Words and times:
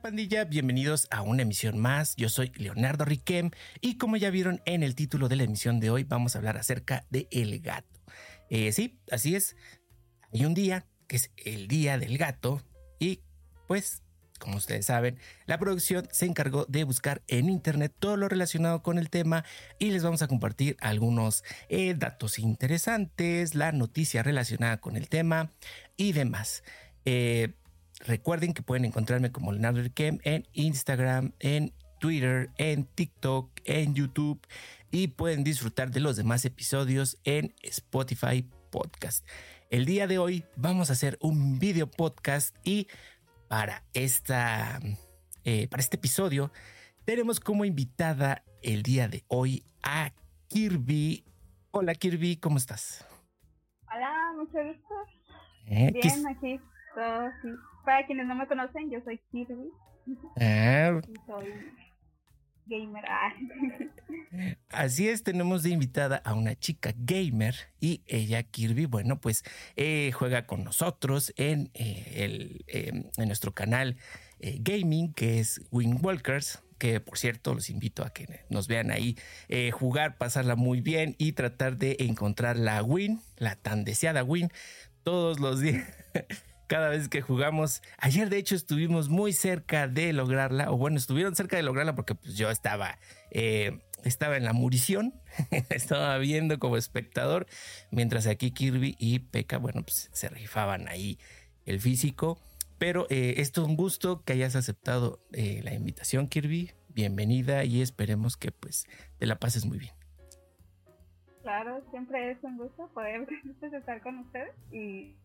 pandilla? 0.00 0.44
Bienvenidos 0.44 1.06
a 1.10 1.20
una 1.22 1.42
emisión 1.42 1.78
más. 1.78 2.16
Yo 2.16 2.28
soy 2.28 2.52
Leonardo 2.56 3.04
Riquem 3.04 3.50
y 3.80 3.98
como 3.98 4.16
ya 4.16 4.30
vieron 4.30 4.62
en 4.64 4.82
el 4.82 4.94
título 4.94 5.28
de 5.28 5.36
la 5.36 5.42
emisión 5.44 5.78
de 5.78 5.90
hoy 5.90 6.04
vamos 6.04 6.34
a 6.34 6.38
hablar 6.38 6.56
acerca 6.56 7.04
de 7.10 7.28
el 7.30 7.60
gato. 7.60 8.00
Eh, 8.48 8.72
sí, 8.72 8.98
así 9.10 9.36
es. 9.36 9.56
Hay 10.32 10.46
un 10.46 10.54
día 10.54 10.86
que 11.06 11.16
es 11.16 11.30
el 11.36 11.68
día 11.68 11.98
del 11.98 12.16
gato 12.16 12.62
y 12.98 13.20
pues 13.66 14.02
como 14.38 14.56
ustedes 14.56 14.86
saben, 14.86 15.18
la 15.44 15.58
producción 15.58 16.08
se 16.12 16.24
encargó 16.24 16.64
de 16.64 16.84
buscar 16.84 17.20
en 17.28 17.50
internet 17.50 17.94
todo 17.98 18.16
lo 18.16 18.26
relacionado 18.26 18.82
con 18.82 18.96
el 18.96 19.10
tema 19.10 19.44
y 19.78 19.90
les 19.90 20.02
vamos 20.02 20.22
a 20.22 20.28
compartir 20.28 20.78
algunos 20.80 21.44
eh, 21.68 21.94
datos 21.94 22.38
interesantes, 22.38 23.54
la 23.54 23.70
noticia 23.72 24.22
relacionada 24.22 24.78
con 24.80 24.96
el 24.96 25.10
tema 25.10 25.52
y 25.98 26.12
demás. 26.12 26.64
Eh, 27.04 27.52
Recuerden 28.00 28.54
que 28.54 28.62
pueden 28.62 28.86
encontrarme 28.86 29.30
como 29.30 29.52
Leonardo 29.52 29.82
Riquem 29.82 30.18
en 30.24 30.48
Instagram, 30.52 31.32
en 31.38 31.74
Twitter, 31.98 32.50
en 32.56 32.86
TikTok, 32.86 33.50
en 33.64 33.94
YouTube 33.94 34.40
y 34.90 35.08
pueden 35.08 35.44
disfrutar 35.44 35.90
de 35.90 36.00
los 36.00 36.16
demás 36.16 36.46
episodios 36.46 37.18
en 37.24 37.54
Spotify 37.62 38.48
Podcast. 38.70 39.28
El 39.68 39.84
día 39.84 40.06
de 40.06 40.18
hoy 40.18 40.44
vamos 40.56 40.88
a 40.88 40.94
hacer 40.94 41.18
un 41.20 41.58
video 41.58 41.90
podcast 41.90 42.56
y 42.64 42.88
para, 43.48 43.84
esta, 43.92 44.80
eh, 45.44 45.68
para 45.68 45.82
este 45.82 45.96
episodio 45.96 46.50
tenemos 47.04 47.38
como 47.38 47.66
invitada 47.66 48.44
el 48.62 48.82
día 48.82 49.08
de 49.08 49.24
hoy 49.28 49.62
a 49.82 50.12
Kirby. 50.48 51.24
Hola 51.70 51.94
Kirby, 51.94 52.36
¿cómo 52.36 52.56
estás? 52.56 53.06
Hola, 53.94 54.32
mucho 54.36 54.56
gusto. 54.64 54.94
Eh, 55.66 55.92
Bien, 55.92 56.26
aquí, 56.28 56.58
todo 56.94 57.30
sí. 57.42 57.69
Para 57.84 58.06
quienes 58.06 58.26
no 58.26 58.34
me 58.34 58.46
conocen, 58.46 58.90
yo 58.90 59.00
soy 59.04 59.20
Kirby. 59.30 59.70
Ah. 60.40 61.00
soy 61.26 61.46
gamer. 62.66 63.04
Ah. 63.06 63.32
Así 64.70 65.08
es, 65.08 65.22
tenemos 65.22 65.62
de 65.62 65.70
invitada 65.70 66.22
a 66.24 66.34
una 66.34 66.54
chica 66.54 66.94
gamer 66.96 67.54
y 67.80 68.02
ella, 68.06 68.42
Kirby, 68.42 68.86
bueno, 68.86 69.20
pues 69.20 69.42
eh, 69.76 70.12
juega 70.14 70.46
con 70.46 70.64
nosotros 70.64 71.32
en, 71.36 71.70
eh, 71.74 72.12
el, 72.16 72.64
em, 72.68 73.04
en 73.16 73.26
nuestro 73.26 73.52
canal 73.52 73.96
eh, 74.38 74.58
gaming 74.60 75.12
que 75.12 75.40
es 75.40 75.60
Wingwalkers 75.70 76.62
que 76.78 76.98
por 76.98 77.18
cierto 77.18 77.52
los 77.54 77.68
invito 77.68 78.02
a 78.04 78.10
que 78.10 78.46
nos 78.48 78.66
vean 78.66 78.90
ahí 78.90 79.18
jugar, 79.70 80.16
pasarla 80.16 80.56
muy 80.56 80.80
bien 80.80 81.14
y 81.18 81.32
tratar 81.32 81.76
de 81.76 81.96
encontrar 81.98 82.56
la 82.56 82.82
win, 82.82 83.20
la 83.36 83.56
tan 83.56 83.84
deseada 83.84 84.24
win 84.24 84.48
todos 85.02 85.40
los 85.40 85.60
días 85.60 85.86
cada 86.70 86.88
vez 86.88 87.08
que 87.08 87.20
jugamos. 87.20 87.82
Ayer 87.98 88.30
de 88.30 88.38
hecho 88.38 88.54
estuvimos 88.54 89.08
muy 89.08 89.32
cerca 89.32 89.88
de 89.88 90.12
lograrla, 90.12 90.70
o 90.70 90.76
bueno, 90.76 90.98
estuvieron 90.98 91.34
cerca 91.34 91.56
de 91.56 91.64
lograrla 91.64 91.96
porque 91.96 92.14
pues, 92.14 92.36
yo 92.36 92.48
estaba, 92.48 93.00
eh, 93.32 93.80
estaba 94.04 94.36
en 94.36 94.44
la 94.44 94.52
murición, 94.52 95.12
estaba 95.68 96.16
viendo 96.18 96.60
como 96.60 96.76
espectador, 96.76 97.48
mientras 97.90 98.28
aquí 98.28 98.52
Kirby 98.52 98.94
y 99.00 99.18
Pekka, 99.18 99.58
bueno, 99.58 99.82
pues 99.82 100.10
se 100.12 100.28
rifaban 100.28 100.86
ahí 100.86 101.18
el 101.66 101.80
físico. 101.80 102.38
Pero 102.78 103.06
eh, 103.10 103.34
esto 103.38 103.62
es 103.62 103.68
un 103.68 103.76
gusto 103.76 104.22
que 104.22 104.32
hayas 104.32 104.54
aceptado 104.54 105.20
eh, 105.32 105.60
la 105.64 105.74
invitación, 105.74 106.28
Kirby. 106.28 106.70
Bienvenida 106.88 107.64
y 107.64 107.82
esperemos 107.82 108.36
que 108.36 108.52
pues 108.52 108.86
te 109.18 109.26
la 109.26 109.40
pases 109.40 109.66
muy 109.66 109.78
bien. 109.78 109.92
Claro, 111.42 111.82
siempre 111.90 112.30
es 112.30 112.38
un 112.42 112.58
gusto 112.58 112.88
poder 112.94 113.26
estar 113.72 114.00
con 114.02 114.18
ustedes 114.20 114.54
y 114.72 115.16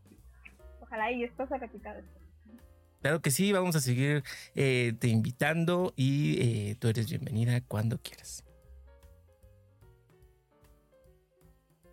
Ojalá 0.85 1.11
y 1.11 1.23
esto 1.23 1.47
se 1.47 1.57
repita 1.57 1.95
Claro 3.01 3.21
que 3.21 3.31
sí, 3.31 3.51
vamos 3.51 3.75
a 3.75 3.81
seguir 3.81 4.23
eh, 4.55 4.93
te 4.99 5.07
invitando 5.07 5.93
y 5.95 6.41
eh, 6.41 6.75
tú 6.79 6.87
eres 6.87 7.07
bienvenida 7.07 7.61
cuando 7.61 7.99
quieras. 7.99 8.43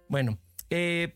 Bueno, 0.08 0.38
eh, 0.70 1.14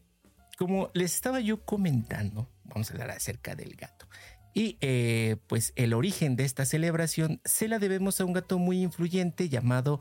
como 0.59 0.91
les 0.95 1.15
estaba 1.15 1.41
yo 1.41 1.65
comentando, 1.65 2.51
vamos 2.65 2.91
a 2.91 2.95
hablar 2.95 3.11
acerca 3.11 3.55
del 3.55 3.75
gato. 3.75 4.07
Y 4.53 4.79
pues 5.49 5.75
el 5.77 5.93
origen 5.93 6.35
de 6.37 6.45
esta 6.45 6.65
celebración 6.65 7.43
se 7.45 7.69
la 7.69 7.79
debemos 7.79 8.21
a 8.21 8.25
un 8.25 8.33
gato 8.33 8.59
muy 8.59 8.81
influyente 8.81 9.51
llamado 9.51 10.01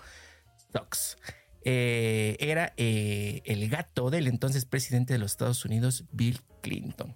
Sox. 0.72 1.18
era 1.64 2.74
el 2.78 3.70
gato 3.70 4.10
del 4.10 4.28
entonces 4.28 4.64
presidente 4.64 5.12
de 5.12 5.20
los 5.20 5.32
Estados 5.32 5.66
Unidos, 5.66 6.06
Bill 6.14 6.40
Clinton. 6.62 7.16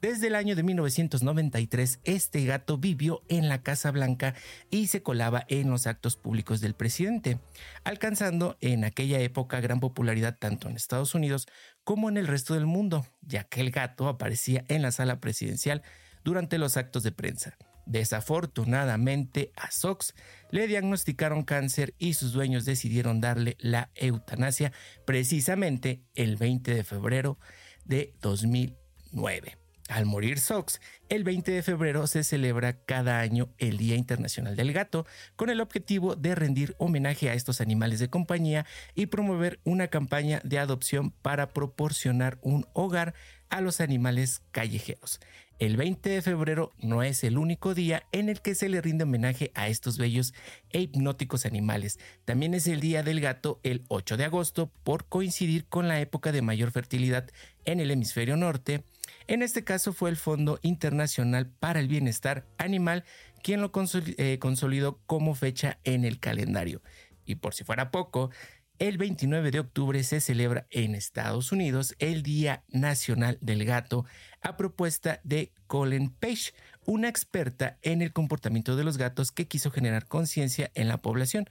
Desde 0.00 0.28
el 0.28 0.36
año 0.36 0.54
de 0.54 0.62
1993, 0.62 1.98
este 2.04 2.44
gato 2.44 2.78
vivió 2.78 3.22
en 3.28 3.48
la 3.48 3.64
Casa 3.64 3.90
Blanca 3.90 4.36
y 4.70 4.86
se 4.86 5.02
colaba 5.02 5.44
en 5.48 5.70
los 5.70 5.88
actos 5.88 6.16
públicos 6.16 6.60
del 6.60 6.74
presidente, 6.74 7.40
alcanzando 7.82 8.56
en 8.60 8.84
aquella 8.84 9.18
época 9.18 9.60
gran 9.60 9.80
popularidad 9.80 10.36
tanto 10.38 10.68
en 10.68 10.76
Estados 10.76 11.16
Unidos 11.16 11.48
como 11.82 12.08
en 12.08 12.16
el 12.16 12.28
resto 12.28 12.54
del 12.54 12.64
mundo, 12.64 13.08
ya 13.22 13.42
que 13.42 13.60
el 13.60 13.72
gato 13.72 14.06
aparecía 14.06 14.64
en 14.68 14.82
la 14.82 14.92
sala 14.92 15.18
presidencial 15.18 15.82
durante 16.22 16.58
los 16.58 16.76
actos 16.76 17.02
de 17.02 17.10
prensa. 17.10 17.56
Desafortunadamente 17.84 19.50
a 19.56 19.72
Sox 19.72 20.14
le 20.52 20.68
diagnosticaron 20.68 21.42
cáncer 21.42 21.94
y 21.98 22.14
sus 22.14 22.32
dueños 22.32 22.64
decidieron 22.64 23.20
darle 23.20 23.56
la 23.58 23.90
eutanasia 23.96 24.72
precisamente 25.06 26.04
el 26.14 26.36
20 26.36 26.72
de 26.72 26.84
febrero 26.84 27.36
de 27.84 28.14
2009. 28.20 29.67
Al 29.88 30.04
morir 30.04 30.38
Sox, 30.38 30.82
el 31.08 31.24
20 31.24 31.50
de 31.50 31.62
febrero 31.62 32.06
se 32.06 32.22
celebra 32.22 32.74
cada 32.74 33.20
año 33.20 33.48
el 33.56 33.78
Día 33.78 33.96
Internacional 33.96 34.54
del 34.54 34.74
Gato, 34.74 35.06
con 35.34 35.48
el 35.48 35.62
objetivo 35.62 36.14
de 36.14 36.34
rendir 36.34 36.74
homenaje 36.78 37.30
a 37.30 37.34
estos 37.34 37.62
animales 37.62 37.98
de 37.98 38.10
compañía 38.10 38.66
y 38.94 39.06
promover 39.06 39.60
una 39.64 39.88
campaña 39.88 40.42
de 40.44 40.58
adopción 40.58 41.10
para 41.10 41.48
proporcionar 41.48 42.38
un 42.42 42.66
hogar 42.74 43.14
a 43.48 43.62
los 43.62 43.80
animales 43.80 44.42
callejeros. 44.50 45.20
El 45.58 45.78
20 45.78 46.10
de 46.10 46.22
febrero 46.22 46.70
no 46.78 47.02
es 47.02 47.24
el 47.24 47.38
único 47.38 47.74
día 47.74 48.04
en 48.12 48.28
el 48.28 48.42
que 48.42 48.54
se 48.54 48.68
le 48.68 48.82
rinde 48.82 49.04
homenaje 49.04 49.52
a 49.54 49.68
estos 49.68 49.96
bellos 49.96 50.34
e 50.70 50.82
hipnóticos 50.82 51.46
animales. 51.46 51.98
También 52.26 52.52
es 52.52 52.66
el 52.66 52.80
Día 52.80 53.02
del 53.02 53.20
Gato 53.20 53.58
el 53.62 53.84
8 53.88 54.18
de 54.18 54.26
agosto 54.26 54.70
por 54.84 55.06
coincidir 55.06 55.64
con 55.64 55.88
la 55.88 55.98
época 55.98 56.30
de 56.30 56.42
mayor 56.42 56.72
fertilidad 56.72 57.30
en 57.64 57.80
el 57.80 57.90
hemisferio 57.90 58.36
norte 58.36 58.84
en 59.28 59.42
este 59.42 59.62
caso 59.62 59.92
fue 59.92 60.08
el 60.08 60.16
Fondo 60.16 60.58
Internacional 60.62 61.50
para 61.50 61.80
el 61.80 61.88
Bienestar 61.88 62.46
Animal 62.56 63.04
quien 63.42 63.60
lo 63.60 63.70
eh, 64.16 64.38
consolidó 64.40 65.00
como 65.06 65.34
fecha 65.34 65.78
en 65.84 66.06
el 66.06 66.18
calendario. 66.18 66.82
Y 67.26 67.34
por 67.36 67.52
si 67.52 67.62
fuera 67.62 67.90
poco, 67.90 68.30
el 68.78 68.96
29 68.96 69.50
de 69.50 69.60
octubre 69.60 70.02
se 70.02 70.20
celebra 70.20 70.66
en 70.70 70.94
Estados 70.94 71.52
Unidos 71.52 71.94
el 71.98 72.22
Día 72.22 72.64
Nacional 72.68 73.36
del 73.42 73.66
Gato 73.66 74.06
a 74.40 74.56
propuesta 74.56 75.20
de 75.24 75.52
Colin 75.66 76.08
Page, 76.08 76.54
una 76.86 77.08
experta 77.08 77.78
en 77.82 78.00
el 78.00 78.14
comportamiento 78.14 78.76
de 78.76 78.84
los 78.84 78.96
gatos 78.96 79.30
que 79.30 79.46
quiso 79.46 79.70
generar 79.70 80.06
conciencia 80.06 80.70
en 80.74 80.88
la 80.88 81.02
población 81.02 81.50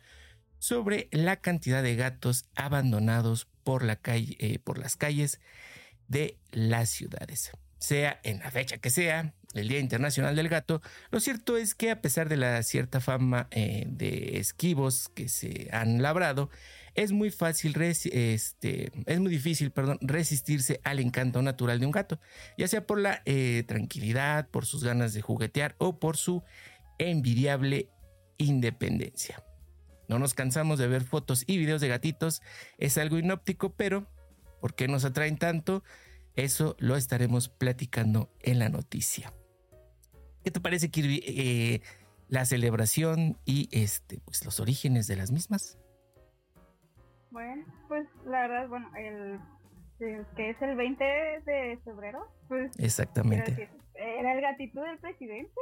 sobre 0.58 1.10
la 1.12 1.36
cantidad 1.36 1.84
de 1.84 1.96
gatos 1.96 2.46
abandonados 2.56 3.48
por, 3.64 3.86
eh, 3.88 4.60
por 4.64 4.80
las 4.80 4.96
calles 4.96 5.40
de 6.08 6.40
las 6.52 6.90
ciudades 6.90 7.52
sea 7.80 8.20
en 8.24 8.40
la 8.40 8.52
fecha 8.52 8.78
que 8.78 8.90
sea, 8.90 9.34
el 9.54 9.68
Día 9.68 9.80
Internacional 9.80 10.36
del 10.36 10.50
Gato, 10.50 10.82
lo 11.10 11.20
cierto 11.20 11.58
es 11.58 11.74
que 11.74 11.92
a 11.92 12.02
pesar 12.02 12.30
de 12.30 12.38
la 12.38 12.62
cierta 12.64 13.00
fama 13.00 13.48
eh, 13.52 13.86
de 13.88 14.40
esquivos 14.40 15.10
que 15.16 15.30
se 15.30 15.70
han 15.72 16.02
labrado, 16.02 16.50
es 16.96 17.12
muy 17.12 17.30
fácil, 17.30 17.80
este, 17.80 18.92
es 19.06 19.20
muy 19.20 19.30
difícil, 19.30 19.72
perdón, 19.72 20.00
resistirse 20.02 20.82
al 20.84 21.00
encanto 21.00 21.42
natural 21.42 21.80
de 21.80 21.86
un 21.86 21.92
gato, 21.92 22.20
ya 22.58 22.68
sea 22.68 22.88
por 22.88 23.00
la 23.00 23.22
eh, 23.26 23.64
tranquilidad, 23.68 24.50
por 24.50 24.66
sus 24.66 24.84
ganas 24.84 25.14
de 25.14 25.22
juguetear 25.22 25.76
o 25.78 26.00
por 26.00 26.18
su 26.18 26.44
envidiable 26.98 27.90
independencia. 28.38 29.44
No 30.08 30.18
nos 30.18 30.34
cansamos 30.34 30.80
de 30.80 30.88
ver 30.88 31.04
fotos 31.04 31.44
y 31.46 31.58
videos 31.58 31.82
de 31.82 31.88
gatitos, 31.88 32.42
es 32.80 32.98
algo 32.98 33.20
inóptico, 33.20 33.76
pero 33.76 34.08
¿por 34.60 34.74
qué 34.74 34.88
nos 34.88 35.06
atraen 35.06 35.38
tanto? 35.38 35.84
Eso 36.38 36.76
lo 36.78 36.96
estaremos 36.96 37.50
platicando 37.50 38.30
en 38.42 38.60
la 38.60 38.70
noticia. 38.70 39.34
¿Qué 40.44 40.52
te 40.52 40.60
parece, 40.60 40.92
Kirby, 40.92 41.24
eh, 41.26 41.82
la 42.30 42.46
celebración 42.46 43.38
y 43.44 43.68
este, 43.72 44.20
pues, 44.24 44.46
los 44.46 44.60
orígenes 44.60 45.08
de 45.08 45.16
las 45.16 45.32
mismas? 45.32 45.80
Bueno, 47.32 47.66
pues 47.88 48.08
la 48.26 48.48
verdad, 48.48 48.70
bueno, 48.70 48.88
el, 48.96 49.40
que 50.36 50.52
es 50.52 50.62
el 50.62 50.76
20 50.76 51.04
de 51.04 51.80
febrero, 51.84 52.32
pues 52.48 52.72
exactamente. 52.78 53.70
era 53.96 54.34
el 54.34 54.42
gatito 54.42 54.82
del 54.82 55.00
presidente. 55.00 55.60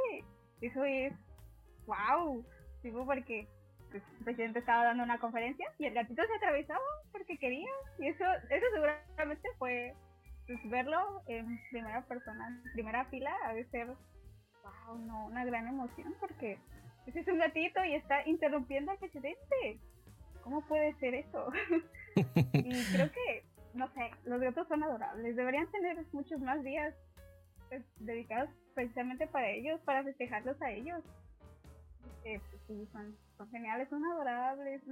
Eso 0.60 0.84
es 0.84 1.14
wow, 1.86 2.44
digo 2.82 3.06
porque 3.06 3.48
pues, 3.90 4.02
el 4.18 4.24
presidente 4.24 4.58
estaba 4.58 4.84
dando 4.84 5.04
una 5.04 5.18
conferencia 5.18 5.72
y 5.78 5.86
el 5.86 5.94
gatito 5.94 6.22
se 6.22 6.34
atravesaba 6.36 6.84
porque 7.12 7.38
quería 7.38 7.70
y 7.98 8.08
eso 8.08 8.24
eso 8.50 8.66
seguramente 8.74 9.48
fue 9.58 9.94
pues 10.46 10.58
verlo 10.70 11.22
en 11.26 11.58
primera 11.70 12.02
persona, 12.06 12.62
primera 12.74 13.04
fila, 13.06 13.34
ha 13.44 13.54
de 13.54 13.64
ser 13.70 13.86
wow, 13.86 14.98
no, 14.98 15.26
una 15.26 15.44
gran 15.44 15.66
emoción 15.66 16.14
porque 16.20 16.58
ese 17.06 17.20
es 17.20 17.28
un 17.28 17.38
gatito 17.38 17.84
y 17.84 17.94
está 17.94 18.26
interrumpiendo 18.26 18.92
al 18.92 18.98
presidente. 18.98 19.80
¿Cómo 20.42 20.66
puede 20.66 20.94
ser 20.94 21.14
eso? 21.14 21.52
y 22.14 22.84
creo 22.92 23.10
que, 23.10 23.44
no 23.74 23.88
sé, 23.94 24.10
los 24.24 24.40
gatos 24.40 24.68
son 24.68 24.82
adorables. 24.82 25.36
Deberían 25.36 25.70
tener 25.70 26.04
muchos 26.12 26.40
más 26.40 26.62
días 26.62 26.94
pues, 27.68 27.82
dedicados 27.98 28.50
precisamente 28.74 29.26
para 29.26 29.50
ellos, 29.50 29.80
para 29.82 30.04
festejarlos 30.04 30.60
a 30.62 30.70
ellos. 30.70 31.02
Eh, 32.24 32.40
pues, 32.50 32.62
sí, 32.66 32.88
son, 32.92 33.16
son 33.36 33.50
geniales, 33.50 33.88
son 33.88 34.04
adorables. 34.04 34.82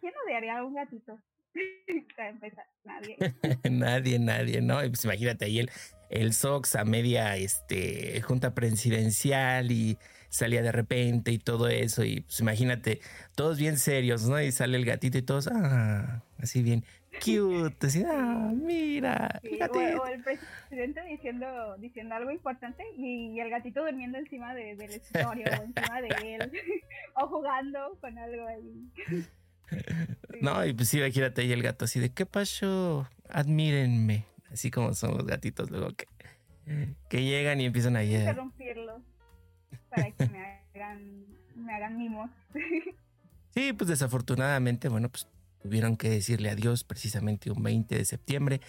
¿Quién 0.00 0.12
odiaría 0.26 0.58
a 0.58 0.64
un 0.64 0.74
gatito? 0.74 1.18
para 2.16 2.30
empezar, 2.30 2.66
nadie. 2.84 3.16
nadie, 3.70 4.18
nadie, 4.18 4.60
¿no? 4.60 4.78
Pues 4.78 5.04
imagínate 5.04 5.44
ahí 5.46 5.60
el, 5.60 5.70
el 6.10 6.32
Sox 6.32 6.76
a 6.76 6.84
media 6.84 7.36
este, 7.36 8.20
junta 8.22 8.54
presidencial 8.54 9.70
y 9.70 9.98
salía 10.28 10.62
de 10.62 10.72
repente 10.72 11.32
y 11.32 11.38
todo 11.38 11.68
eso. 11.68 12.04
Y 12.04 12.20
pues 12.20 12.40
imagínate, 12.40 13.00
todos 13.34 13.58
bien 13.58 13.78
serios, 13.78 14.28
¿no? 14.28 14.40
Y 14.40 14.52
sale 14.52 14.76
el 14.76 14.84
gatito 14.84 15.18
y 15.18 15.22
todos, 15.22 15.48
ah, 15.48 16.22
así 16.38 16.62
bien 16.62 16.84
cute, 17.18 17.86
así, 17.86 18.04
ah, 18.06 18.52
mira. 18.54 19.40
o, 19.42 20.06
el 20.06 20.22
presidente 20.22 21.02
diciendo, 21.04 21.76
diciendo 21.78 22.14
algo 22.14 22.30
importante 22.30 22.84
y, 22.96 23.38
el 23.40 23.50
gatito 23.50 23.82
durmiendo 23.82 24.18
encima 24.18 24.54
de, 24.54 24.76
del 24.76 24.90
escritorio 24.90 25.46
o 25.46 25.62
encima 25.62 26.00
de 26.00 26.34
él, 26.34 26.52
o 27.14 27.26
jugando 27.26 27.96
con 28.00 28.18
algo 28.18 28.46
ahí. 28.46 28.90
No, 30.40 30.64
y 30.64 30.72
pues 30.72 30.88
sí, 30.88 30.98
imagínate 30.98 31.42
ahí 31.42 31.50
el 31.50 31.62
gato 31.62 31.84
así 31.84 31.98
de, 31.98 32.10
¿qué 32.10 32.24
pasó? 32.24 33.08
Admírenme. 33.28 34.24
Así 34.52 34.70
como 34.70 34.94
son 34.94 35.16
los 35.16 35.26
gatitos 35.26 35.68
luego 35.68 35.90
que, 35.96 36.06
que 37.10 37.24
llegan 37.24 37.60
y 37.60 37.66
empiezan 37.66 37.96
a... 37.96 38.04
Interrumpirlos 38.04 39.02
para 39.90 40.10
que 40.12 40.28
me 40.28 40.60
hagan, 40.74 41.26
me 41.56 41.74
hagan 41.74 41.98
mimos. 41.98 42.30
Sí, 43.54 43.72
pues 43.72 43.88
desafortunadamente, 43.88 44.88
bueno, 44.88 45.08
pues 45.08 45.26
tuvieron 45.60 45.96
que 45.96 46.08
decirle 46.10 46.50
adiós 46.50 46.84
precisamente 46.84 47.50
un 47.50 47.60
20 47.60 47.96
de 47.96 48.04
septiembre 48.04 48.60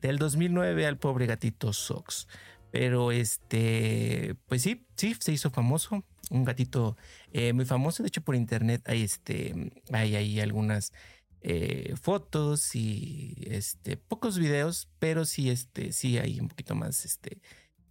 del 0.00 0.18
2009 0.18 0.86
al 0.86 0.96
pobre 0.98 1.26
gatito 1.26 1.72
Sox. 1.72 2.28
Pero 2.70 3.10
este, 3.10 4.36
pues 4.46 4.62
sí, 4.62 4.86
sí, 4.94 5.16
se 5.18 5.32
hizo 5.32 5.50
famoso. 5.50 6.04
Un 6.30 6.44
gatito 6.44 6.96
eh, 7.32 7.52
muy 7.52 7.64
famoso. 7.64 8.02
De 8.02 8.08
hecho, 8.08 8.22
por 8.22 8.34
internet 8.34 8.82
hay 8.86 9.02
este, 9.02 9.72
hay 9.92 10.16
ahí 10.16 10.40
algunas 10.40 10.92
eh, 11.40 11.94
fotos 12.00 12.74
y 12.74 13.36
este, 13.46 13.96
pocos 13.96 14.38
videos, 14.38 14.88
pero 14.98 15.24
sí, 15.24 15.50
este, 15.50 15.92
sí 15.92 16.18
hay 16.18 16.40
un 16.40 16.48
poquito 16.48 16.74
más 16.74 17.04
este, 17.04 17.40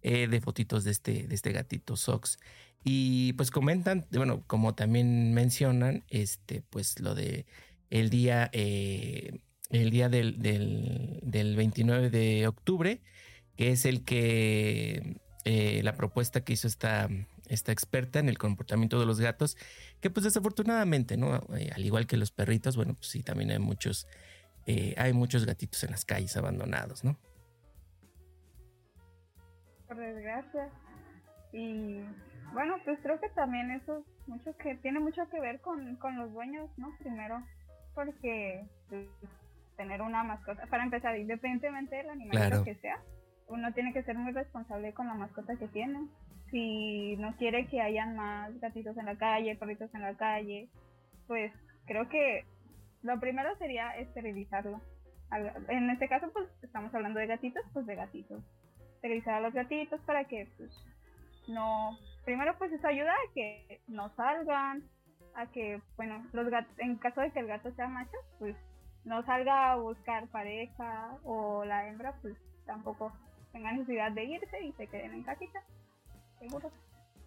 eh, 0.02 0.28
de 0.28 0.40
fotitos 0.40 0.84
de 0.84 0.92
este, 0.92 1.26
de 1.26 1.34
este 1.34 1.52
gatito 1.52 1.96
Sox. 1.96 2.38
Y 2.84 3.32
pues 3.32 3.50
comentan, 3.50 4.06
bueno, 4.12 4.44
como 4.46 4.74
también 4.74 5.34
mencionan, 5.34 6.04
este, 6.10 6.62
pues 6.62 7.00
lo 7.00 7.14
de 7.14 7.46
el 7.90 8.08
día, 8.10 8.50
el 8.52 9.90
día 9.90 10.08
del, 10.08 10.38
del, 10.40 11.56
29 11.56 12.10
de 12.10 12.46
octubre, 12.46 13.00
que 13.56 13.72
es 13.72 13.84
el 13.84 14.04
que 14.04 15.16
la 15.44 15.96
propuesta 15.96 16.44
que 16.44 16.52
hizo 16.52 16.68
esta, 16.68 17.08
esta 17.48 17.72
experta 17.72 18.18
en 18.18 18.28
el 18.28 18.38
comportamiento 18.38 18.98
de 18.98 19.06
los 19.06 19.20
gatos, 19.20 19.56
que 20.00 20.10
pues 20.10 20.24
desafortunadamente, 20.24 21.16
¿no? 21.16 21.36
Eh, 21.56 21.70
al 21.74 21.84
igual 21.84 22.06
que 22.06 22.16
los 22.16 22.30
perritos, 22.30 22.76
bueno, 22.76 22.94
pues 22.94 23.08
sí, 23.08 23.22
también 23.22 23.50
hay 23.50 23.58
muchos, 23.58 24.06
eh, 24.66 24.94
hay 24.96 25.12
muchos 25.12 25.46
gatitos 25.46 25.82
en 25.84 25.90
las 25.90 26.04
calles 26.04 26.36
abandonados, 26.36 27.04
¿no? 27.04 27.18
Por 29.86 29.96
desgracia. 29.96 30.68
Y 31.52 32.00
bueno, 32.52 32.76
pues 32.84 32.98
creo 33.02 33.18
que 33.20 33.28
también 33.30 33.70
eso 33.70 34.04
mucho 34.26 34.56
que 34.58 34.76
tiene 34.76 35.00
mucho 35.00 35.28
que 35.30 35.40
ver 35.40 35.60
con, 35.60 35.96
con 35.96 36.16
los 36.16 36.32
dueños, 36.32 36.70
¿no? 36.76 36.94
Primero, 36.98 37.42
porque 37.94 38.66
pues, 38.88 39.06
tener 39.76 40.02
una 40.02 40.22
mascota, 40.24 40.66
para 40.66 40.84
empezar, 40.84 41.16
independientemente 41.16 41.96
del 41.96 42.10
animal 42.10 42.64
que 42.64 42.74
sea, 42.76 43.00
uno 43.48 43.72
tiene 43.72 43.92
que 43.92 44.02
ser 44.02 44.16
muy 44.16 44.32
responsable 44.32 44.92
con 44.92 45.06
la 45.06 45.14
mascota 45.14 45.56
que 45.56 45.68
tiene 45.68 46.06
si 46.50 47.16
no 47.16 47.36
quiere 47.36 47.66
que 47.66 47.80
hayan 47.80 48.16
más 48.16 48.58
gatitos 48.60 48.96
en 48.96 49.06
la 49.06 49.16
calle, 49.16 49.56
perritos 49.56 49.94
en 49.94 50.02
la 50.02 50.16
calle, 50.16 50.68
pues 51.26 51.52
creo 51.86 52.08
que 52.08 52.44
lo 53.02 53.18
primero 53.20 53.56
sería 53.58 53.96
esterilizarlo. 53.96 54.80
En 55.68 55.90
este 55.90 56.08
caso, 56.08 56.30
pues 56.32 56.48
estamos 56.62 56.94
hablando 56.94 57.20
de 57.20 57.26
gatitos, 57.26 57.62
pues 57.72 57.86
de 57.86 57.96
gatitos. 57.96 58.42
Esterilizar 58.96 59.34
a 59.34 59.40
los 59.40 59.54
gatitos 59.54 60.00
para 60.02 60.24
que, 60.24 60.48
pues, 60.56 60.70
no. 61.48 61.98
Primero, 62.24 62.56
pues 62.58 62.72
eso 62.72 62.86
ayuda 62.86 63.12
a 63.12 63.32
que 63.34 63.80
no 63.86 64.14
salgan, 64.16 64.82
a 65.34 65.46
que, 65.46 65.80
bueno, 65.96 66.26
los 66.32 66.48
gatos, 66.48 66.72
en 66.78 66.96
caso 66.96 67.20
de 67.20 67.30
que 67.30 67.40
el 67.40 67.46
gato 67.46 67.70
sea 67.72 67.88
macho, 67.88 68.16
pues 68.38 68.56
no 69.04 69.24
salga 69.24 69.72
a 69.72 69.76
buscar 69.76 70.28
pareja 70.28 71.16
o 71.24 71.64
la 71.64 71.88
hembra, 71.88 72.14
pues 72.20 72.36
tampoco 72.66 73.12
tenga 73.52 73.72
necesidad 73.72 74.12
de 74.12 74.24
irse 74.24 74.62
y 74.62 74.72
se 74.72 74.86
queden 74.86 75.14
en 75.14 75.22
casita. 75.22 75.62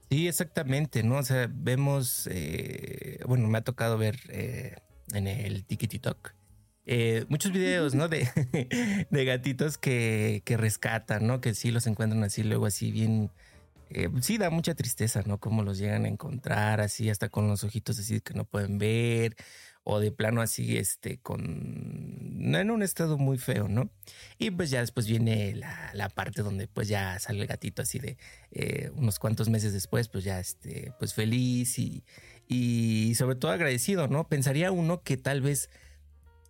Sí, 0.09 0.27
exactamente, 0.27 1.03
¿no? 1.03 1.17
O 1.17 1.23
sea, 1.23 1.49
vemos, 1.49 2.27
eh, 2.31 3.19
bueno, 3.25 3.47
me 3.47 3.57
ha 3.57 3.63
tocado 3.63 3.97
ver 3.97 4.19
eh, 4.29 4.75
en 5.13 5.27
el 5.27 5.63
TikTok 5.65 6.33
eh, 6.85 7.25
muchos 7.29 7.51
videos, 7.51 7.93
¿no? 7.93 8.07
De, 8.07 8.27
de 9.09 9.25
gatitos 9.25 9.77
que, 9.77 10.41
que, 10.45 10.57
rescatan, 10.57 11.27
¿no? 11.27 11.39
Que 11.39 11.53
sí 11.53 11.71
los 11.71 11.87
encuentran 11.87 12.23
así, 12.23 12.43
luego 12.43 12.65
así 12.65 12.91
bien... 12.91 13.31
sí, 14.21 14.37
da 14.37 14.49
mucha 14.49 14.75
tristeza, 14.75 15.23
¿no? 15.25 15.39
Cómo 15.39 15.63
los 15.63 15.77
llegan 15.77 16.05
a 16.05 16.07
encontrar 16.07 16.81
así, 16.81 17.09
hasta 17.09 17.29
con 17.29 17.47
los 17.47 17.63
ojitos 17.63 17.99
así 17.99 18.21
que 18.21 18.33
no 18.33 18.45
pueden 18.45 18.77
ver, 18.77 19.35
o 19.83 19.99
de 19.99 20.11
plano 20.11 20.41
así, 20.41 20.77
este, 20.77 21.17
con, 21.17 22.55
en 22.55 22.71
un 22.71 22.83
estado 22.83 23.17
muy 23.17 23.37
feo, 23.37 23.67
¿no? 23.67 23.89
Y 24.37 24.51
pues 24.51 24.69
ya 24.69 24.81
después 24.81 25.07
viene 25.07 25.55
la, 25.55 25.91
la 25.93 26.09
parte 26.09 26.43
donde 26.43 26.67
pues 26.67 26.87
ya 26.87 27.19
sale 27.19 27.41
el 27.41 27.47
gatito 27.47 27.81
así 27.81 27.99
de 27.99 28.17
eh, 28.51 28.91
unos 28.95 29.17
cuantos 29.17 29.49
meses 29.49 29.73
después, 29.73 30.07
pues 30.07 30.23
ya, 30.23 30.39
este, 30.39 30.93
pues 30.99 31.13
feliz 31.13 31.79
y, 31.79 32.03
y 32.47 33.15
sobre 33.15 33.35
todo 33.35 33.51
agradecido, 33.51 34.07
¿no? 34.07 34.27
Pensaría 34.27 34.71
uno 34.71 35.01
que 35.01 35.17
tal 35.17 35.41
vez... 35.41 35.69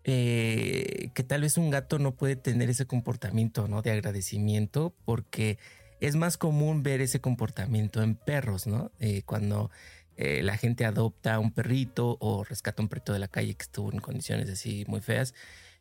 Eh, 0.03 1.11
que 1.13 1.21
tal 1.21 1.41
vez 1.41 1.59
un 1.59 1.69
gato 1.69 1.99
no 1.99 2.15
puede 2.15 2.35
tener 2.35 2.71
ese 2.71 2.87
comportamiento, 2.87 3.67
¿no? 3.67 3.83
De 3.83 3.91
agradecimiento, 3.91 4.95
porque 5.05 5.59
es 6.01 6.15
más 6.15 6.35
común 6.37 6.81
ver 6.83 6.99
ese 6.99 7.21
comportamiento 7.21 8.01
en 8.01 8.15
perros, 8.15 8.65
¿no? 8.65 8.91
Eh, 8.99 9.21
cuando 9.23 9.69
eh, 10.17 10.41
la 10.41 10.57
gente 10.57 10.83
adopta 10.83 11.39
un 11.39 11.53
perrito 11.53 12.17
o 12.19 12.43
rescata 12.43 12.81
un 12.81 12.89
perrito 12.89 13.13
de 13.13 13.19
la 13.19 13.27
calle 13.27 13.53
que 13.53 13.61
estuvo 13.61 13.91
en 13.93 13.99
condiciones 13.99 14.49
así 14.49 14.83
muy 14.87 14.99
feas, 14.99 15.35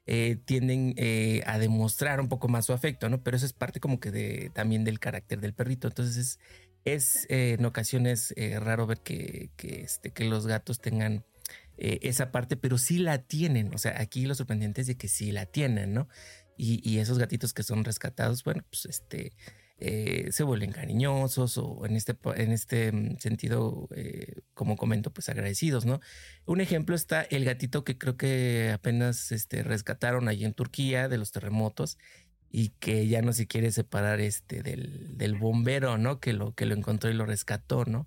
eh, 0.06 0.37
tienden 0.45 0.95
a 1.47 1.59
demostrar 1.59 2.21
un 2.21 2.28
poco 2.28 2.49
más 2.49 2.66
su 2.66 2.73
afecto, 2.73 3.09
¿no? 3.09 3.23
Pero 3.23 3.37
eso 3.37 3.47
es 3.47 3.54
parte 3.54 3.80
como 3.80 3.99
que 3.99 4.11
de, 4.11 4.50
también 4.54 4.85
del 4.85 5.00
carácter 5.00 5.40
del 5.40 5.54
perrito. 5.54 5.88
Entonces 5.88 6.38
es, 6.85 7.26
en 7.30 7.64
ocasiones 7.64 8.35
raro 8.61 8.87
ver 8.87 9.00
que, 9.00 9.50
este, 9.59 10.11
que 10.11 10.25
los 10.25 10.47
gatos 10.47 10.80
tengan 10.80 11.25
esa 11.76 12.30
parte, 12.30 12.56
pero 12.56 12.76
sí 12.76 12.99
la 12.99 13.23
tienen. 13.23 13.73
O 13.75 13.78
sea, 13.78 14.00
aquí 14.00 14.26
lo 14.26 14.35
sorprendente 14.35 14.83
es 14.83 14.87
de 14.87 14.97
que 14.97 15.09
sí 15.09 15.33
la 15.33 15.47
tienen, 15.47 15.95
¿no? 15.95 16.09
Y, 16.56 16.87
y 16.88 16.99
esos 16.99 17.18
gatitos 17.18 17.54
que 17.54 17.62
son 17.62 17.85
rescatados, 17.85 18.45
bueno, 18.45 18.64
pues 18.71 18.85
este 18.85 19.33
eh, 19.80 20.28
se 20.30 20.42
vuelven 20.44 20.72
cariñosos 20.72 21.56
o 21.58 21.87
en 21.87 21.96
este, 21.96 22.16
en 22.37 22.52
este 22.52 22.92
mm, 22.92 23.18
sentido, 23.18 23.88
eh, 23.96 24.42
como 24.54 24.76
comento, 24.76 25.12
pues 25.12 25.28
agradecidos, 25.28 25.87
¿no? 25.87 26.00
Un 26.46 26.60
ejemplo 26.60 26.94
está 26.94 27.22
el 27.22 27.44
gatito 27.44 27.82
que 27.82 27.99
creo 27.99 28.16
que 28.16 28.70
apenas 28.75 29.32
este, 29.32 29.62
rescataron 29.62 30.28
allí 30.28 30.44
en 30.44 30.52
Turquía 30.54 31.08
de 31.08 31.18
los 31.18 31.32
terremotos 31.32 31.99
y 32.50 32.70
que 32.80 33.08
ya 33.08 33.22
no 33.22 33.32
se 33.32 33.46
quiere 33.46 33.72
separar 33.72 34.20
este 34.20 34.62
del, 34.62 35.16
del 35.16 35.34
bombero, 35.34 35.99
¿no? 35.99 36.20
Que 36.20 36.32
lo, 36.34 36.54
que 36.54 36.66
lo 36.66 36.75
encontró 36.75 37.10
y 37.10 37.14
lo 37.14 37.26
rescató, 37.26 37.84
¿no? 37.87 38.06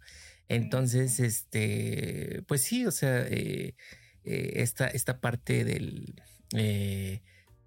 Entonces, 0.49 1.19
este, 1.19 2.43
pues 2.47 2.61
sí, 2.61 2.85
o 2.85 2.91
sea, 2.91 3.25
eh, 3.27 3.75
esta, 4.23 4.87
esta 4.87 5.19
parte 5.19 5.65
del 5.65 6.15
eh, 6.55 7.21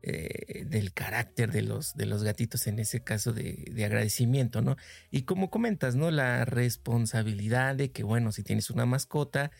del 0.07 0.93
carácter 0.93 1.51
de 1.51 1.63
los, 1.63 1.97
de 1.97 2.07
los 2.07 2.23
gatitos 2.23 2.69
en 2.69 2.79
ese 2.79 3.03
caso 3.03 3.33
de, 3.33 3.73
agradecimiento, 3.85 4.63
¿no? 4.63 4.77
Y 5.11 5.23
como 5.23 5.51
comentas, 5.51 5.97
¿no? 5.97 6.13
La 6.13 6.45
responsabilidad 6.45 7.75
de 7.75 7.91
que, 7.91 8.05
bueno, 8.05 8.31
si 8.31 8.45
tienes 8.45 8.71
una 8.71 8.87
mascota, 8.87 9.51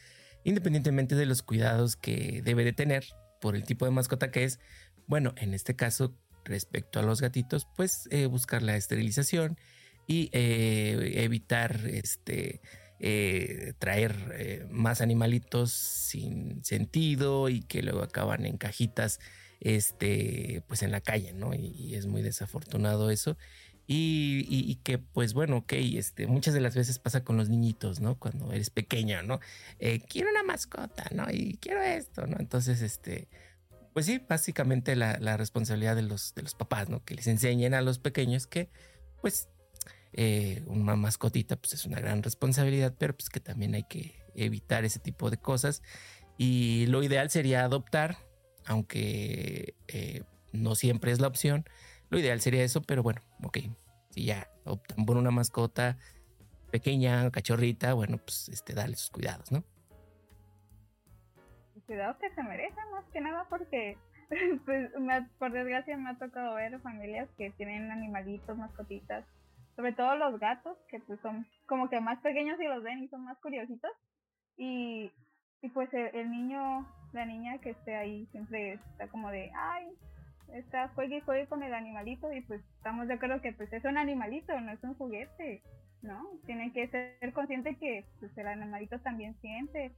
independientemente 0.45 1.17
de 1.17 1.27
los 1.27 1.43
cuidados 1.43 1.97
que 1.97 2.43
debe 2.45 2.65
de 2.65 2.73
tener 2.73 3.05
por 3.41 3.57
el 3.57 3.65
tipo 3.65 3.87
de 3.87 3.91
mascota 3.91 4.31
que 4.31 4.45
es, 4.45 4.61
bueno, 5.09 5.35
en 5.37 5.53
este 5.53 5.75
caso, 5.75 6.17
respecto 6.45 7.01
a 7.01 7.03
los 7.03 7.21
gatitos, 7.21 7.67
pues 7.75 8.09
eh, 8.13 8.27
buscar 8.27 8.63
la 8.63 8.77
esterilización 8.77 9.59
y 10.07 10.31
eh, 10.33 11.25
evitar 11.25 11.81
este... 11.87 12.61
traer 13.79 14.69
más 14.71 15.01
animalitos 15.01 15.73
sin 15.73 16.65
sentido 16.65 17.49
y 17.49 17.63
que 17.63 17.83
luego 17.83 18.03
acaban 18.03 18.47
en 18.47 18.57
cajitas 18.57 19.19
este, 19.61 20.63
pues 20.69 20.83
en 20.83 20.91
la 20.91 21.01
calle, 21.01 21.33
¿no? 21.33 21.55
Y, 21.55 21.95
es 21.95 22.07
muy 22.07 22.23
desafortunado 22.23 23.11
eso. 23.11 23.37
Y, 23.89 24.77
que, 24.83 24.99
pues 24.99 25.33
bueno, 25.33 25.59
ok, 25.59 25.73
este, 25.75 26.27
muchas 26.27 26.55
de 26.55 26.61
las 26.61 26.75
veces 26.75 26.99
pasa 26.99 27.23
con 27.23 27.37
los 27.37 27.49
niñitos, 27.49 28.01
¿no? 28.01 28.19
Cuando 28.19 28.53
eres 28.53 28.71
pequeño, 28.71 29.23
¿no? 29.23 29.41
Eh, 29.79 30.01
quiero 30.01 30.31
una 30.31 30.43
mascota, 30.43 31.05
¿no? 31.13 31.27
Y 31.31 31.59
quiero 31.61 31.81
esto, 31.83 32.27
¿no? 32.27 32.37
Entonces, 32.41 32.83
este, 32.83 33.29
pues 33.93 34.07
sí, 34.07 34.21
básicamente 34.29 34.97
la, 34.97 35.19
la 35.21 35.37
responsabilidad 35.37 35.95
de 35.95 36.03
los, 36.03 36.35
de 36.35 36.43
los 36.43 36.55
papás, 36.55 36.89
¿no? 36.89 37.05
Que 37.05 37.15
les 37.15 37.29
enseñen 37.29 37.75
a 37.75 37.81
los 37.81 38.01
pequeños 38.01 38.49
que, 38.49 38.71
pues, 39.21 39.49
eh, 40.19 40.63
una 40.67 40.97
mascotita, 40.97 41.57
pues 41.57 41.75
es 41.75 41.85
una 41.85 42.01
gran 42.01 42.23
responsabilidad, 42.23 42.95
pero 42.99 43.15
pues 43.15 43.29
que 43.29 43.39
también 43.39 43.75
hay 43.75 43.83
que 43.83 44.15
evitar 44.35 44.85
ese 44.85 44.99
tipo 44.99 45.31
de 45.31 45.37
cosas. 45.37 45.83
Y 46.39 46.87
lo 46.87 47.03
ideal 47.03 47.31
sería 47.31 47.65
adoptar, 47.65 48.17
aunque 48.67 49.75
eh, 49.89 50.23
no 50.53 50.75
siempre 50.75 51.13
es 51.13 51.21
la 51.21 51.29
opción 51.29 51.65
lo 52.11 52.19
ideal 52.19 52.41
sería 52.41 52.63
eso, 52.63 52.83
pero 52.83 53.03
bueno, 53.03 53.21
ok. 53.43 53.59
Si 54.11 54.25
ya 54.25 54.49
optan 54.65 55.05
por 55.05 55.17
una 55.17 55.31
mascota 55.31 55.97
pequeña, 56.71 57.31
cachorrita, 57.31 57.95
bueno, 57.95 58.19
pues 58.19 58.49
este, 58.49 58.75
dale 58.75 58.97
sus 58.97 59.11
cuidados, 59.11 59.51
¿no? 59.51 59.65
Cuidados 61.87 62.17
que 62.17 62.31
se 62.31 62.43
merecen, 62.43 62.91
más 62.93 63.05
que 63.13 63.21
nada, 63.21 63.47
porque 63.49 63.97
pues 64.65 64.91
por 65.39 65.53
desgracia 65.53 65.97
me 65.97 66.11
ha 66.11 66.19
tocado 66.19 66.55
ver 66.55 66.81
familias 66.81 67.29
que 67.37 67.51
tienen 67.51 67.91
animalitos, 67.91 68.57
mascotitas, 68.57 69.25
sobre 69.77 69.93
todo 69.93 70.17
los 70.17 70.39
gatos, 70.41 70.77
que 70.89 71.01
pues 71.01 71.21
son 71.21 71.47
como 71.67 71.89
que 71.91 72.01
más 72.01 72.21
pequeños 72.21 72.59
y 72.61 72.65
los 72.65 72.83
ven 72.83 73.03
y 73.03 73.09
son 73.09 73.25
más 73.25 73.39
curiositos. 73.39 73.91
Y, 74.57 75.13
y 75.63 75.69
pues 75.69 75.89
el 75.93 76.31
niño, 76.31 76.87
la 77.13 77.27
niña 77.27 77.59
que 77.59 77.71
esté 77.71 77.97
ahí 77.97 78.27
siempre 78.33 78.75
está 78.75 79.09
como 79.09 79.31
de, 79.31 79.51
ay, 79.55 79.89
está 80.55 80.89
juegue 80.89 81.19
y 81.19 81.21
juegue 81.21 81.47
con 81.47 81.63
el 81.63 81.75
animalito 81.75 82.33
y 82.33 82.41
pues 82.43 82.61
estamos 82.77 83.09
de 83.09 83.15
acuerdo 83.15 83.41
que 83.41 83.53
pues 83.53 83.73
es 83.73 83.85
un 83.85 83.99
animalito, 83.99 84.59
no 84.61 84.73
es 84.73 84.83
un 84.83 84.95
juguete, 84.95 85.63
¿no? 86.03 86.23
Tienen 86.47 86.73
que 86.73 86.89
ser 86.89 87.33
conscientes 87.33 87.77
que 87.79 88.05
pues 88.21 88.37
el 88.39 88.47
animalito 88.47 88.99
también 89.01 89.35
siente, 89.41 89.93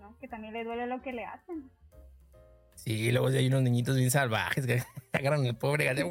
¿no? 0.00 0.16
Que 0.20 0.28
también 0.28 0.52
le 0.52 0.64
duele 0.64 0.86
lo 0.86 1.02
que 1.02 1.12
le 1.12 1.24
hacen. 1.24 1.70
Sí, 2.74 3.10
luego 3.12 3.28
hay 3.28 3.46
unos 3.48 3.62
niñitos 3.62 3.96
bien 3.96 4.10
salvajes 4.10 4.66
que 4.66 4.82
agarran 5.12 5.44
el 5.44 5.56
pobre 5.56 5.86
gato. 5.86 6.02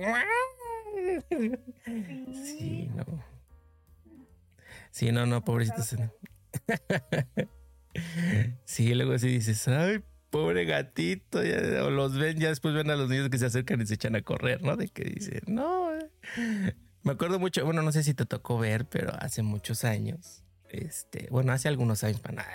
Sí. 2.33 2.91
no. 2.95 3.03
Sí, 4.91 5.11
no, 5.11 5.25
no, 5.25 5.43
pobrecitos. 5.43 5.95
Sí, 8.65 8.93
luego 8.93 9.17
sí 9.17 9.27
dices, 9.27 9.67
ay, 9.67 10.01
pobre 10.29 10.65
gatito, 10.65 11.39
o 11.39 11.89
los 11.89 12.17
ven, 12.17 12.37
ya 12.37 12.49
después 12.49 12.73
ven 12.73 12.89
a 12.89 12.95
los 12.95 13.09
niños 13.09 13.29
que 13.29 13.37
se 13.37 13.45
acercan 13.45 13.81
y 13.81 13.85
se 13.85 13.95
echan 13.95 14.15
a 14.15 14.21
correr, 14.21 14.61
¿no? 14.61 14.77
De 14.77 14.87
que 14.87 15.03
dicen, 15.03 15.41
no. 15.47 15.91
Eh". 15.95 16.75
Me 17.03 17.13
acuerdo 17.13 17.39
mucho, 17.39 17.65
bueno, 17.65 17.81
no 17.81 17.91
sé 17.91 18.03
si 18.03 18.13
te 18.13 18.25
tocó 18.25 18.59
ver, 18.59 18.85
pero 18.85 19.11
hace 19.19 19.41
muchos 19.41 19.83
años, 19.83 20.43
este, 20.69 21.27
bueno, 21.31 21.51
hace 21.51 21.67
algunos 21.67 22.03
años, 22.03 22.19
para 22.19 22.45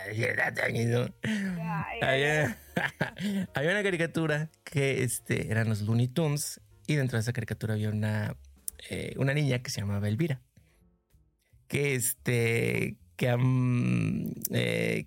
había, 2.02 2.58
había 3.54 3.70
una 3.70 3.82
caricatura 3.82 4.50
que 4.62 5.02
este, 5.02 5.50
eran 5.50 5.68
los 5.68 5.82
Looney 5.82 6.08
Tunes 6.08 6.60
y 6.86 6.94
dentro 6.94 7.16
de 7.16 7.22
esa 7.22 7.32
caricatura 7.32 7.74
había 7.74 7.88
una, 7.88 8.36
eh, 8.90 9.14
una 9.16 9.34
niña 9.34 9.60
que 9.60 9.70
se 9.70 9.80
llamaba 9.80 10.08
Elvira, 10.08 10.42
que 11.66 11.94
este, 11.94 12.98
que, 13.16 13.36
eh, 14.50 15.06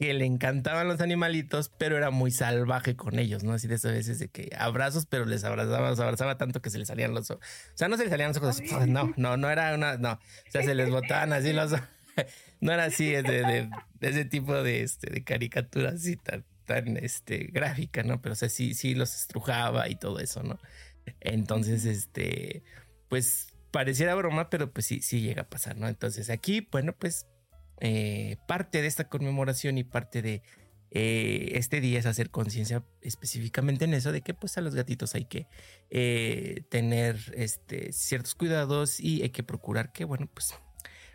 que 0.00 0.14
le 0.14 0.24
encantaban 0.24 0.88
los 0.88 1.02
animalitos, 1.02 1.70
pero 1.76 1.94
era 1.94 2.10
muy 2.10 2.30
salvaje 2.30 2.96
con 2.96 3.18
ellos, 3.18 3.44
¿no? 3.44 3.52
Así 3.52 3.68
de 3.68 3.74
esas 3.74 3.92
veces 3.92 4.18
de 4.18 4.28
que 4.28 4.48
abrazos, 4.58 5.04
pero 5.04 5.26
les 5.26 5.44
abrazaba, 5.44 5.90
los 5.90 6.00
abrazaba 6.00 6.38
tanto 6.38 6.62
que 6.62 6.70
se 6.70 6.78
les 6.78 6.88
salían 6.88 7.12
los 7.12 7.30
ojos. 7.30 7.44
O 7.74 7.76
sea, 7.76 7.88
no 7.88 7.98
se 7.98 8.04
les 8.04 8.10
salían 8.10 8.28
los 8.28 8.38
ojos 8.38 8.48
así, 8.48 8.64
no, 8.88 9.12
no, 9.18 9.36
no 9.36 9.50
era 9.50 9.74
una, 9.74 9.98
no. 9.98 10.12
O 10.12 10.50
sea, 10.50 10.62
se 10.62 10.74
les 10.74 10.88
botaban 10.88 11.34
así 11.34 11.52
los 11.52 11.74
ojos. 11.74 11.86
No 12.60 12.72
era 12.72 12.84
así 12.84 13.10
de, 13.10 13.22
de, 13.22 13.70
ese 14.00 14.26
tipo 14.26 14.62
de, 14.62 14.82
este, 14.82 15.10
de 15.10 15.24
caricatura 15.24 15.90
así 15.90 16.16
tan, 16.16 16.44
tan 16.66 16.98
este, 16.98 17.48
gráfica, 17.50 18.02
¿no? 18.02 18.20
Pero 18.20 18.34
o 18.34 18.36
sea, 18.36 18.50
sí, 18.50 18.74
sí 18.74 18.94
los 18.94 19.14
estrujaba 19.14 19.88
y 19.88 19.94
todo 19.94 20.18
eso, 20.18 20.42
¿no? 20.42 20.58
Entonces, 21.20 21.86
este, 21.86 22.62
pues 23.08 23.54
pareciera 23.70 24.14
broma, 24.14 24.50
pero 24.50 24.70
pues 24.70 24.84
sí, 24.84 25.00
sí 25.00 25.22
llega 25.22 25.42
a 25.42 25.48
pasar, 25.48 25.78
¿no? 25.78 25.88
Entonces 25.88 26.28
aquí, 26.28 26.68
bueno, 26.70 26.94
pues 26.98 27.26
eh, 27.80 28.36
parte 28.46 28.82
de 28.82 28.88
esta 28.88 29.08
conmemoración 29.08 29.78
y 29.78 29.84
parte 29.84 30.22
de 30.22 30.42
eh, 30.92 31.52
este 31.52 31.80
día 31.80 31.98
es 31.98 32.06
hacer 32.06 32.30
conciencia 32.30 32.84
específicamente 33.00 33.84
en 33.84 33.94
eso 33.94 34.10
de 34.12 34.22
que 34.22 34.34
pues 34.34 34.58
a 34.58 34.60
los 34.60 34.74
gatitos 34.74 35.14
hay 35.14 35.24
que 35.24 35.46
eh, 35.90 36.64
tener 36.68 37.32
este, 37.36 37.92
ciertos 37.92 38.34
cuidados 38.34 38.98
y 38.98 39.22
hay 39.22 39.30
que 39.30 39.44
procurar 39.44 39.92
que 39.92 40.04
bueno 40.04 40.28
pues 40.32 40.54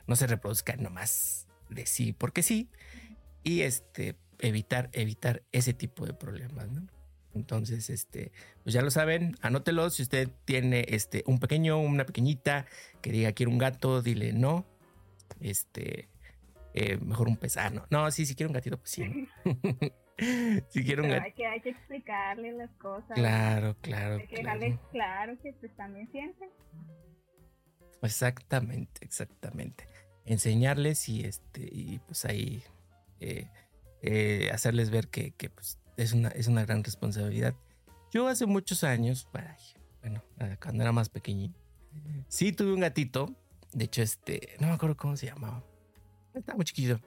no 0.08 0.16
se 0.16 0.28
reproduzcan 0.28 0.82
nomás 0.82 1.48
de 1.70 1.86
sí 1.86 2.14
porque 2.14 2.42
sí 2.42 2.70
y 3.44 3.62
este 3.62 4.16
evitar 4.40 4.90
evitar 4.94 5.44
ese 5.52 5.74
tipo 5.74 6.06
de 6.06 6.14
problemas 6.14 6.70
¿no? 6.70 6.88
Entonces, 7.36 7.90
este, 7.90 8.32
pues 8.64 8.74
ya 8.74 8.82
lo 8.82 8.90
saben, 8.90 9.36
anótelo. 9.42 9.90
Si 9.90 10.02
usted 10.04 10.30
tiene 10.46 10.86
este, 10.88 11.22
un 11.28 11.40
pequeño, 11.40 11.78
una 11.78 12.06
pequeñita 12.06 12.66
que 13.02 13.12
diga 13.12 13.34
quiero 13.34 13.52
un 13.52 13.58
gato, 13.58 14.02
dile 14.02 14.32
no. 14.32 14.66
Este, 15.42 16.08
eh, 16.78 16.98
mejor 16.98 17.30
un 17.30 17.38
pesano. 17.38 17.86
No, 17.90 18.12
sí, 18.12 18.26
si 18.26 18.36
quiero 18.36 18.50
un 18.50 18.54
gatito, 18.54 18.78
pues 18.78 18.92
sí. 18.92 19.30
si 20.70 20.84
quiero 20.84 21.04
un 21.04 21.10
gatito. 21.10 21.26
Hay 21.26 21.32
que, 21.32 21.46
hay 21.46 21.62
que 21.62 21.70
explicarle 21.70 22.52
las 22.52 22.70
cosas. 22.72 23.12
Claro, 23.16 23.78
claro. 23.80 24.16
Hay 24.16 24.28
que 24.28 24.36
dejarle 24.36 24.78
claro, 24.92 25.38
que 25.42 25.54
pues 25.54 25.74
también 25.78 26.12
sienten. 26.12 26.50
Exactamente, 28.02 29.06
exactamente. 29.06 29.88
Enseñarles 30.26 31.08
y 31.08 31.24
este, 31.24 31.62
y 31.62 32.00
pues 32.00 32.26
ahí 32.26 32.62
eh, 33.22 33.48
eh, 34.02 34.50
hacerles 34.52 34.90
ver 34.90 35.08
que, 35.08 35.32
que 35.32 35.50
pues, 35.50 35.80
es 35.96 36.12
una, 36.12 36.28
es 36.30 36.48
una 36.48 36.66
gran 36.66 36.84
responsabilidad. 36.84 37.56
Yo 38.12 38.28
hace 38.28 38.46
muchos 38.46 38.84
años, 38.84 39.30
bueno, 40.02 40.22
cuando 40.62 40.84
era 40.84 40.92
más 40.92 41.08
pequeñín, 41.08 41.56
sí 42.28 42.52
tuve 42.52 42.74
un 42.74 42.82
gatito. 42.82 43.34
De 43.72 43.86
hecho, 43.86 44.02
este, 44.02 44.58
no 44.60 44.68
me 44.68 44.74
acuerdo 44.74 44.98
cómo 44.98 45.16
se 45.16 45.28
llamaba 45.28 45.64
estaba 46.40 46.56
muy 46.56 46.66
chiquito. 46.66 47.00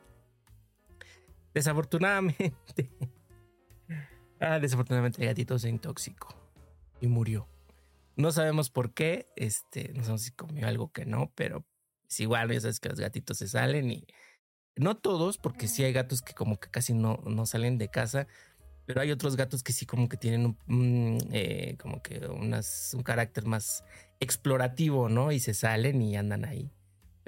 Desafortunadamente. 1.54 2.54
ah, 4.40 4.58
desafortunadamente 4.58 5.20
el 5.22 5.28
gatito 5.28 5.58
se 5.58 5.68
intoxicó 5.68 6.28
y 7.00 7.08
murió. 7.08 7.48
No 8.16 8.32
sabemos 8.32 8.70
por 8.70 8.92
qué. 8.92 9.28
Este, 9.36 9.92
no 9.94 10.02
sabemos 10.02 10.22
si 10.22 10.32
comió 10.32 10.66
algo 10.66 10.92
que 10.92 11.06
no, 11.06 11.32
pero 11.34 11.64
es 12.08 12.20
igual, 12.20 12.50
ya 12.52 12.60
sabes 12.60 12.80
que 12.80 12.88
los 12.88 13.00
gatitos 13.00 13.38
se 13.38 13.48
salen 13.48 13.90
y. 13.90 14.06
No 14.76 14.96
todos, 14.96 15.38
porque 15.38 15.66
sí 15.66 15.82
hay 15.82 15.92
gatos 15.92 16.22
que 16.22 16.34
como 16.34 16.60
que 16.60 16.70
casi 16.70 16.94
no, 16.94 17.20
no 17.26 17.46
salen 17.46 17.78
de 17.78 17.88
casa, 17.88 18.28
pero 18.86 19.00
hay 19.00 19.10
otros 19.10 19.36
gatos 19.36 19.64
que 19.64 19.72
sí 19.72 19.86
como 19.86 20.08
que 20.08 20.16
tienen 20.16 20.56
un, 20.68 21.18
eh, 21.32 21.76
como 21.80 22.00
que 22.00 22.26
un 22.28 23.02
carácter 23.02 23.44
más 23.44 23.84
explorativo, 24.20 25.08
¿no? 25.08 25.32
Y 25.32 25.40
se 25.40 25.52
salen 25.52 26.00
y 26.00 26.16
andan 26.16 26.44
ahí. 26.44 26.70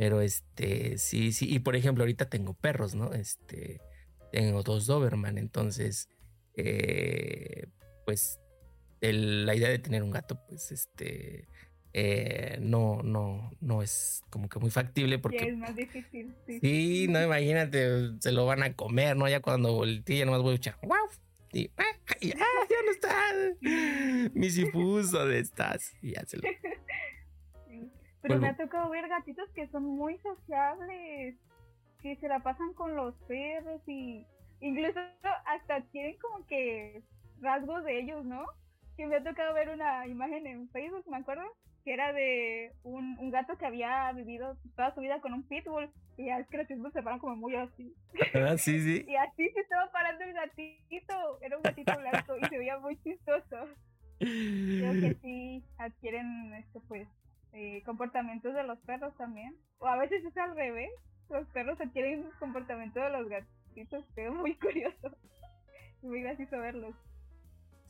Pero 0.01 0.23
este, 0.23 0.97
sí, 0.97 1.31
sí. 1.31 1.47
Y 1.55 1.59
por 1.59 1.77
ejemplo, 1.77 2.05
ahorita 2.05 2.31
tengo 2.31 2.55
perros, 2.55 2.95
¿no? 2.95 3.13
Este, 3.13 3.83
tengo 4.33 4.63
dos 4.63 4.87
Doberman. 4.87 5.37
Entonces, 5.37 6.09
eh, 6.57 7.67
pues 8.07 8.41
la 9.03 9.55
idea 9.55 9.69
de 9.69 9.79
tener 9.79 10.03
un 10.03 10.11
gato, 10.11 10.41
pues 10.49 10.73
este, 10.73 11.49
eh, 11.93 12.57
no, 12.63 13.03
no, 13.03 13.53
no 13.61 13.83
es 13.83 14.23
como 14.31 14.49
que 14.49 14.59
muy 14.59 14.71
factible 14.71 15.19
porque. 15.19 15.51
es 15.51 15.59
más 15.59 15.77
difícil. 15.77 16.35
Sí. 16.47 17.07
no, 17.11 17.23
imagínate, 17.23 18.19
se 18.21 18.33
lo 18.33 18.47
van 18.47 18.63
a 18.63 18.73
comer, 18.73 19.19
¿no? 19.19 19.29
Ya 19.29 19.41
cuando 19.41 19.75
voltee, 19.75 20.17
ya 20.17 20.25
nomás 20.25 20.41
voy 20.41 20.55
a 20.55 20.57
echar, 20.57 20.79
¡wow! 20.83 20.97
Y, 21.53 21.71
¡ah! 21.77 22.17
Ya, 22.23 22.37
no 22.87 22.91
está. 22.91 23.15
Mi 24.33 24.49
sifus, 24.49 25.11
¿dónde 25.11 25.41
estás? 25.41 25.93
Y 26.01 26.13
ya 26.13 26.25
se 26.25 26.39
lo. 26.39 26.45
Pero 28.23 28.39
me 28.39 28.49
ha 28.49 28.57
tocado 28.57 28.91
ver 28.91 29.09
gatitos 29.09 29.49
que 29.51 29.67
son 29.69 29.85
muy 29.85 30.19
sociables, 30.19 31.37
que 32.03 32.17
se 32.17 32.29
la 32.29 32.41
pasan 32.41 32.75
con 32.75 32.95
los 32.95 33.15
perros 33.27 33.81
y 33.87 34.27
incluso 34.61 35.01
hasta 35.47 35.81
tienen 35.93 36.17
como 36.19 36.47
que 36.47 37.03
rasgos 37.41 37.85
de 37.85 38.01
ellos, 38.01 38.25
¿no? 38.25 38.45
Que 38.97 39.07
me 39.07 39.17
ha 39.17 39.25
tocado 39.25 39.55
ver 39.55 39.71
una 39.71 40.07
imagen 40.07 40.47
en 40.47 40.69
Facebook, 40.71 41.05
me 41.09 41.19
acuerdo, 41.19 41.45
que 41.85 41.95
era 41.95 42.13
de 42.13 42.73
un, 42.83 43.17
un 43.19 43.31
gato 43.31 43.57
que 43.57 43.67
había 43.67 44.13
vivido 44.13 44.57
toda 44.77 44.95
su 44.95 45.01
vida 45.01 45.21
con 45.21 45.33
un 45.33 45.43
pitbull 45.45 45.91
y 46.17 46.29
es 46.29 46.47
que 46.49 46.59
los 46.59 46.67
pitbulls 46.67 46.93
se 46.93 47.03
paran 47.03 47.19
como 47.19 47.37
muy 47.37 47.57
así. 47.57 47.95
Ah, 48.35 48.55
sí, 48.59 48.81
sí. 48.81 49.05
y 49.09 49.17
así 49.17 49.49
se 49.49 49.61
estaba 49.61 49.91
parando 49.91 50.25
el 50.25 50.35
gatito, 50.35 51.41
era 51.41 51.57
un 51.57 51.63
gatito 51.63 51.97
blanco 51.99 52.37
y 52.37 52.45
se 52.47 52.59
veía 52.59 52.79
muy 52.79 52.97
chistoso. 53.03 53.57
Creo 54.19 54.93
que 54.93 55.17
sí 55.23 55.65
adquieren 55.79 56.53
esto 56.55 56.83
pues 56.89 57.09
eh, 57.53 57.83
comportamientos 57.85 58.55
de 58.55 58.65
los 58.65 58.79
perros 58.81 59.17
también. 59.17 59.57
O 59.79 59.87
a 59.87 59.97
veces 59.97 60.25
es 60.25 60.37
al 60.37 60.55
revés. 60.55 60.91
Los 61.29 61.47
perros 61.49 61.81
adquieren 61.81 62.29
comportamiento 62.39 63.01
de 63.01 63.11
los 63.11 63.29
gatitos. 63.29 64.05
Es 64.17 64.33
muy 64.33 64.55
curioso. 64.59 65.17
Muy 66.03 66.23
gracioso 66.23 66.59
verlos. 66.59 66.95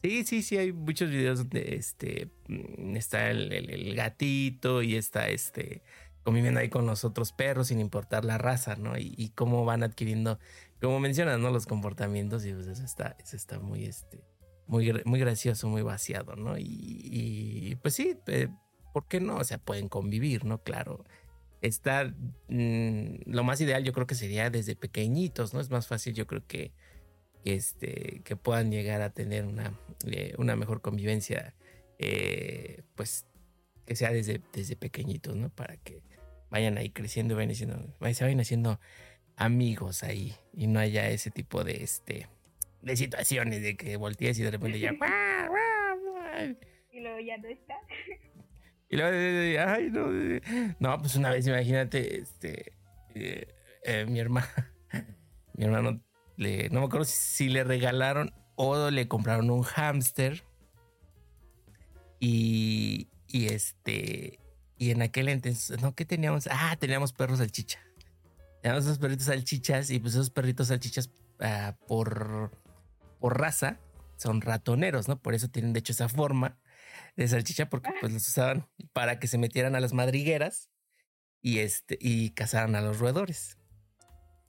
Sí, 0.03 0.25
sí, 0.25 0.43
sí, 0.43 0.57
hay 0.57 0.73
muchos 0.73 1.11
videos 1.11 1.41
donde 1.41 1.75
este 1.75 2.31
mm, 2.49 2.97
está 2.97 3.31
el, 3.31 3.95
gatito 3.95 4.83
y 4.83 4.97
está 4.97 5.29
este 5.29 5.83
conviviendo 6.23 6.61
ahí 6.61 6.69
con 6.69 6.87
los 6.87 7.05
otros 7.05 7.33
perros 7.33 7.69
sin 7.69 7.81
importar 7.81 8.25
la 8.25 8.39
raza, 8.39 8.77
¿no? 8.77 8.97
Y, 8.99 9.33
cómo 9.35 9.65
van 9.65 9.83
adquiriendo, 9.83 10.39
como 10.81 11.01
mencionas, 11.01 11.39
¿no? 11.39 11.51
Los 11.51 11.67
comportamientos 11.67 12.45
y 12.45 12.53
pues 12.53 12.67
eso 12.67 12.85
está, 12.85 13.17
eso 13.19 13.37
está 13.37 13.59
muy, 13.59 13.85
este, 13.85 14.23
muy, 14.67 14.93
muy 15.05 15.19
gracioso, 15.19 15.69
muy 15.69 15.83
vaciado, 15.83 16.37
¿no? 16.37 16.57
Y, 16.59 17.79
pues 17.83 17.95
sí, 17.95 18.17
eh, 18.27 18.49
¿por 18.93 19.07
qué 19.09 19.21
no? 19.21 19.37
O 19.37 19.45
sea, 19.45 19.59
pueden 19.59 19.89
convivir, 19.89 20.45
¿no? 20.45 20.63
Claro. 20.63 21.05
Estar, 21.63 22.15
mm, 22.49 23.23
lo 23.27 23.45
más 23.45 23.61
ideal 23.61 23.85
yo 23.85 23.93
creo 23.93 24.07
que 24.07 24.15
sería 24.15 24.51
desde 24.51 24.77
pequeñitos, 24.77 25.55
¿no? 25.55 25.61
Es 25.61 25.71
más 25.71 25.87
fácil, 25.87 26.15
yo 26.15 26.27
creo 26.27 26.47
que 26.47 26.73
este, 27.45 28.23
que 28.25 28.37
puedan 28.37 28.71
llegar 28.71 29.03
a 29.03 29.11
tener 29.11 29.47
una, 29.47 29.75
eh, 30.07 30.35
una 30.39 30.57
mejor 30.57 30.81
convivencia, 30.81 31.55
eh, 31.99 32.83
pues 32.95 33.27
que 33.87 33.97
sea 33.97 34.13
desde, 34.13 34.41
desde 34.53 34.77
pequeñitos, 34.77 35.37
¿no? 35.37 35.51
Para 35.51 35.77
que 35.79 36.03
vayan 36.51 36.79
ahí 36.79 36.91
creciendo, 36.91 37.37
vayan 37.37 37.51
haciendo, 37.51 37.95
se 38.13 38.25
vayan 38.25 38.41
haciendo 38.41 38.81
amigos 39.37 40.03
ahí 40.03 40.35
y 40.53 40.67
no 40.67 40.81
haya 40.81 41.09
ese 41.09 41.31
tipo 41.31 41.65
de, 41.65 41.83
este, 41.83 42.29
de 42.83 42.97
situaciones 42.97 43.63
de 43.63 43.77
que 43.77 43.97
voltees 43.97 44.39
y 44.39 44.43
de 44.43 44.51
repente 44.51 44.79
ya... 44.79 44.93
y 46.93 47.01
luego 47.01 47.21
ya 47.21 47.39
no 47.39 47.49
está. 47.49 47.79
Y 48.91 48.97
luego, 48.97 49.61
ay, 49.67 49.91
no. 49.91 50.09
No, 50.81 50.99
pues 50.99 51.15
una 51.15 51.31
vez, 51.31 51.47
imagínate, 51.47 52.19
este, 52.19 52.73
eh, 53.15 54.05
mi 54.09 54.19
hermano, 54.19 54.49
mi 55.55 55.65
hermano 55.65 56.01
no 56.37 56.81
me 56.81 56.87
acuerdo 56.87 57.05
si, 57.05 57.49
le 57.51 57.65
regalaron 57.65 58.33
o 58.57 58.91
le 58.91 59.07
compraron 59.09 59.51
un 59.51 59.63
hámster. 59.63 60.43
Y, 62.19 63.09
y 63.29 63.47
este, 63.47 64.41
y 64.77 64.91
en 64.91 65.03
aquel 65.03 65.29
entonces, 65.29 65.81
¿no? 65.81 65.95
¿Qué 65.95 66.05
teníamos? 66.05 66.49
Ah, 66.51 66.77
teníamos 66.79 67.13
perros 67.13 67.39
salchicha. 67.39 67.79
Teníamos 68.63 68.85
esos 68.85 68.99
perritos 68.99 69.27
salchichas 69.27 69.91
y 69.91 70.01
pues 70.01 70.15
esos 70.15 70.31
perritos 70.31 70.69
salchichas 70.69 71.11
ah, 71.41 71.77
por, 71.87 72.51
por 73.21 73.39
raza 73.39 73.79
son 74.17 74.41
ratoneros, 74.41 75.09
¿no? 75.09 75.21
Por 75.21 75.35
eso 75.35 75.49
tienen 75.49 75.73
de 75.73 75.81
hecho 75.81 75.93
esa 75.93 76.09
forma 76.09 76.59
de 77.17 77.29
salchicha 77.29 77.69
porque 77.69 77.91
pues 78.01 78.13
los 78.13 78.27
usaban 78.27 78.69
para 78.93 79.19
que 79.19 79.27
se 79.27 79.39
metieran 79.39 79.75
a 79.75 79.81
las 79.81 79.93
madrigueras 79.93 80.71
y 81.43 81.59
este 81.59 81.99
y 82.01 82.31
cazaran 82.31 82.75
a 82.75 82.81
los 82.81 82.99
roedores. 82.99 83.59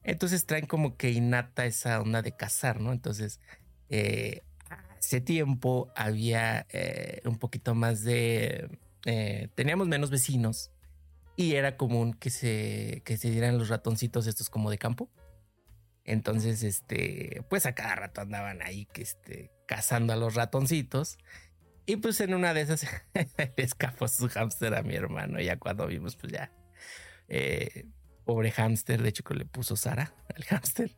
Entonces 0.03 0.45
traen 0.45 0.65
como 0.65 0.97
que 0.97 1.11
innata 1.11 1.65
esa 1.65 2.01
onda 2.01 2.21
de 2.21 2.35
cazar, 2.35 2.79
¿no? 2.79 2.91
Entonces, 2.91 3.39
eh, 3.89 4.41
hace 4.97 5.21
tiempo 5.21 5.91
había 5.95 6.65
eh, 6.69 7.21
un 7.25 7.37
poquito 7.37 7.75
más 7.75 8.03
de... 8.03 8.79
Eh, 9.05 9.49
teníamos 9.55 9.87
menos 9.87 10.09
vecinos 10.09 10.71
y 11.35 11.55
era 11.55 11.77
común 11.77 12.13
que 12.13 12.29
se, 12.29 13.01
que 13.05 13.17
se 13.17 13.29
dieran 13.31 13.57
los 13.57 13.69
ratoncitos 13.69 14.27
estos 14.27 14.49
como 14.49 14.69
de 14.69 14.77
campo. 14.77 15.09
Entonces, 16.03 16.63
este, 16.63 17.43
pues 17.49 17.65
a 17.65 17.73
cada 17.73 17.95
rato 17.95 18.21
andaban 18.21 18.61
ahí 18.63 18.85
que 18.87 19.03
este, 19.03 19.51
cazando 19.67 20.13
a 20.13 20.15
los 20.15 20.33
ratoncitos. 20.33 21.17
Y 21.91 21.97
pues 21.97 22.21
en 22.21 22.33
una 22.33 22.53
de 22.53 22.61
esas 22.61 22.87
le 23.13 23.63
escapó 23.63 24.07
su 24.07 24.29
hámster 24.29 24.75
a 24.75 24.81
mi 24.81 24.95
hermano. 24.95 25.41
Ya 25.41 25.59
cuando 25.59 25.87
vimos, 25.87 26.15
pues 26.15 26.31
ya 26.31 26.49
pobre 28.23 28.49
hámster, 28.51 29.01
de 29.01 29.09
hecho 29.09 29.25
que 29.25 29.33
le 29.33 29.43
puso 29.43 29.75
Sara 29.75 30.13
al 30.33 30.43
hámster. 30.45 30.95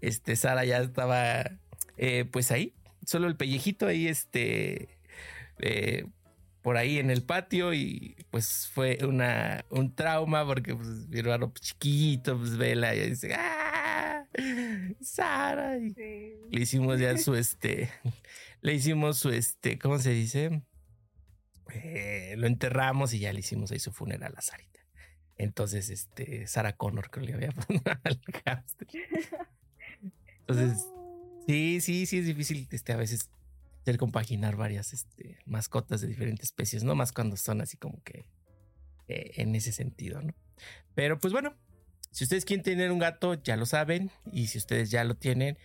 Este, 0.00 0.36
Sara 0.36 0.64
ya 0.64 0.78
estaba 0.78 1.50
eh, 1.96 2.26
pues 2.30 2.52
ahí, 2.52 2.74
solo 3.04 3.26
el 3.26 3.36
pellejito 3.36 3.88
ahí, 3.88 4.06
este, 4.06 5.00
eh, 5.58 6.06
por 6.66 6.76
ahí 6.76 6.98
en 6.98 7.10
el 7.10 7.22
patio 7.22 7.72
y 7.72 8.16
pues 8.32 8.68
fue 8.74 8.98
una, 9.02 9.64
un 9.70 9.94
trauma 9.94 10.44
porque 10.44 10.74
pues, 10.74 11.06
mi 11.06 11.20
hermano 11.20 11.52
pues, 11.52 11.60
chiquito, 11.60 12.36
pues 12.36 12.56
vela 12.56 12.92
y 12.92 13.10
dice, 13.10 13.36
¡ah! 13.36 14.26
Sara. 15.00 15.78
Le 15.78 16.34
hicimos 16.50 16.98
ya 16.98 17.16
su, 17.18 17.36
este, 17.36 17.88
le 18.62 18.74
hicimos 18.74 19.16
su, 19.16 19.30
este, 19.30 19.78
¿cómo 19.78 20.00
se 20.00 20.10
dice? 20.10 20.64
Eh, 21.72 22.34
lo 22.36 22.48
enterramos 22.48 23.14
y 23.14 23.20
ya 23.20 23.32
le 23.32 23.38
hicimos 23.38 23.70
ahí 23.70 23.78
su 23.78 23.92
funeral 23.92 24.34
a 24.36 24.42
Sarita. 24.42 24.80
Entonces, 25.36 25.88
este, 25.88 26.48
Sarah 26.48 26.72
Connor 26.72 27.10
creo 27.10 27.26
que 27.26 27.30
le 27.30 27.36
había 27.36 27.52
puesto 27.52 27.90
al 28.02 28.20
hámster. 28.44 28.88
Entonces, 30.40 30.84
sí, 31.46 31.80
sí, 31.80 32.06
sí 32.06 32.18
es 32.18 32.26
difícil 32.26 32.66
este, 32.72 32.92
a 32.92 32.96
veces 32.96 33.30
hacer 33.86 33.98
compaginar 33.98 34.56
varias 34.56 34.92
este, 34.92 35.38
mascotas 35.46 36.00
de 36.00 36.08
diferentes 36.08 36.46
especies, 36.46 36.82
no 36.82 36.96
más 36.96 37.12
cuando 37.12 37.36
son 37.36 37.60
así 37.60 37.76
como 37.76 38.02
que 38.02 38.26
eh, 39.06 39.30
en 39.36 39.54
ese 39.54 39.70
sentido, 39.70 40.20
¿no? 40.20 40.34
Pero 40.96 41.20
pues 41.20 41.32
bueno, 41.32 41.54
si 42.10 42.24
ustedes 42.24 42.44
quieren 42.44 42.64
tener 42.64 42.90
un 42.90 42.98
gato, 42.98 43.34
ya 43.34 43.56
lo 43.56 43.64
saben, 43.64 44.10
y 44.32 44.48
si 44.48 44.58
ustedes 44.58 44.90
ya 44.90 45.04
lo 45.04 45.14
tienen, 45.14 45.56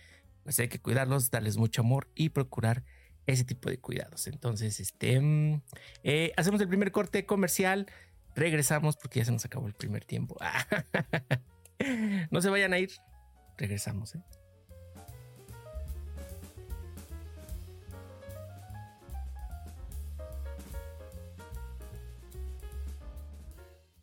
pues 0.44 0.56
hay 0.60 0.68
que 0.68 0.78
cuidarlos, 0.78 1.32
darles 1.32 1.56
mucho 1.56 1.80
amor 1.80 2.12
y 2.14 2.28
procurar 2.28 2.84
ese 3.26 3.42
tipo 3.42 3.68
de 3.70 3.78
cuidados. 3.78 4.28
Entonces, 4.28 4.78
este, 4.78 5.20
mm, 5.20 5.60
eh, 6.04 6.32
hacemos 6.36 6.60
el 6.60 6.68
primer 6.68 6.92
corte 6.92 7.26
comercial. 7.26 7.86
Regresamos 8.36 8.96
porque 8.96 9.18
ya 9.18 9.24
se 9.24 9.32
nos 9.32 9.44
acabó 9.44 9.66
el 9.66 9.74
primer 9.74 10.04
tiempo. 10.04 10.36
no 12.30 12.40
se 12.40 12.50
vayan 12.50 12.72
a 12.72 12.78
ir. 12.78 12.90
Regresamos. 13.58 14.14
¿eh? 14.14 14.22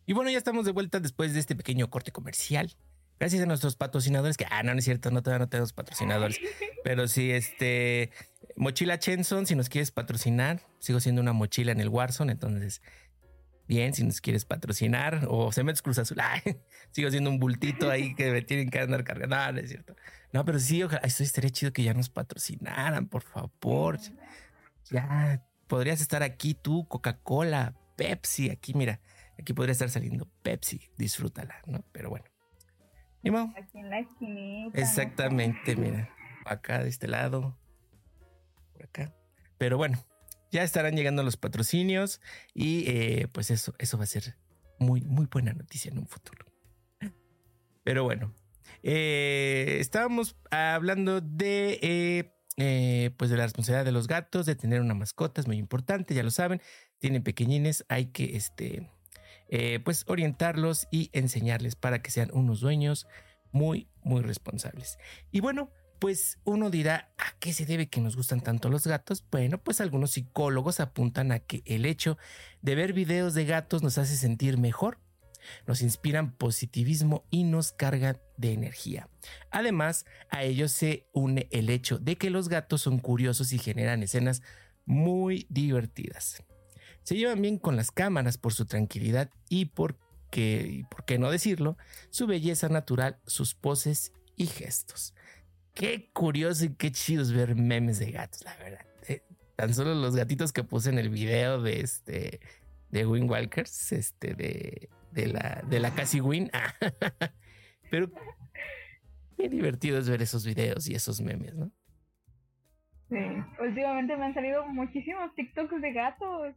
Y 0.09 0.13
bueno, 0.13 0.31
ya 0.31 0.39
estamos 0.39 0.65
de 0.65 0.71
vuelta 0.71 0.99
después 0.99 1.35
de 1.35 1.39
este 1.39 1.55
pequeño 1.55 1.91
corte 1.91 2.11
comercial. 2.11 2.75
Gracias 3.19 3.43
a 3.43 3.45
nuestros 3.45 3.75
patrocinadores, 3.75 4.37
que, 4.37 4.47
ah, 4.49 4.63
no, 4.63 4.73
no 4.73 4.79
es 4.79 4.85
cierto, 4.85 5.11
no, 5.11 5.21
todavía 5.21 5.45
no 5.45 5.49
tenemos 5.49 5.71
patrocinadores. 5.71 6.39
Pero 6.83 7.07
sí, 7.07 7.29
este, 7.29 8.09
Mochila 8.55 8.97
Chenson, 8.97 9.45
si 9.45 9.53
nos 9.53 9.69
quieres 9.69 9.91
patrocinar, 9.91 10.61
sigo 10.79 10.99
siendo 10.99 11.21
una 11.21 11.31
mochila 11.31 11.73
en 11.73 11.79
el 11.79 11.89
Warzone, 11.89 12.31
entonces 12.31 12.81
bien, 13.67 13.93
si 13.93 14.03
nos 14.03 14.19
quieres 14.19 14.45
patrocinar 14.45 15.27
o 15.27 15.51
se 15.51 15.63
metes 15.63 15.83
Cruz 15.83 15.99
Azul, 15.99 16.17
sigo 16.89 17.11
siendo 17.11 17.29
un 17.29 17.37
bultito 17.37 17.91
ahí 17.91 18.15
que 18.15 18.31
me 18.31 18.41
tienen 18.41 18.71
que 18.71 18.79
andar 18.79 19.03
cargando. 19.03 19.35
No, 19.35 19.51
no 19.51 19.59
es 19.59 19.69
cierto. 19.69 19.95
No, 20.33 20.43
pero 20.43 20.57
sí, 20.57 20.81
ojalá, 20.81 21.01
esto 21.03 21.21
estaría 21.21 21.51
chido 21.51 21.71
que 21.71 21.83
ya 21.83 21.93
nos 21.93 22.09
patrocinaran, 22.09 23.05
por 23.05 23.21
favor. 23.21 23.99
Ya 24.89 25.45
podrías 25.67 26.01
estar 26.01 26.23
aquí 26.23 26.55
tú, 26.55 26.87
Coca-Cola, 26.87 27.75
Pepsi, 27.95 28.49
aquí 28.49 28.73
mira, 28.73 29.01
aquí 29.39 29.53
podría 29.53 29.71
estar 29.71 29.89
saliendo 29.89 30.27
Pepsi, 30.43 30.81
disfrútala, 30.97 31.61
¿no? 31.65 31.83
Pero 31.91 32.09
bueno. 32.09 32.25
Aquí 33.55 33.79
en 33.79 33.89
la 33.89 33.99
esquinita. 33.99 34.79
Exactamente, 34.79 35.75
mira, 35.75 36.09
acá 36.45 36.83
de 36.83 36.89
este 36.89 37.07
lado, 37.07 37.57
por 38.73 38.83
acá. 38.83 39.13
Pero 39.57 39.77
bueno, 39.77 40.03
ya 40.51 40.63
estarán 40.63 40.95
llegando 40.95 41.21
los 41.23 41.37
patrocinios 41.37 42.21
y 42.53 42.89
eh, 42.89 43.27
pues 43.31 43.51
eso, 43.51 43.73
eso 43.77 43.97
va 43.97 44.05
a 44.05 44.07
ser 44.07 44.35
muy, 44.79 45.01
muy 45.01 45.25
buena 45.25 45.53
noticia 45.53 45.91
en 45.91 45.99
un 45.99 46.07
futuro. 46.07 46.45
Pero 47.83 48.03
bueno, 48.03 48.33
eh, 48.83 49.77
estábamos 49.79 50.37
hablando 50.49 51.21
de, 51.21 52.31
eh, 52.57 53.11
pues 53.17 53.29
de 53.29 53.37
la 53.37 53.43
responsabilidad 53.43 53.85
de 53.85 53.91
los 53.91 54.07
gatos, 54.07 54.45
de 54.45 54.55
tener 54.55 54.81
una 54.81 54.93
mascota, 54.93 55.41
es 55.41 55.47
muy 55.47 55.57
importante, 55.57 56.13
ya 56.13 56.23
lo 56.23 56.31
saben, 56.31 56.61
tienen 56.99 57.23
pequeñines, 57.23 57.85
hay 57.89 58.07
que 58.07 58.37
este, 58.37 58.89
pues 59.83 60.05
orientarlos 60.07 60.87
y 60.91 61.09
enseñarles 61.13 61.75
para 61.75 62.01
que 62.01 62.11
sean 62.11 62.29
unos 62.33 62.59
dueños 62.59 63.07
muy, 63.51 63.89
muy 64.03 64.21
responsables. 64.21 64.97
Y 65.31 65.39
bueno, 65.39 65.71
pues 65.99 66.39
uno 66.45 66.69
dirá, 66.69 67.11
¿a 67.17 67.37
qué 67.39 67.51
se 67.51 67.65
debe 67.65 67.89
que 67.89 67.99
nos 67.99 68.15
gustan 68.15 68.41
tanto 68.41 68.69
los 68.69 68.87
gatos? 68.87 69.25
Bueno, 69.29 69.57
pues 69.61 69.81
algunos 69.81 70.11
psicólogos 70.11 70.79
apuntan 70.79 71.31
a 71.31 71.39
que 71.39 71.61
el 71.65 71.85
hecho 71.85 72.17
de 72.61 72.75
ver 72.75 72.93
videos 72.93 73.33
de 73.33 73.45
gatos 73.45 73.83
nos 73.83 73.97
hace 73.97 74.15
sentir 74.15 74.57
mejor, 74.57 74.99
nos 75.67 75.81
inspiran 75.81 76.31
positivismo 76.31 77.25
y 77.29 77.43
nos 77.43 77.73
cargan 77.73 78.17
de 78.37 78.53
energía. 78.53 79.09
Además, 79.51 80.05
a 80.29 80.43
ello 80.43 80.69
se 80.69 81.07
une 81.13 81.47
el 81.51 81.69
hecho 81.69 81.97
de 81.97 82.17
que 82.17 82.29
los 82.29 82.47
gatos 82.49 82.81
son 82.81 82.99
curiosos 82.99 83.51
y 83.51 83.59
generan 83.59 84.01
escenas 84.01 84.41
muy 84.85 85.47
divertidas. 85.49 86.43
Se 87.09 87.17
llevan 87.17 87.41
bien 87.41 87.57
con 87.57 87.75
las 87.75 87.89
cámaras 87.89 88.37
por 88.37 88.53
su 88.53 88.67
tranquilidad 88.67 89.31
y 89.49 89.65
porque, 89.65 90.85
por 90.91 91.05
qué 91.05 91.17
no 91.17 91.31
decirlo, 91.31 91.75
su 92.11 92.27
belleza 92.27 92.69
natural, 92.69 93.17
sus 93.25 93.55
poses 93.55 94.13
y 94.35 94.45
gestos. 94.45 95.15
Qué 95.73 96.11
curioso 96.13 96.65
y 96.65 96.75
qué 96.75 96.91
chido 96.91 97.23
es 97.23 97.31
ver 97.31 97.55
memes 97.55 97.97
de 97.97 98.11
gatos, 98.11 98.45
la 98.45 98.55
verdad. 98.57 98.85
Eh, 99.07 99.23
tan 99.55 99.73
solo 99.73 99.95
los 99.95 100.15
gatitos 100.15 100.53
que 100.53 100.63
puse 100.63 100.91
en 100.91 100.99
el 100.99 101.09
video 101.09 101.59
de 101.63 101.81
este 101.81 102.41
de 102.91 103.07
Win 103.07 103.27
Walkers, 103.27 103.91
este 103.91 104.35
de, 104.35 104.87
de 105.11 105.27
la 105.29 105.63
de 105.67 105.79
la 105.79 105.95
casi 105.95 106.21
Win. 106.21 106.51
Pero 107.89 108.11
qué 109.35 109.49
divertido 109.49 109.97
es 109.97 110.07
ver 110.07 110.21
esos 110.21 110.45
videos 110.45 110.87
y 110.87 110.93
esos 110.93 111.21
memes, 111.21 111.55
¿no? 111.55 111.71
Sí. 113.09 113.17
Últimamente 113.59 114.15
me 114.15 114.25
han 114.25 114.35
salido 114.35 114.67
muchísimos 114.67 115.33
TikToks 115.33 115.81
de 115.81 115.91
gatos 115.91 116.55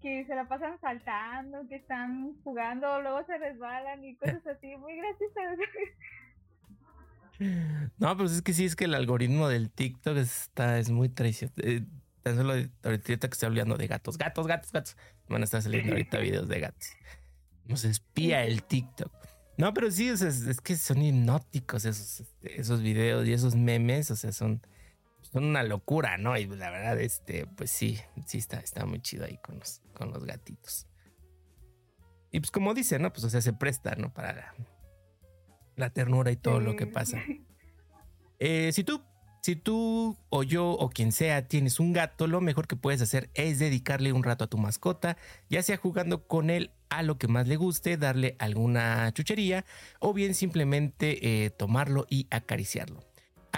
que 0.00 0.24
se 0.26 0.34
la 0.34 0.48
pasan 0.48 0.78
saltando, 0.80 1.66
que 1.68 1.76
están 1.76 2.34
jugando, 2.44 3.00
luego 3.02 3.24
se 3.26 3.36
resbalan 3.38 4.04
y 4.04 4.14
cosas 4.16 4.46
así, 4.46 4.76
muy 4.76 4.96
graciosas. 4.96 5.58
No, 7.98 8.16
pues 8.16 8.32
es 8.32 8.42
que 8.42 8.52
sí, 8.52 8.64
es 8.64 8.74
que 8.74 8.86
el 8.86 8.94
algoritmo 8.94 9.48
del 9.48 9.70
TikTok 9.70 10.16
está, 10.16 10.78
es 10.78 10.90
muy 10.90 11.08
traicionero. 11.08 11.54
Eh, 11.68 11.84
tan 12.22 12.36
solo 12.36 12.54
ahorita 12.82 13.28
que 13.28 13.32
estoy 13.32 13.46
hablando 13.46 13.76
de 13.76 13.86
gatos, 13.86 14.18
gatos, 14.18 14.46
gatos, 14.46 14.72
gatos. 14.72 14.96
Van 15.28 15.42
a 15.42 15.44
estar 15.44 15.62
saliendo 15.62 15.92
ahorita 15.92 16.18
videos 16.18 16.48
de 16.48 16.60
gatos. 16.60 16.88
Nos 17.66 17.84
espía 17.84 18.44
el 18.44 18.62
TikTok. 18.62 19.12
No, 19.56 19.74
pero 19.74 19.90
sí, 19.90 20.08
es, 20.08 20.60
que 20.60 20.76
son 20.76 21.02
hipnóticos 21.02 21.84
esos, 21.84 22.20
este, 22.20 22.60
esos 22.60 22.80
videos 22.80 23.26
y 23.26 23.32
esos 23.32 23.56
memes, 23.56 24.10
o 24.10 24.16
sea, 24.16 24.32
son, 24.32 24.62
son 25.32 25.44
una 25.44 25.62
locura, 25.62 26.16
¿no? 26.16 26.36
Y 26.36 26.46
la 26.46 26.70
verdad, 26.70 27.00
este, 27.00 27.46
pues 27.46 27.70
sí, 27.70 27.98
sí 28.26 28.38
está, 28.38 28.58
está 28.60 28.86
muy 28.86 29.00
chido 29.00 29.24
ahí 29.24 29.38
con 29.38 29.58
los, 29.58 29.82
con 29.92 30.10
los 30.10 30.24
gatitos. 30.24 30.86
Y 32.30 32.40
pues 32.40 32.50
como 32.50 32.74
dice, 32.74 32.98
¿no? 32.98 33.12
Pues 33.12 33.24
o 33.24 33.30
sea, 33.30 33.40
se 33.40 33.52
presta, 33.52 33.94
¿no? 33.96 34.12
Para 34.12 34.54
la, 35.76 35.90
ternura 35.90 36.30
y 36.30 36.36
todo 36.36 36.60
lo 36.60 36.76
que 36.76 36.86
pasa. 36.86 37.22
Eh, 38.40 38.70
si 38.72 38.84
tú, 38.84 39.02
si 39.42 39.56
tú 39.56 40.16
o 40.28 40.44
yo 40.44 40.70
o 40.70 40.90
quien 40.90 41.10
sea 41.10 41.48
tienes 41.48 41.80
un 41.80 41.92
gato, 41.92 42.28
lo 42.28 42.40
mejor 42.40 42.68
que 42.68 42.76
puedes 42.76 43.02
hacer 43.02 43.30
es 43.34 43.58
dedicarle 43.58 44.12
un 44.12 44.22
rato 44.22 44.44
a 44.44 44.46
tu 44.46 44.58
mascota, 44.58 45.16
ya 45.50 45.60
sea 45.60 45.76
jugando 45.76 46.28
con 46.28 46.48
él 46.48 46.70
a 46.88 47.02
lo 47.02 47.18
que 47.18 47.26
más 47.26 47.48
le 47.48 47.56
guste, 47.56 47.96
darle 47.96 48.36
alguna 48.38 49.10
chuchería 49.12 49.64
o 49.98 50.14
bien 50.14 50.36
simplemente 50.36 51.44
eh, 51.44 51.50
tomarlo 51.50 52.06
y 52.08 52.28
acariciarlo 52.30 53.07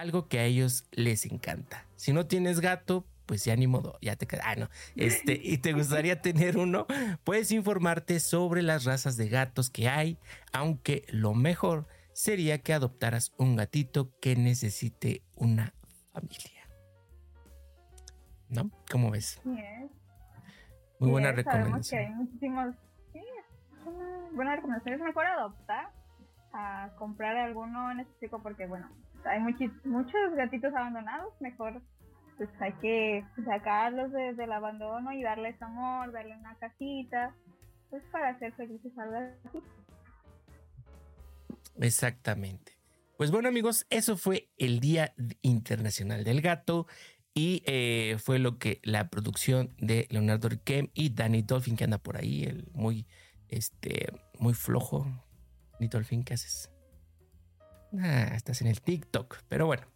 algo 0.00 0.28
que 0.28 0.38
a 0.38 0.44
ellos 0.44 0.86
les 0.92 1.26
encanta. 1.26 1.86
Si 1.96 2.12
no 2.12 2.26
tienes 2.26 2.60
gato, 2.60 3.04
pues 3.26 3.44
ya 3.44 3.54
ni 3.54 3.66
modo, 3.66 3.98
ya 4.00 4.16
te 4.16 4.26
queda. 4.26 4.42
Ah, 4.44 4.56
no. 4.56 4.68
Este, 4.96 5.38
y 5.40 5.58
te 5.58 5.72
gustaría 5.72 6.20
tener 6.22 6.56
uno, 6.56 6.86
puedes 7.22 7.52
informarte 7.52 8.18
sobre 8.18 8.62
las 8.62 8.84
razas 8.84 9.16
de 9.16 9.28
gatos 9.28 9.70
que 9.70 9.88
hay, 9.88 10.18
aunque 10.52 11.04
lo 11.08 11.34
mejor 11.34 11.86
sería 12.12 12.58
que 12.62 12.72
adoptaras 12.72 13.32
un 13.36 13.56
gatito 13.56 14.10
que 14.20 14.36
necesite 14.36 15.22
una 15.36 15.74
familia. 16.12 16.66
¿No? 18.48 18.70
¿Cómo 18.90 19.12
ves? 19.12 19.40
Muy 19.44 21.10
buena 21.10 21.30
recomendación. 21.30 22.00
Que 22.00 22.06
hay 22.06 22.12
muchísimos. 22.12 22.74
Sí, 23.12 23.22
buena 24.32 24.56
recomendación. 24.56 24.94
Es 24.94 25.00
mejor 25.00 25.26
adoptar 25.26 25.92
a 26.52 26.90
comprar 26.98 27.36
alguno 27.36 27.92
en 27.92 28.00
específico 28.00 28.42
porque, 28.42 28.66
bueno, 28.66 28.88
hay 29.24 29.40
muchos 29.84 30.34
gatitos 30.36 30.74
abandonados, 30.74 31.32
mejor 31.40 31.82
pues 32.36 32.48
hay 32.58 32.72
que 32.80 33.24
sacarlos 33.44 34.10
desde 34.12 34.44
el 34.44 34.52
abandono 34.52 35.12
y 35.12 35.22
darles 35.22 35.60
amor, 35.60 36.10
darle 36.10 36.34
una 36.38 36.54
casita, 36.56 37.34
pues 37.90 38.02
para 38.10 38.30
hacer 38.30 38.54
felices 38.54 38.96
al 38.96 39.10
gatito. 39.10 39.62
Exactamente. 41.78 42.78
Pues 43.18 43.30
bueno 43.30 43.48
amigos, 43.48 43.86
eso 43.90 44.16
fue 44.16 44.48
el 44.56 44.80
Día 44.80 45.12
Internacional 45.42 46.24
del 46.24 46.40
Gato 46.40 46.86
y 47.34 47.62
eh, 47.66 48.16
fue 48.18 48.38
lo 48.38 48.58
que 48.58 48.80
la 48.84 49.10
producción 49.10 49.74
de 49.76 50.06
Leonardo 50.08 50.48
Riquem 50.48 50.88
y 50.94 51.10
Danny 51.10 51.42
Dolphin 51.42 51.76
que 51.76 51.84
anda 51.84 51.98
por 51.98 52.16
ahí, 52.16 52.44
el 52.44 52.70
muy, 52.72 53.06
este, 53.48 54.12
muy 54.38 54.54
flojo. 54.54 55.06
Danny 55.74 55.88
Dolphin, 55.88 56.24
¿qué 56.24 56.32
haces? 56.32 56.70
Ah, 57.98 58.32
estás 58.34 58.60
en 58.60 58.68
el 58.68 58.80
TikTok. 58.80 59.38
Pero 59.48 59.66
bueno, 59.66 59.86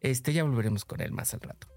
este 0.00 0.32
ya 0.32 0.44
volveremos 0.44 0.84
con 0.84 1.00
él 1.00 1.12
más 1.12 1.34
al 1.34 1.40
rato. 1.40 1.68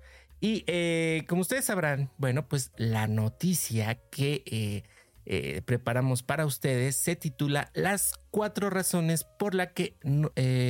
Y 0.41 0.63
eh, 0.67 1.23
como 1.27 1.41
ustedes 1.41 1.65
sabrán, 1.65 2.11
bueno, 2.17 2.47
pues 2.47 2.71
la 2.77 3.07
noticia 3.07 3.95
que 4.11 4.43
eh, 4.45 4.83
eh, 5.25 5.61
preparamos 5.65 6.23
para 6.23 6.45
ustedes 6.45 6.97
se 6.97 7.15
titula 7.15 7.71
Las 7.73 8.19
cuatro 8.31 8.69
razones 8.69 9.23
por 9.23 9.55
las 9.55 9.69
que 9.71 9.97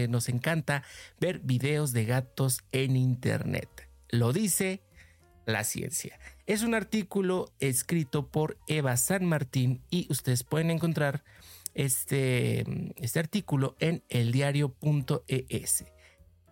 nos 0.08 0.30
encanta 0.30 0.84
ver 1.20 1.40
videos 1.40 1.94
de 1.94 2.06
gatos 2.06 2.62
en 2.72 2.96
Internet. 2.96 3.90
Lo 4.10 4.32
dice 4.32 4.82
la 5.46 5.64
ciencia. 5.64 6.20
Es 6.46 6.64
un 6.64 6.76
artículo 6.76 7.52
escrito 7.60 8.28
por 8.28 8.58
Eva 8.68 8.98
San 8.98 9.26
Martín 9.26 9.82
y 9.90 10.08
ustedes 10.10 10.44
pueden 10.44 10.72
encontrar 10.72 11.24
este, 11.76 12.66
este 12.96 13.20
artículo 13.20 13.76
en 13.80 14.04
eldiario.es. 14.10 15.86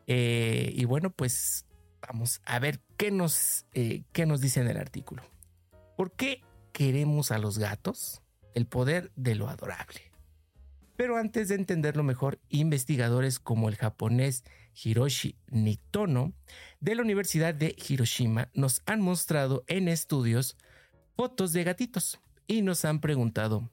Eh, 0.06 0.72
y 0.76 0.86
bueno, 0.86 1.10
pues 1.10 1.66
vamos 2.02 2.42
a 2.46 2.60
ver 2.60 2.82
qué 2.98 3.10
nos, 3.10 3.66
eh, 3.74 4.04
qué 4.12 4.26
nos 4.26 4.42
dice 4.42 4.60
en 4.60 4.68
el 4.68 4.78
artículo. 4.78 5.24
¿Por 5.98 6.12
qué 6.12 6.42
queremos 6.74 7.32
a 7.32 7.40
los 7.40 7.58
gatos? 7.58 8.22
El 8.54 8.68
poder 8.68 9.12
de 9.16 9.36
lo 9.36 9.50
adorable. 9.50 10.02
Pero 10.96 11.18
antes 11.18 11.48
de 11.48 11.56
entenderlo 11.56 12.04
mejor, 12.04 12.40
investigadores 12.50 13.40
como 13.40 13.68
el 13.68 13.78
japonés 13.78 14.44
Hiroshi 14.76 15.36
Nitono 15.50 16.34
de 16.80 16.96
la 16.96 17.02
Universidad 17.02 17.54
de 17.56 17.76
Hiroshima 17.88 18.50
nos 18.54 18.82
han 18.86 19.02
mostrado 19.02 19.64
en 19.68 19.88
estudios 19.88 20.56
fotos 21.16 21.54
de 21.54 21.64
gatitos 21.64 22.20
y 22.48 22.62
nos 22.62 22.86
han 22.86 23.00
preguntado 23.00 23.70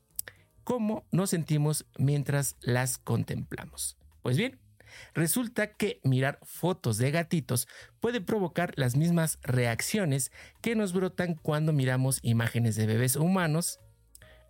cómo 0.71 1.05
nos 1.11 1.31
sentimos 1.31 1.85
mientras 1.99 2.55
las 2.61 2.97
contemplamos. 2.97 3.99
Pues 4.23 4.37
bien, 4.37 4.61
resulta 5.15 5.75
que 5.75 5.99
mirar 6.05 6.39
fotos 6.45 6.97
de 6.97 7.11
gatitos 7.11 7.67
puede 7.99 8.21
provocar 8.21 8.73
las 8.77 8.95
mismas 8.95 9.41
reacciones 9.43 10.31
que 10.63 10.77
nos 10.77 10.93
brotan 10.93 11.35
cuando 11.35 11.73
miramos 11.73 12.21
imágenes 12.23 12.77
de 12.77 12.87
bebés 12.87 13.17
humanos. 13.17 13.81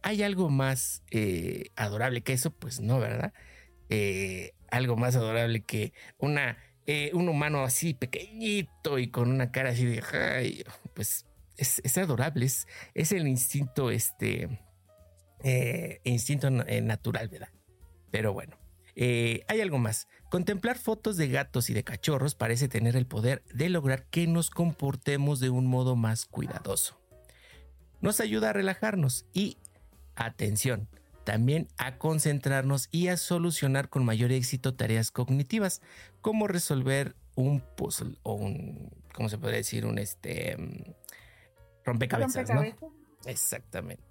¿Hay 0.02 0.22
algo 0.22 0.50
más 0.50 1.02
eh, 1.10 1.70
adorable 1.74 2.20
que 2.20 2.34
eso? 2.34 2.50
Pues 2.50 2.80
no, 2.80 3.00
¿verdad? 3.00 3.32
Eh, 3.88 4.52
algo 4.70 4.98
más 4.98 5.16
adorable 5.16 5.62
que 5.62 5.94
una, 6.18 6.58
eh, 6.84 7.12
un 7.14 7.30
humano 7.30 7.64
así 7.64 7.94
pequeñito 7.94 8.98
y 8.98 9.08
con 9.08 9.30
una 9.30 9.52
cara 9.52 9.70
así 9.70 9.86
de... 9.86 10.66
pues 10.92 11.24
es, 11.56 11.96
adorable, 11.96 12.44
es, 12.44 12.68
es 12.92 13.12
el 13.12 13.26
instinto 13.26 13.90
este, 13.90 14.60
eh, 15.42 16.00
instinto 16.04 16.48
eh, 16.48 16.80
natural, 16.80 17.28
¿verdad? 17.28 17.48
Pero 18.10 18.32
bueno, 18.32 18.56
eh, 18.96 19.44
hay 19.48 19.60
algo 19.60 19.78
más. 19.78 20.08
Contemplar 20.30 20.78
fotos 20.78 21.16
de 21.16 21.28
gatos 21.28 21.70
y 21.70 21.74
de 21.74 21.84
cachorros 21.84 22.34
parece 22.34 22.68
tener 22.68 22.96
el 22.96 23.06
poder 23.06 23.42
de 23.52 23.68
lograr 23.68 24.04
que 24.06 24.26
nos 24.26 24.50
comportemos 24.50 25.40
de 25.40 25.50
un 25.50 25.66
modo 25.66 25.96
más 25.96 26.26
cuidadoso. 26.26 27.00
Nos 28.00 28.20
ayuda 28.20 28.50
a 28.50 28.52
relajarnos 28.52 29.26
y, 29.32 29.58
atención, 30.16 30.88
también 31.24 31.68
a 31.76 31.98
concentrarnos 31.98 32.88
y 32.90 33.08
a 33.08 33.16
solucionar 33.16 33.88
con 33.88 34.04
mayor 34.04 34.32
éxito 34.32 34.74
tareas 34.74 35.10
cognitivas, 35.10 35.80
como 36.20 36.48
resolver 36.48 37.14
un 37.34 37.60
puzzle 37.60 38.18
o 38.22 38.34
un, 38.34 38.90
¿cómo 39.14 39.28
se 39.28 39.38
puede 39.38 39.56
decir? 39.56 39.86
Un 39.86 39.98
este 39.98 40.56
mm, 40.56 40.92
rompecabezas, 41.84 42.50
¿no? 42.50 42.62
Exactamente. 43.26 44.09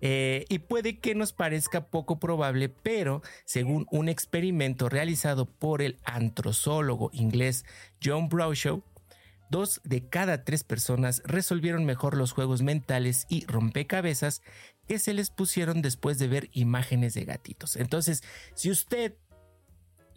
Eh, 0.00 0.44
y 0.48 0.58
puede 0.58 0.98
que 0.98 1.14
nos 1.14 1.32
parezca 1.32 1.86
poco 1.86 2.18
probable, 2.18 2.68
pero 2.68 3.22
según 3.44 3.86
un 3.90 4.08
experimento 4.08 4.88
realizado 4.88 5.46
por 5.46 5.82
el 5.82 5.98
antropólogo 6.04 7.10
inglés 7.12 7.64
John 8.02 8.28
Bradshaw, 8.28 8.82
dos 9.50 9.80
de 9.84 10.08
cada 10.08 10.44
tres 10.44 10.64
personas 10.64 11.22
resolvieron 11.24 11.84
mejor 11.84 12.16
los 12.16 12.32
juegos 12.32 12.62
mentales 12.62 13.26
y 13.28 13.46
rompecabezas 13.46 14.42
que 14.86 14.98
se 14.98 15.14
les 15.14 15.30
pusieron 15.30 15.82
después 15.82 16.18
de 16.18 16.28
ver 16.28 16.50
imágenes 16.52 17.14
de 17.14 17.24
gatitos. 17.24 17.76
Entonces, 17.76 18.22
si 18.54 18.70
usted 18.70 19.14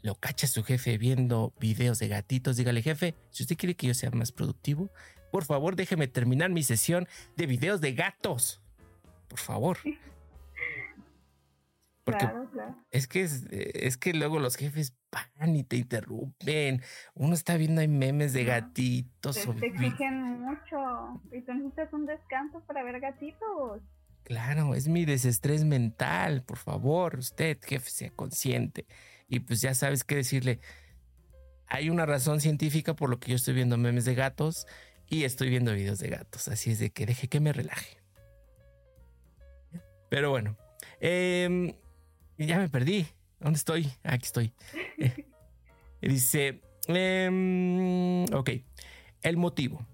lo 0.01 0.15
cacha 0.15 0.47
a 0.47 0.49
su 0.49 0.63
jefe 0.63 0.97
viendo 0.97 1.53
videos 1.59 1.99
de 1.99 2.07
gatitos, 2.07 2.57
dígale 2.57 2.81
jefe, 2.81 3.15
si 3.31 3.43
usted 3.43 3.57
quiere 3.57 3.75
que 3.75 3.87
yo 3.87 3.93
sea 3.93 4.11
más 4.11 4.31
productivo, 4.31 4.89
por 5.31 5.45
favor 5.45 5.75
déjeme 5.75 6.07
terminar 6.07 6.49
mi 6.49 6.63
sesión 6.63 7.07
de 7.35 7.45
videos 7.45 7.81
de 7.81 7.93
gatos 7.93 8.61
por 9.29 9.39
favor. 9.39 9.77
Porque 12.03 12.27
es 12.91 13.07
que 13.07 13.21
es, 13.21 13.97
que 13.97 14.13
luego 14.13 14.39
los 14.39 14.55
jefes 14.55 14.97
van 15.11 15.55
y 15.55 15.63
te 15.63 15.77
interrumpen. 15.77 16.81
Uno 17.13 17.35
está 17.35 17.55
viendo 17.55 17.81
ahí 17.81 17.87
memes 17.87 18.33
de 18.33 18.45
gatitos. 18.45 19.35
Te, 19.35 19.53
te 19.53 19.67
exigen 19.67 20.41
mucho 20.41 21.21
y 21.31 21.41
tú 21.41 21.53
necesitas 21.53 21.93
un 21.93 22.07
descanso 22.07 22.61
para 22.65 22.83
ver 22.83 22.99
gatitos. 22.99 23.81
Claro, 24.23 24.75
es 24.75 24.87
mi 24.87 25.05
desestrés 25.05 25.63
mental, 25.63 26.43
por 26.43 26.57
favor, 26.57 27.17
usted, 27.17 27.57
jefe, 27.63 27.89
sea 27.89 28.11
consciente. 28.11 28.85
Y 29.27 29.39
pues 29.41 29.61
ya 29.61 29.73
sabes 29.73 30.03
qué 30.03 30.15
decirle. 30.15 30.59
Hay 31.67 31.89
una 31.91 32.05
razón 32.07 32.41
científica 32.41 32.95
por 32.95 33.09
lo 33.09 33.19
que 33.19 33.29
yo 33.29 33.35
estoy 33.35 33.53
viendo 33.53 33.77
memes 33.77 34.05
de 34.05 34.15
gatos 34.15 34.65
y 35.07 35.23
estoy 35.23 35.49
viendo 35.49 35.73
videos 35.73 35.99
de 35.99 36.09
gatos. 36.09 36.47
Así 36.47 36.71
es 36.71 36.79
de 36.79 36.89
que 36.89 37.05
deje 37.05 37.27
que 37.27 37.39
me 37.39 37.53
relaje. 37.53 37.98
Pero 40.09 40.31
bueno, 40.31 40.57
em, 40.99 41.73
ya 42.37 42.57
me 42.57 42.69
perdí. 42.69 43.07
¿Dónde 43.39 43.57
estoy? 43.57 43.89
Aquí 44.03 44.25
estoy. 44.25 44.53
dice, 46.01 46.61
em, 46.87 48.25
ok. 48.33 48.49
El 49.21 49.37
motivo. 49.37 49.85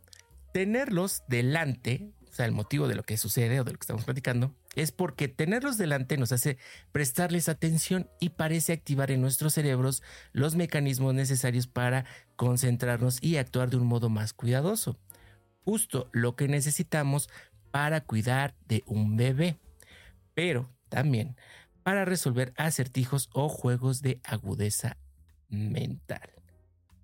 Tenerlos 0.53 1.23
delante, 1.27 2.09
o 2.31 2.33
sea, 2.33 2.45
el 2.45 2.51
motivo 2.51 2.87
de 2.87 2.95
lo 2.95 3.03
que 3.03 3.17
sucede 3.17 3.59
o 3.59 3.63
de 3.63 3.71
lo 3.71 3.77
que 3.77 3.83
estamos 3.83 4.05
platicando, 4.05 4.55
es 4.75 4.91
porque 4.91 5.27
tenerlos 5.27 5.77
delante 5.77 6.17
nos 6.17 6.31
hace 6.31 6.57
prestarles 6.91 7.49
atención 7.49 8.09
y 8.19 8.29
parece 8.29 8.73
activar 8.73 9.11
en 9.11 9.21
nuestros 9.21 9.53
cerebros 9.53 10.03
los 10.31 10.55
mecanismos 10.55 11.13
necesarios 11.13 11.67
para 11.67 12.05
concentrarnos 12.35 13.21
y 13.21 13.37
actuar 13.37 13.69
de 13.69 13.77
un 13.77 13.87
modo 13.87 14.09
más 14.09 14.33
cuidadoso. 14.33 14.97
Justo 15.63 16.09
lo 16.11 16.35
que 16.35 16.47
necesitamos 16.47 17.29
para 17.71 18.01
cuidar 18.01 18.53
de 18.67 18.83
un 18.85 19.17
bebé, 19.17 19.57
pero 20.35 20.69
también 20.89 21.35
para 21.81 22.05
resolver 22.05 22.53
acertijos 22.57 23.29
o 23.33 23.49
juegos 23.49 24.01
de 24.01 24.19
agudeza 24.23 24.97
mental. 25.49 26.29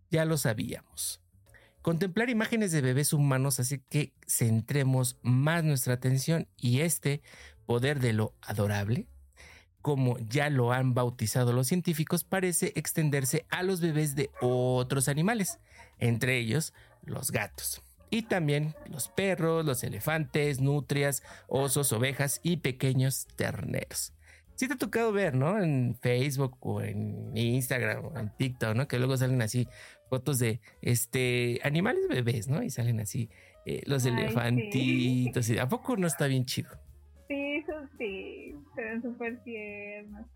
Ya 0.10 0.26
lo 0.26 0.38
sabíamos. 0.38 1.22
Contemplar 1.82 2.30
imágenes 2.30 2.72
de 2.72 2.82
bebés 2.82 3.12
humanos 3.14 3.60
hace 3.60 3.82
que 3.90 4.14
centremos 4.28 5.18
más 5.24 5.64
nuestra 5.64 5.96
atención 5.96 6.48
y 6.58 6.82
este 6.82 7.24
poder 7.66 8.00
de 8.00 8.14
lo 8.14 8.36
adorable, 8.42 9.08
como 9.82 10.20
ya 10.20 10.50
lo 10.50 10.74
han 10.74 10.94
bautizado 10.94 11.54
los 11.54 11.68
científicos, 11.68 12.24
parece 12.24 12.72
extenderse 12.76 13.46
a 13.50 13.64
los 13.64 13.82
bebés 13.82 14.16
de 14.16 14.30
otros 14.42 15.08
animales, 15.08 15.60
entre 15.98 16.38
ellos 16.38 16.74
los 17.04 17.32
gatos. 17.32 17.82
Y 18.12 18.24
también 18.24 18.76
los 18.90 19.08
perros, 19.08 19.66
los 19.66 19.84
elefantes, 19.84 20.60
nutrias, 20.60 21.24
osos, 21.48 21.92
ovejas 21.94 22.42
y 22.44 22.58
pequeños 22.58 23.26
terneros. 23.38 24.14
Sí 24.56 24.68
te 24.68 24.76
ha 24.76 24.78
tocado 24.78 25.12
ver, 25.12 25.34
¿no? 25.34 25.58
En 25.58 25.96
Facebook 25.96 26.58
o 26.60 26.82
en 26.82 27.36
Instagram 27.36 28.06
o 28.06 28.20
en 28.20 28.30
TikTok, 28.38 28.76
¿no? 28.76 28.88
Que 28.88 29.00
luego 29.00 29.18
salen 29.18 29.42
así 29.42 29.68
fotos 30.10 30.40
de 30.40 30.60
este 30.82 31.60
animales 31.64 32.08
bebés, 32.10 32.48
¿no? 32.50 32.62
Y 32.62 32.70
salen 32.70 33.00
así 33.00 33.30
eh, 33.66 33.82
los 33.86 34.06
elefantitos. 34.06 35.50
¿A 35.52 35.70
poco 35.70 35.96
no 35.96 36.06
está 36.06 36.28
bien 36.28 36.46
chido? 36.46 36.70
Sí, 37.30 37.56
eso 37.56 37.74
sí, 37.98 38.54
se 38.76 38.82
ven 38.82 39.02
súper 39.02 39.42
tiernos. 39.44 40.28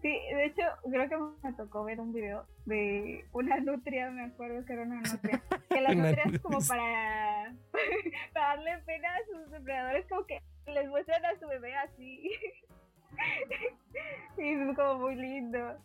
Sí, 0.00 0.16
de 0.32 0.44
hecho, 0.46 0.62
creo 0.88 1.08
que 1.08 1.46
me 1.46 1.52
tocó 1.54 1.84
ver 1.84 2.00
un 2.00 2.12
video 2.12 2.46
de 2.66 3.24
una 3.32 3.58
nutria, 3.58 4.10
me 4.10 4.26
acuerdo 4.26 4.64
que 4.64 4.72
era 4.72 4.82
una 4.82 5.00
nutria. 5.00 5.42
Que 5.68 5.80
las 5.80 5.96
nutrias 5.96 6.38
como 6.40 6.58
para, 6.66 7.54
para 8.32 8.46
darle 8.48 8.78
pena 8.86 9.08
a 9.08 9.26
sus 9.26 9.50
depredadores, 9.50 10.06
como 10.08 10.24
que 10.24 10.40
les 10.66 10.88
muestran 10.88 11.24
a 11.24 11.38
su 11.38 11.46
bebé 11.48 11.74
así. 11.76 12.30
Y 14.38 14.52
es 14.52 14.76
como 14.76 15.00
muy 15.00 15.16
lindo. 15.16 15.76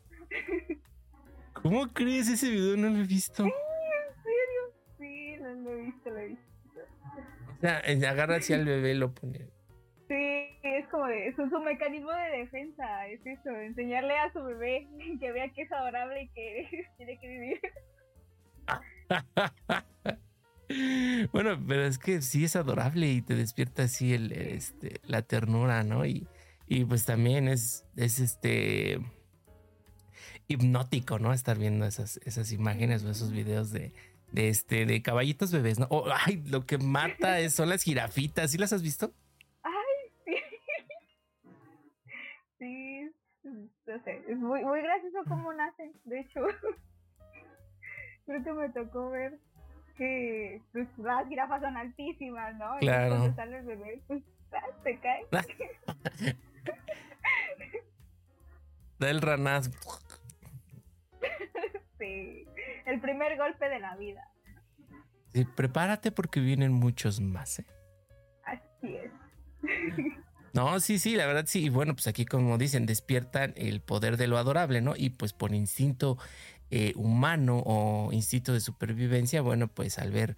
¿Cómo 1.54 1.92
crees 1.92 2.30
ese 2.30 2.52
video? 2.52 2.78
No 2.78 2.90
lo 2.90 3.04
he 3.04 3.08
visto. 3.08 3.44
Sí, 3.44 3.50
en 3.50 4.24
serio. 4.24 4.62
Sí, 5.00 5.36
no 5.42 5.50
lo 5.54 5.72
he 5.72 5.82
visto, 5.82 6.10
lo 6.12 6.20
he 6.20 6.28
visto. 6.28 6.44
O 7.58 7.62
sea, 7.62 7.80
agarra 8.12 8.36
así 8.36 8.54
al 8.54 8.66
bebé 8.66 8.92
y 8.92 8.98
lo 8.98 9.12
pone. 9.12 9.48
Sí, 10.08 10.14
es 10.14 10.43
como 10.94 11.08
de, 11.08 11.30
es 11.30 11.36
su 11.36 11.60
mecanismo 11.60 12.12
de 12.12 12.38
defensa, 12.38 13.08
es 13.08 13.20
eso, 13.26 13.50
enseñarle 13.50 14.16
a 14.16 14.32
su 14.32 14.44
bebé 14.44 14.88
que 15.20 15.32
vea 15.32 15.50
que 15.50 15.64
es 15.64 15.72
adorable 15.72 16.22
y 16.22 16.28
que 16.30 16.88
tiene 16.98 17.20
que 17.20 17.28
vivir. 17.28 17.60
bueno, 21.34 21.60
pero 21.68 21.84
es 21.84 21.98
que 21.98 22.22
sí 22.22 22.46
es 22.46 22.56
adorable 22.56 23.08
y 23.12 23.24
te 23.24 23.36
despierta 23.36 23.84
así 23.84 24.14
el, 24.14 24.32
este, 24.34 25.02
la 25.08 25.24
ternura, 25.24 25.84
¿no? 25.84 26.06
Y, 26.06 26.28
y 26.68 26.86
pues 26.86 27.06
también 27.06 27.48
es, 27.48 27.88
es 27.98 28.20
este 28.20 29.00
hipnótico, 30.48 31.18
¿no? 31.18 31.34
Estar 31.34 31.58
viendo 31.58 31.88
esas, 31.88 32.18
esas 32.24 32.52
imágenes 32.52 33.04
o 33.04 33.10
esos 33.10 33.32
videos 33.32 33.72
de, 33.72 33.94
de 34.32 34.50
este, 34.50 34.86
de 34.86 35.02
caballitos 35.02 35.52
bebés, 35.52 35.80
¿no? 35.80 35.90
ay, 36.26 36.44
lo 36.46 36.68
que 36.68 36.78
mata 36.78 37.40
es, 37.40 37.54
son 37.54 37.70
las 37.70 37.82
jirafitas, 37.82 38.52
¿sí 38.52 38.60
las 38.60 38.74
has 38.74 38.84
visto? 38.84 39.12
No 43.94 44.04
sé, 44.04 44.24
es 44.28 44.38
muy, 44.38 44.64
muy 44.66 44.82
gracioso 44.82 45.20
cómo 45.28 45.54
nacen, 45.54 45.94
de 46.06 46.22
hecho. 46.22 46.42
Creo 48.26 48.44
que 48.44 48.54
me 48.54 48.70
tocó 48.70 49.12
ver 49.12 49.38
que 49.98 50.62
pues, 50.72 50.88
las 50.98 51.28
jirafas 51.28 51.62
son 51.62 51.78
altísimas, 51.78 52.56
¿no? 52.56 52.78
Claro. 52.80 53.06
Y 53.06 53.10
cuando 53.18 53.36
sale 53.36 53.60
el 53.60 53.66
bebé, 53.66 54.02
pues 54.08 54.24
se 54.84 55.00
cae. 55.00 55.28
da 59.00 59.10
el 59.10 59.22
ranazo. 59.22 59.72
sí, 62.00 62.48
el 62.86 63.00
primer 63.00 63.38
golpe 63.38 63.70
de 63.70 63.80
la 63.80 63.96
vida. 63.98 64.28
Sí, 65.34 65.46
prepárate 65.46 66.12
porque 66.12 66.40
vienen 66.40 66.74
muchos 66.74 67.22
más, 67.22 67.60
¿eh? 67.60 67.66
Así 68.46 68.96
es. 68.96 69.12
No, 70.54 70.80
sí, 70.80 71.00
sí, 71.00 71.16
la 71.16 71.26
verdad 71.26 71.46
sí. 71.48 71.64
Y 71.66 71.70
bueno, 71.70 71.96
pues 71.96 72.08
aquí 72.08 72.26
como 72.26 72.58
dicen, 72.60 72.86
despiertan 72.86 73.54
el 73.58 73.82
poder 73.82 74.18
de 74.18 74.28
lo 74.28 74.38
adorable, 74.38 74.82
¿no? 74.82 74.94
Y 74.96 75.10
pues 75.10 75.34
por 75.34 75.54
instinto 75.54 76.18
eh, 76.70 76.94
humano 76.96 77.64
o 77.66 78.12
instinto 78.14 78.54
de 78.54 78.62
supervivencia, 78.62 79.42
bueno, 79.42 79.68
pues 79.68 79.98
al 79.98 80.12
ver, 80.12 80.38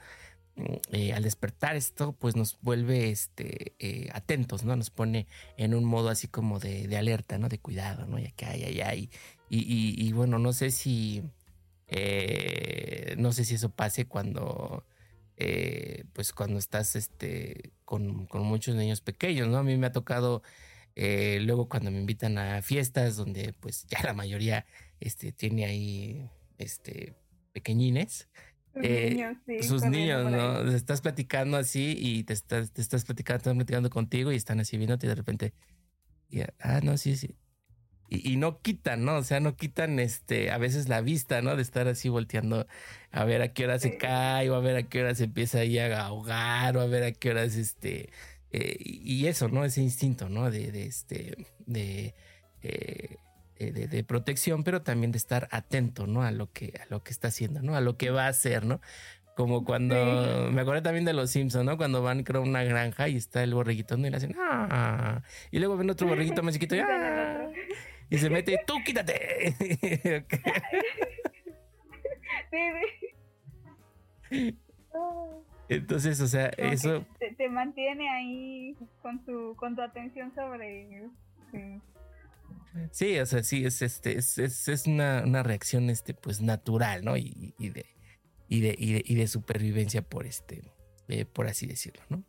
mm, 0.55 0.63
eh, 0.93 1.13
al 1.13 1.23
despertar 1.23 1.75
esto, 1.75 2.13
pues 2.13 2.35
nos 2.37 2.59
vuelve 2.61 3.09
este, 3.09 3.75
eh, 3.79 4.09
atentos, 4.13 4.63
¿no? 4.63 4.75
Nos 4.77 4.89
pone 4.89 5.27
en 5.57 5.75
un 5.75 5.85
modo 5.85 6.09
así 6.09 6.27
como 6.29 6.59
de, 6.59 6.95
alerta, 6.97 7.37
¿no? 7.37 7.49
De 7.49 7.59
cuidado, 7.59 8.05
¿no? 8.07 8.19
Y 8.19 8.25
acá, 8.27 8.51
hay, 8.51 8.63
allá. 8.63 8.95
Y, 8.95 9.09
y, 9.49 9.95
y, 9.97 10.11
bueno, 10.13 10.39
no 10.39 10.53
sé 10.53 10.71
si, 10.71 11.23
no 13.17 13.31
sé 13.33 13.45
si 13.45 13.55
eso 13.55 13.69
pase 13.69 14.05
cuando 14.07 14.85
eh, 15.37 16.05
pues 16.13 16.31
cuando 16.31 16.59
estás 16.59 16.95
este, 16.95 17.73
con, 17.83 18.27
muchos 18.31 18.75
niños 18.75 19.01
pequeños, 19.01 19.47
¿no? 19.47 19.57
A 19.57 19.63
mí 19.63 19.75
me 19.77 19.87
ha 19.87 19.91
tocado 19.91 20.43
eh, 20.95 21.39
luego 21.41 21.67
cuando 21.67 21.91
me 21.91 21.99
invitan 21.99 22.37
a 22.37 22.61
fiestas 22.61 23.17
donde 23.17 23.53
pues 23.59 23.85
ya 23.87 24.01
la 24.03 24.13
mayoría 24.13 24.65
este, 24.99 25.31
tiene 25.31 25.65
ahí 25.65 26.29
este, 26.57 27.15
pequeñines. 27.51 28.29
Sus 28.73 28.83
eh, 28.83 29.09
niños, 29.11 29.37
sí, 29.45 29.63
sus 29.63 29.83
niños, 29.83 30.29
¿no? 30.29 30.71
Estás 30.71 31.01
platicando 31.01 31.57
así 31.57 31.95
y 31.97 32.23
te 32.23 32.33
estás, 32.33 32.71
te 32.71 32.81
estás 32.81 33.05
platicando, 33.05 33.37
están 33.37 33.57
platicando 33.57 33.89
contigo 33.89 34.31
y 34.31 34.35
están 34.35 34.59
así 34.59 34.77
viéndote 34.77 35.05
y 35.05 35.09
de 35.09 35.15
repente, 35.15 35.53
ah, 36.59 36.81
no, 36.83 36.97
sí, 36.97 37.15
sí, 37.15 37.35
y, 38.23 38.37
no 38.37 38.59
quitan, 38.61 39.05
¿no? 39.05 39.17
O 39.17 39.23
sea, 39.23 39.39
no 39.39 39.55
quitan 39.55 39.99
este, 39.99 40.51
a 40.51 40.57
veces 40.57 40.89
la 40.89 41.01
vista, 41.01 41.41
¿no? 41.41 41.55
De 41.55 41.61
estar 41.61 41.87
así 41.87 42.09
volteando 42.09 42.67
a 43.11 43.23
ver 43.23 43.41
a 43.41 43.53
qué 43.53 43.65
hora 43.65 43.79
se 43.79 43.97
cae 43.97 44.49
o 44.49 44.55
a 44.55 44.59
ver 44.59 44.75
a 44.75 44.83
qué 44.83 45.01
hora 45.01 45.15
se 45.15 45.25
empieza 45.25 45.59
ahí 45.59 45.79
a 45.79 46.05
ahogar 46.05 46.77
o 46.77 46.81
a 46.81 46.85
ver 46.85 47.03
a 47.03 47.11
qué 47.11 47.31
horas 47.31 47.55
este, 47.55 48.09
eh, 48.51 48.77
y 48.79 49.27
eso, 49.27 49.49
¿no? 49.49 49.65
Ese 49.65 49.81
instinto, 49.81 50.29
¿no? 50.29 50.49
De, 50.51 50.71
de 50.71 50.85
este, 50.85 51.47
de, 51.65 52.13
eh, 52.63 53.17
de, 53.57 53.87
de, 53.87 54.03
protección, 54.03 54.63
pero 54.63 54.81
también 54.81 55.11
de 55.11 55.17
estar 55.17 55.47
atento, 55.51 56.07
¿no? 56.07 56.23
A 56.23 56.31
lo 56.31 56.51
que, 56.51 56.73
a 56.81 56.85
lo 56.89 57.03
que 57.03 57.11
está 57.11 57.29
haciendo, 57.29 57.61
¿no? 57.61 57.75
A 57.75 57.81
lo 57.81 57.97
que 57.97 58.11
va 58.11 58.25
a 58.25 58.29
hacer, 58.29 58.65
¿no? 58.65 58.81
Como 59.35 59.65
cuando, 59.65 60.49
me 60.53 60.61
acuerdo 60.61 60.81
también 60.81 61.03
de 61.03 61.11
los 61.11 61.29
Simpsons, 61.29 61.65
¿no? 61.65 61.75
Cuando 61.75 62.01
van, 62.01 62.23
creo, 62.23 62.41
a 62.41 62.45
una 62.45 62.63
granja 62.63 63.09
y 63.09 63.17
está 63.17 63.43
el 63.43 63.53
borreguito, 63.53 63.97
¿no? 63.97 64.07
Y 64.07 64.09
le 64.09 64.17
hacen, 64.17 64.33
¡ah! 64.39 65.21
Y 65.51 65.59
luego 65.59 65.75
ven 65.75 65.89
otro 65.89 66.07
borreguito 66.07 66.41
más 66.41 66.53
chiquito 66.53 66.75
y, 66.75 66.79
¡ah! 66.87 67.34
Y 68.09 68.17
se 68.17 68.29
mete, 68.29 68.59
tú 68.65 68.75
quítate. 68.83 69.55
Entonces, 75.67 76.21
o 76.21 76.27
sea, 76.27 76.47
eso... 76.57 77.05
Te, 77.37 77.49
mantiene 77.49 78.09
ahí 78.09 78.75
con 79.01 79.23
tu, 79.25 79.55
con 79.55 79.75
tu 79.75 79.81
atención 79.81 80.33
sobre... 80.35 81.09
Sí. 82.91 83.17
o 83.17 83.25
sea, 83.25 83.41
sí, 83.41 83.65
es, 83.65 83.81
este, 83.81 84.17
es, 84.17 84.37
es, 84.37 84.85
una, 84.85 85.23
una, 85.25 85.41
reacción 85.43 85.89
este, 85.89 86.13
pues, 86.13 86.41
natural, 86.41 87.03
¿no? 87.03 87.17
Y, 87.17 87.55
y, 87.57 87.69
de, 87.69 87.85
y, 88.47 88.59
de, 88.61 88.75
y, 88.77 89.15
de, 89.15 89.27
supervivencia 89.27 90.01
por, 90.01 90.25
este, 90.27 90.61
eh, 91.07 91.25
por 91.25 91.47
así 91.47 91.65
decirlo, 91.65 92.03
¿no? 92.09 92.23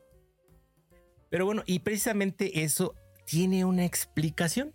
Pero 1.29 1.45
bueno, 1.45 1.63
y 1.67 1.81
precisamente 1.81 2.63
eso 2.63 2.95
tiene 3.27 3.65
una 3.65 3.85
explicación. 3.85 4.73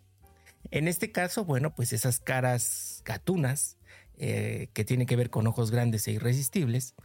En 0.71 0.87
este 0.87 1.11
caso, 1.11 1.43
bueno, 1.43 1.75
pues 1.75 1.93
esas 1.93 2.19
caras 2.19 3.01
gatunas 3.05 3.77
eh, 4.17 4.69
que 4.73 4.85
tienen 4.85 5.05
que 5.05 5.17
ver 5.17 5.29
con 5.29 5.45
ojos 5.47 5.69
grandes 5.69 6.07
e 6.07 6.13
irresistibles, 6.13 6.95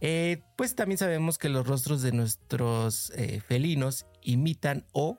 eh, 0.00 0.42
pues 0.56 0.74
también 0.74 0.98
sabemos 0.98 1.38
que 1.38 1.48
los 1.48 1.66
rostros 1.66 2.02
de 2.02 2.10
nuestros 2.10 3.10
eh, 3.10 3.40
felinos 3.40 4.06
imitan 4.20 4.84
o 4.92 5.18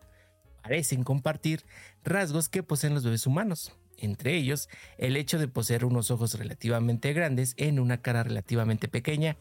parecen 0.61 1.03
compartir 1.03 1.65
rasgos 2.03 2.49
que 2.49 2.63
poseen 2.63 2.93
los 2.93 3.05
bebés 3.05 3.25
humanos. 3.25 3.73
Entre 3.97 4.35
ellos, 4.35 4.67
el 4.97 5.15
hecho 5.15 5.39
de 5.39 5.47
poseer 5.47 5.85
unos 5.85 6.11
ojos 6.11 6.37
relativamente 6.37 7.13
grandes 7.13 7.53
en 7.55 7.79
una 7.79 8.01
cara 8.01 8.23
relativamente 8.23 8.89
pequeña 8.89 9.37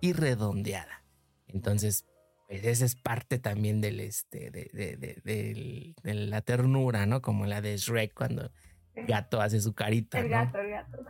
y 0.00 0.12
redondeada. 0.12 1.02
Entonces, 1.48 2.04
pues 2.60 2.66
esa 2.66 2.84
es 2.84 2.94
parte 2.94 3.38
también 3.38 3.80
del 3.80 4.00
este, 4.00 4.50
de, 4.50 4.70
de, 4.72 5.94
de, 6.02 6.14
la 6.14 6.40
ternura, 6.40 7.06
¿no? 7.06 7.22
Como 7.22 7.46
la 7.46 7.60
de 7.60 7.76
Shrek 7.76 8.14
cuando 8.14 8.50
el 8.94 9.06
gato 9.06 9.40
hace 9.40 9.60
su 9.60 9.74
carita. 9.74 10.20
El 10.20 10.28
gato, 10.28 10.58
el 10.58 10.70
gato. 10.70 11.04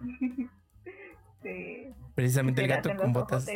sí. 1.42 1.94
precisamente 2.14 2.62
el 2.62 2.68
gato 2.68 2.94
con 2.96 3.12
botas. 3.12 3.46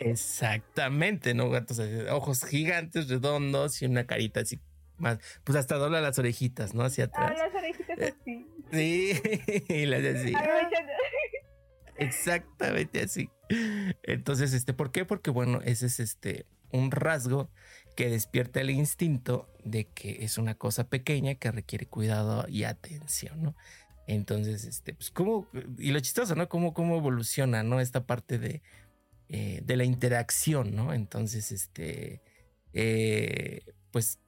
Exactamente, 0.00 1.34
¿no? 1.34 1.50
Gatos 1.50 1.80
ojos 2.10 2.44
gigantes, 2.44 3.08
redondos 3.08 3.82
y 3.82 3.86
una 3.86 4.06
carita 4.06 4.40
así 4.40 4.60
más. 4.96 5.18
Pues 5.44 5.56
hasta 5.56 5.76
dobla 5.76 6.00
las 6.00 6.18
orejitas, 6.18 6.74
¿no? 6.74 6.84
Hacia 6.84 7.04
atrás. 7.04 7.32
Ah, 7.34 7.46
las 7.46 7.54
orejitas 7.54 7.98
eh, 7.98 8.14
así. 8.20 8.46
Sí, 8.70 9.64
y 9.68 9.86
las 9.86 10.04
así. 10.04 10.32
Exactamente 11.96 13.02
así. 13.02 13.30
Entonces, 14.02 14.52
este, 14.52 14.72
¿por 14.72 14.92
qué? 14.92 15.04
Porque, 15.04 15.30
bueno, 15.30 15.60
ese 15.62 15.86
es 15.86 16.00
este 16.00 16.46
un 16.72 16.92
rasgo 16.92 17.50
que 17.96 18.08
despierta 18.08 18.60
el 18.60 18.70
instinto 18.70 19.48
de 19.64 19.88
que 19.88 20.24
es 20.24 20.38
una 20.38 20.54
cosa 20.54 20.88
pequeña 20.88 21.34
que 21.34 21.50
requiere 21.50 21.86
cuidado 21.86 22.46
y 22.48 22.62
atención, 22.64 23.42
¿no? 23.42 23.56
Entonces, 24.06 24.64
este, 24.64 24.94
pues, 24.94 25.10
¿cómo? 25.10 25.48
Y 25.78 25.90
lo 25.90 26.00
chistoso, 26.00 26.34
¿no? 26.34 26.48
¿Cómo, 26.48 26.74
cómo 26.74 26.96
evoluciona, 26.96 27.62
¿no? 27.62 27.80
Esta 27.80 28.06
parte 28.06 28.38
de, 28.38 28.62
eh, 29.28 29.60
de 29.64 29.76
la 29.76 29.84
interacción, 29.84 30.74
¿no? 30.74 30.94
Entonces, 30.94 31.52
este, 31.52 32.22
eh, 32.72 33.62
pues, 33.90 34.20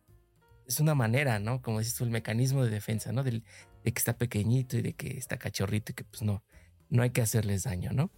es 0.66 0.80
una 0.80 0.94
manera, 0.94 1.38
¿no? 1.38 1.62
Como 1.62 1.78
dices 1.78 1.94
tú, 1.94 2.04
el 2.04 2.10
mecanismo 2.10 2.64
de 2.64 2.70
defensa, 2.70 3.12
¿no? 3.12 3.22
de 3.22 3.42
que 3.84 3.90
está 3.98 4.16
pequeñito 4.16 4.76
y 4.76 4.82
de 4.82 4.92
que 4.92 5.16
está 5.16 5.38
cachorrito 5.38 5.92
y 5.92 5.94
que, 5.94 6.04
pues, 6.04 6.22
no, 6.22 6.44
no 6.88 7.02
hay 7.02 7.10
que 7.10 7.22
hacerles 7.22 7.64
daño, 7.64 7.92
¿no? 7.92 8.10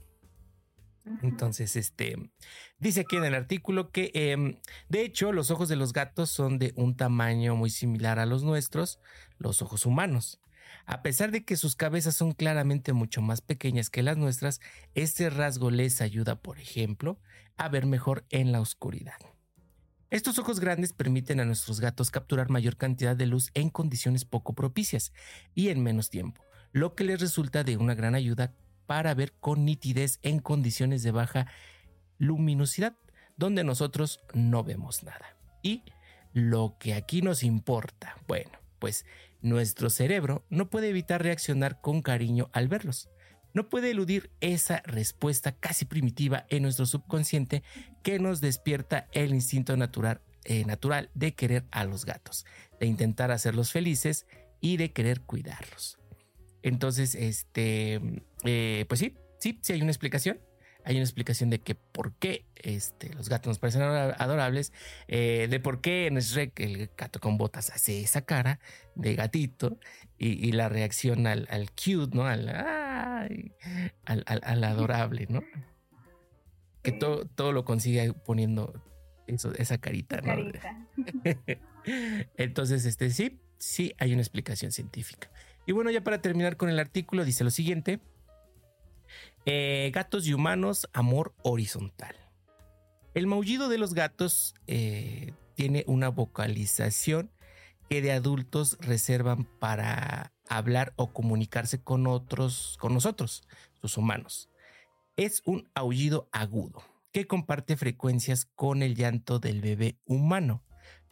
Entonces, 1.23 1.77
este, 1.77 2.17
dice 2.79 3.01
aquí 3.01 3.17
en 3.17 3.25
el 3.25 3.35
artículo 3.35 3.91
que, 3.91 4.11
em, 4.15 4.57
de 4.89 5.03
hecho, 5.03 5.33
los 5.33 5.51
ojos 5.51 5.69
de 5.69 5.77
los 5.77 5.93
gatos 5.93 6.31
son 6.31 6.59
de 6.59 6.73
un 6.77 6.97
tamaño 6.97 7.57
muy 7.57 7.71
similar 7.71 8.19
a 8.19 8.27
los 8.27 8.43
nuestros, 8.43 9.01
los 9.39 9.61
ojos 9.61 9.85
humanos. 9.85 10.41
A 10.87 11.03
pesar 11.03 11.31
de 11.31 11.45
que 11.45 11.57
sus 11.57 11.77
cabezas 11.77 12.15
son 12.15 12.33
claramente 12.33 12.93
mucho 12.93 13.23
más 13.23 13.41
pequeñas 13.41 13.91
que 13.91 14.03
las 14.03 14.17
nuestras, 14.17 14.61
este 14.95 15.31
rasgo 15.31 15.71
les 15.71 16.01
ayuda, 16.01 16.37
por 16.37 16.59
ejemplo, 16.59 17.21
a 17.57 17.69
ver 17.69 17.87
mejor 17.87 18.25
en 18.31 18.53
la 18.53 18.61
oscuridad. 18.61 19.19
Estos 20.11 20.39
ojos 20.39 20.61
grandes 20.61 20.93
permiten 20.93 21.41
a 21.41 21.45
nuestros 21.45 21.81
gatos 21.81 22.11
capturar 22.11 22.49
mayor 22.49 22.77
cantidad 22.77 23.17
de 23.17 23.27
luz 23.27 23.51
en 23.55 23.69
condiciones 23.69 24.25
poco 24.25 24.55
propicias 24.55 25.13
y 25.55 25.69
en 25.69 25.83
menos 25.83 26.09
tiempo, 26.09 26.43
lo 26.73 26.95
que 26.95 27.05
les 27.05 27.21
resulta 27.21 27.65
de 27.65 27.77
una 27.77 27.95
gran 27.95 28.15
ayuda 28.15 28.55
para 28.87 29.15
ver 29.15 29.33
con 29.33 29.65
nitidez 29.65 30.19
en 30.23 30.39
condiciones 30.39 31.03
de 31.03 31.11
baja 31.11 31.47
luminosidad, 32.19 32.97
donde 33.37 33.65
nosotros 33.65 34.21
no 34.33 34.65
vemos 34.65 35.03
nada. 35.03 35.37
Y 35.63 35.83
lo 36.33 36.77
que 36.79 36.95
aquí 36.95 37.23
nos 37.23 37.43
importa, 37.43 38.17
bueno, 38.27 38.51
pues 38.79 39.07
nuestro 39.41 39.91
cerebro 39.91 40.45
no 40.51 40.71
puede 40.71 40.89
evitar 40.89 41.23
reaccionar 41.23 41.81
con 41.81 42.03
cariño 42.03 42.51
al 42.53 42.69
verlos. 42.69 43.09
No 43.53 43.69
puede 43.69 43.91
eludir 43.91 44.31
esa 44.41 44.83
respuesta 44.85 45.53
casi 45.53 45.85
primitiva 45.85 46.45
en 46.49 46.63
nuestro 46.65 46.87
subconsciente 46.87 47.63
que 48.03 48.19
nos 48.19 48.41
despierta 48.41 49.07
el 49.13 49.33
instinto 49.33 49.77
natural, 49.77 50.23
eh, 50.45 50.65
natural 50.65 51.11
de 51.15 51.35
querer 51.35 51.65
a 51.71 51.85
los 51.85 52.05
gatos, 52.05 52.45
de 52.81 52.87
intentar 52.87 53.31
hacerlos 53.31 53.71
felices 53.71 54.27
y 54.61 54.77
de 54.77 54.93
querer 54.93 55.21
cuidarlos. 55.21 55.99
Entonces, 56.65 57.15
este, 57.15 58.01
eh, 58.45 58.87
pues 58.89 58.99
sí, 58.99 59.15
sí, 59.39 59.59
sí 59.63 59.75
hay 59.75 59.83
una 59.83 59.91
explicación 59.91 60.41
hay 60.85 60.97
una 60.97 61.05
explicación 61.05 61.51
de 61.51 61.61
que 61.61 61.75
por 61.75 62.13
qué 62.15 62.45
este, 62.57 63.13
los 63.15 63.29
gatos 63.29 63.49
nos 63.49 63.59
parecen 63.59 63.83
adorables, 63.83 64.73
eh, 65.09 65.49
de 65.51 65.61
por 65.61 65.81
qué 65.81 66.07
en 66.07 66.19
Shrek 66.19 66.61
el 66.61 66.91
gato 66.97 67.21
con 67.21 67.39
botas 67.39 67.71
hace 67.71 68.03
esa 68.03 68.23
cara 68.23 68.61
de 68.95 69.15
gatito 69.15 69.79
y, 70.19 70.53
la 70.53 70.69
reacción 70.69 71.27
al, 71.27 71.47
cute, 71.71 72.15
¿no? 72.15 72.27
Al, 72.27 72.49
al, 74.05 74.65
adorable, 74.65 75.27
¿no? 75.29 75.43
Que 76.83 76.93
todo, 76.93 77.25
todo 77.27 77.53
lo 77.53 77.65
consigue 77.65 78.13
poniendo 78.13 78.75
eso, 79.27 79.53
esa 79.55 79.79
carita, 79.79 80.21
¿no? 80.21 80.53
Entonces, 82.37 82.85
este 82.85 83.11
sí, 83.11 83.41
sí 83.59 83.95
hay 83.99 84.13
una 84.13 84.23
explicación 84.23 84.71
científica. 84.71 85.31
Y 85.67 85.73
bueno, 85.73 85.91
ya 85.91 86.03
para 86.03 86.21
terminar 86.21 86.57
con 86.57 86.69
el 86.69 86.79
artículo, 86.79 87.25
dice 87.25 87.45
lo 87.45 87.51
siguiente. 87.51 88.01
Eh, 89.47 89.91
gatos 89.95 90.27
y 90.27 90.35
humanos, 90.35 90.89
amor 90.93 91.35
horizontal. 91.43 92.17
El 93.15 93.27
maullido 93.27 93.69
de 93.69 93.79
los 93.79 93.95
gatos 93.95 94.55
eh, 94.67 95.33
tiene 95.55 95.85
una 95.87 96.09
vocalización 96.09 97.31
que 97.89 98.03
de 98.03 98.13
adultos 98.13 98.77
reservan 98.81 99.45
para 99.45 100.33
hablar 100.49 100.93
o 100.97 101.13
comunicarse 101.13 101.83
con 101.83 102.07
otros, 102.07 102.77
con 102.81 102.95
nosotros, 102.95 103.47
sus 103.81 103.97
humanos. 103.97 104.51
Es 105.17 105.43
un 105.45 105.69
aullido 105.75 106.29
agudo 106.33 106.83
que 107.13 107.27
comparte 107.27 107.77
frecuencias 107.77 108.47
con 108.57 108.83
el 108.83 108.97
llanto 108.97 109.39
del 109.39 109.61
bebé 109.61 109.99
humano 110.07 110.65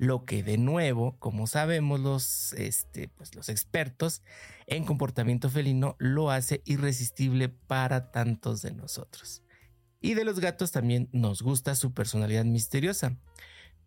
lo 0.03 0.25
que 0.25 0.43
de 0.43 0.59
nuevo, 0.59 1.17
como 1.21 1.47
sabemos 1.47 2.01
los, 2.01 2.55
este, 2.55 3.07
pues 3.07 3.37
los 3.37 3.49
expertos 3.49 4.25
en 4.67 4.85
comportamiento 4.85 5.49
felino, 5.49 5.95
lo 6.01 6.33
hace 6.33 6.61
irresistible 6.65 7.49
para 7.49 8.11
tantos 8.11 8.63
de 8.63 8.73
nosotros. 8.73 9.45
Y 10.01 10.15
de 10.15 10.25
los 10.25 10.41
gatos 10.41 10.73
también 10.73 11.09
nos 11.13 11.41
gusta 11.41 11.77
su 11.77 11.95
personalidad 11.95 12.45
misteriosa, 12.45 13.17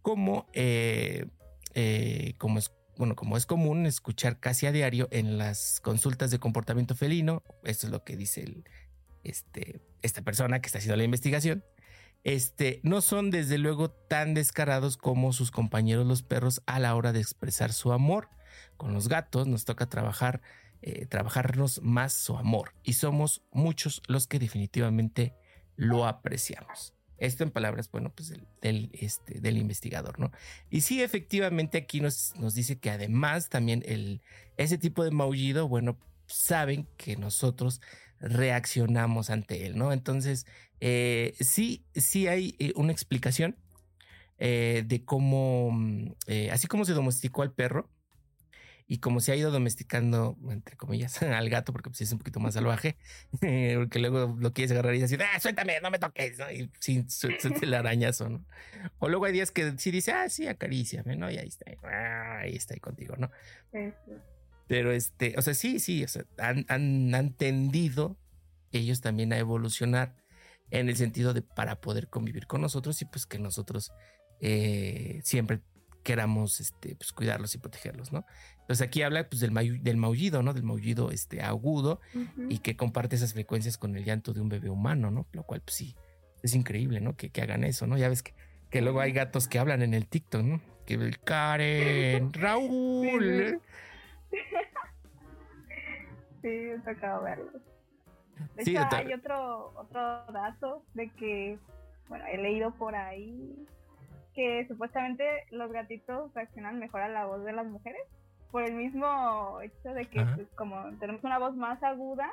como, 0.01 0.47
eh, 0.53 1.25
eh, 1.73 2.35
como 2.37 2.59
es 2.59 2.71
bueno, 2.95 3.17
como 3.17 3.35
es 3.35 3.45
común 3.45 3.85
escuchar 3.85 4.39
casi 4.39 4.67
a 4.67 4.71
diario 4.71 5.09
en 5.11 5.37
las 5.37 5.81
consultas 5.81 6.31
de 6.31 6.39
comportamiento 6.39 6.95
felino, 6.95 7.43
esto 7.65 7.87
es 7.87 7.91
lo 7.91 8.05
que 8.05 8.15
dice 8.15 8.63
este, 9.25 9.81
esta 10.01 10.21
persona 10.21 10.61
que 10.61 10.67
está 10.67 10.77
haciendo 10.77 10.95
la 10.95 11.03
investigación, 11.03 11.65
este, 12.25 12.79
no 12.81 13.01
son 13.01 13.29
desde 13.29 13.59
luego 13.59 13.91
tan 13.91 14.33
descarados 14.33 14.97
como 14.97 15.31
sus 15.31 15.51
compañeros 15.51 16.07
los 16.07 16.23
perros 16.23 16.63
a 16.65 16.79
la 16.79 16.95
hora 16.95 17.13
de 17.13 17.21
expresar 17.21 17.71
su 17.71 17.93
amor. 17.93 18.29
Con 18.77 18.93
los 18.93 19.07
gatos 19.07 19.47
nos 19.47 19.63
toca 19.63 19.85
trabajar, 19.85 20.41
eh, 20.81 21.05
trabajarnos 21.05 21.83
más 21.83 22.13
su 22.13 22.35
amor 22.35 22.73
y 22.83 22.93
somos 22.93 23.43
muchos 23.51 24.01
los 24.07 24.25
que 24.25 24.39
definitivamente 24.39 25.35
lo 25.75 26.07
apreciamos. 26.07 26.95
Esto 27.19 27.43
en 27.43 27.51
palabras, 27.51 27.91
bueno, 27.91 28.11
pues 28.13 28.33
del, 28.59 28.89
este, 28.93 29.37
investigador, 29.51 30.19
¿no? 30.19 30.31
Y 30.71 30.81
sí, 30.81 31.03
efectivamente 31.03 31.77
aquí 31.77 32.01
nos, 32.01 32.35
nos 32.37 32.55
dice 32.55 32.79
que 32.79 32.89
además 32.89 33.49
también 33.49 33.83
el, 33.85 34.21
ese 34.57 34.79
tipo 34.79 35.03
de 35.03 35.11
maullido, 35.11 35.67
bueno, 35.67 35.99
saben 36.25 36.87
que 36.97 37.17
nosotros 37.17 37.81
reaccionamos 38.19 39.29
ante 39.29 39.65
él, 39.65 39.77
¿no? 39.77 39.93
Entonces, 39.93 40.47
eh, 40.79 41.33
sí, 41.39 41.85
sí 41.93 42.27
hay 42.27 42.55
eh, 42.59 42.73
una 42.75 42.91
explicación 42.91 43.57
eh, 44.37 44.83
de 44.85 45.05
cómo, 45.05 45.71
mm, 45.71 46.11
así 46.51 46.67
como 46.67 46.85
se 46.85 46.93
domesticó 46.93 47.41
al 47.41 47.53
perro 47.53 47.89
y 48.87 48.99
como 48.99 49.19
se 49.19 49.31
ha 49.31 49.35
ido 49.35 49.49
domesticando, 49.49 50.37
entre 50.49 50.77
comillas, 50.77 51.21
al 51.23 51.49
gato, 51.49 51.71
porque 51.71 51.89
pues, 51.89 52.01
es 52.01 52.11
un 52.11 52.19
poquito 52.19 52.39
más 52.39 52.53
salvaje, 52.53 52.97
porque 53.31 53.99
luego 53.99 54.35
lo 54.39 54.53
quieres 54.53 54.71
agarrar 54.71 54.95
y 54.95 55.01
dices, 55.01 55.19
ah, 55.21 55.39
suéltame, 55.39 55.79
no 55.81 55.89
me 55.89 55.99
toques, 55.99 56.37
¿no? 56.37 56.51
Y 56.51 56.69
sin 56.79 57.07
el 57.61 57.73
arañazo, 57.73 58.29
¿no? 58.29 58.45
O 58.99 59.09
luego 59.09 59.25
hay 59.25 59.33
días 59.33 59.51
que 59.51 59.73
sí 59.77 59.91
dice, 59.91 60.11
ah, 60.11 60.29
sí, 60.29 60.47
acaríciame, 60.47 61.15
¿no? 61.15 61.31
Y 61.31 61.37
ahí 61.37 61.47
está, 61.47 61.65
ahí 62.39 62.55
está 62.55 62.75
ahí 62.75 62.79
contigo, 62.79 63.15
¿no? 63.17 63.31
Pero 64.67 64.91
este, 64.91 65.35
o 65.37 65.41
sea, 65.41 65.53
sí, 65.53 65.79
sí, 65.79 66.03
o 66.03 66.07
sea, 66.07 66.25
han, 66.37 66.65
han, 66.69 67.33
tendido 67.33 68.17
ellos 68.71 69.01
también 69.01 69.31
a 69.33 69.37
evolucionar 69.37 70.15
en 70.71 70.89
el 70.89 70.95
sentido 70.95 71.33
de 71.33 71.41
para 71.41 71.81
poder 71.81 72.09
convivir 72.09 72.47
con 72.47 72.61
nosotros 72.61 73.01
y 73.01 73.05
pues 73.05 73.25
que 73.25 73.39
nosotros 73.39 73.91
eh, 74.41 75.19
siempre 75.23 75.61
queramos 76.03 76.59
este, 76.59 76.95
pues, 76.95 77.11
cuidarlos 77.11 77.55
y 77.55 77.57
protegerlos, 77.57 78.13
¿no? 78.13 78.25
Entonces 78.61 78.87
aquí 78.87 79.01
habla 79.01 79.27
pues 79.27 79.41
del, 79.41 79.53
del 79.83 79.97
maullido, 79.97 80.43
¿no? 80.43 80.53
Del 80.53 80.63
maullido 80.63 81.11
este, 81.11 81.41
agudo 81.41 81.99
y 82.49 82.59
que 82.59 82.75
comparte 82.75 83.15
esas 83.15 83.33
frecuencias 83.33 83.77
con 83.77 83.95
el 83.95 84.05
llanto 84.05 84.33
de 84.33 84.41
un 84.41 84.49
bebé 84.49 84.69
humano, 84.69 85.11
¿no? 85.11 85.27
Lo 85.33 85.43
cual 85.43 85.61
pues 85.61 85.75
sí, 85.75 85.95
es 86.43 86.55
increíble, 86.55 87.01
¿no? 87.01 87.15
Que, 87.15 87.31
que 87.31 87.41
hagan 87.41 87.63
eso, 87.63 87.87
¿no? 87.87 87.97
Ya 87.97 88.07
ves 88.07 88.23
que, 88.23 88.33
que 88.69 88.81
luego 88.81 89.01
hay 89.01 89.11
gatos 89.11 89.47
que 89.47 89.59
hablan 89.59 89.81
en 89.81 89.93
el 89.93 90.07
TikTok, 90.07 90.43
¿no? 90.43 90.61
Que 90.85 90.93
el 90.93 91.19
Karen, 91.19 92.31
Raúl, 92.33 93.59
sí, 96.41 96.47
me 96.47 96.77
tocado 96.79 97.23
verlo. 97.23 97.74
De 98.55 98.63
hecho, 98.63 98.81
hay 98.91 99.13
otro, 99.13 99.73
otro 99.75 100.25
dato 100.31 100.83
de 100.93 101.09
que, 101.11 101.59
bueno, 102.07 102.25
he 102.25 102.37
leído 102.37 102.71
por 102.71 102.95
ahí 102.95 103.67
que 104.33 104.67
supuestamente 104.67 105.23
los 105.51 105.71
gatitos 105.71 106.33
reaccionan 106.33 106.79
mejor 106.79 107.01
a 107.01 107.07
la 107.07 107.25
voz 107.25 107.43
de 107.45 107.53
las 107.53 107.65
mujeres 107.65 108.01
por 108.51 108.63
el 108.63 108.73
mismo 108.73 109.59
hecho 109.61 109.93
de 109.93 110.05
que 110.05 110.23
pues, 110.35 110.47
como 110.55 110.91
tenemos 110.99 111.23
una 111.23 111.39
voz 111.39 111.55
más 111.55 111.81
aguda 111.83 112.29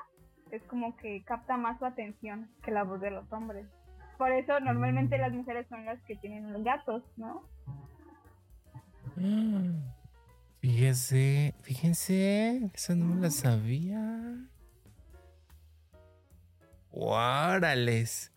es 0.50 0.62
como 0.64 0.96
que 0.96 1.22
capta 1.22 1.56
más 1.56 1.78
su 1.78 1.86
atención 1.86 2.50
que 2.62 2.72
la 2.72 2.82
voz 2.82 3.00
de 3.00 3.10
los 3.10 3.32
hombres 3.32 3.66
por 4.18 4.32
eso 4.32 4.58
normalmente 4.60 5.16
las 5.16 5.32
mujeres 5.32 5.66
son 5.68 5.84
las 5.84 6.00
que 6.02 6.16
tienen 6.16 6.52
los 6.52 6.64
gatos 6.64 7.02
no 7.16 7.42
mm. 9.16 9.78
Fíjese, 10.62 11.56
fíjense, 11.62 12.70
esa 12.72 12.94
no 12.94 13.06
me 13.06 13.20
la 13.20 13.30
sabía. 13.32 14.48
¡Órales! 16.92 18.32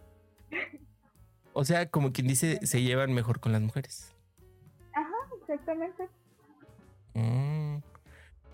O 1.53 1.63
sea, 1.63 1.89
como 1.89 2.11
quien 2.11 2.27
dice, 2.27 2.59
se 2.65 2.81
llevan 2.81 3.13
mejor 3.13 3.39
con 3.39 3.51
las 3.51 3.61
mujeres. 3.61 4.13
Ajá, 4.93 5.15
exactamente. 5.39 6.09
Mm. 7.13 7.77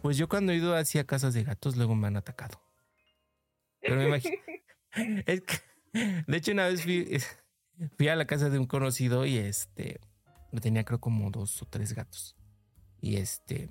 Pues 0.02 0.18
yo 0.18 0.28
cuando 0.28 0.52
he 0.52 0.56
ido 0.56 0.76
hacia 0.76 1.06
casas 1.06 1.34
de 1.34 1.43
gatos, 1.43 1.78
luego 1.78 1.95
me 1.95 2.08
han 2.08 2.18
atacado. 2.18 2.62
Pero 3.80 3.95
me 3.95 4.08
imagino. 4.08 4.36
es 5.26 5.41
que, 5.41 6.24
de 6.28 6.38
hecho, 6.38 6.52
una 6.52 6.68
vez 6.68 6.84
fui, 6.84 7.18
fui 7.97 8.08
a 8.08 8.16
la 8.16 8.26
casa 8.26 8.49
de 8.49 8.60
un 8.60 8.66
conocido 8.66 9.26
y 9.26 9.38
este 9.38 9.99
tenía 10.60 10.84
creo 10.84 10.99
como 10.99 11.30
dos 11.32 11.62
o 11.62 11.66
tres 11.66 11.93
gatos. 11.93 12.36
Y 12.99 13.16
este. 13.18 13.70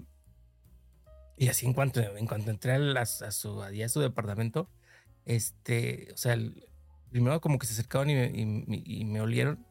Y 1.37 1.49
así 1.49 1.67
en 1.67 1.73
cuanto, 1.73 2.01
en 2.01 2.27
cuanto 2.27 2.51
entré 2.51 2.73
a, 2.73 3.05
su, 3.07 3.63
a 3.63 3.89
su 3.89 4.01
departamento, 4.01 4.71
este, 5.25 6.09
o 6.13 6.17
sea, 6.17 6.37
primero 7.11 7.41
como 7.41 7.59
que 7.59 7.67
se 7.67 7.75
acercaban 7.75 8.11
y 8.11 9.05
me, 9.05 9.21
olieron. 9.21 9.65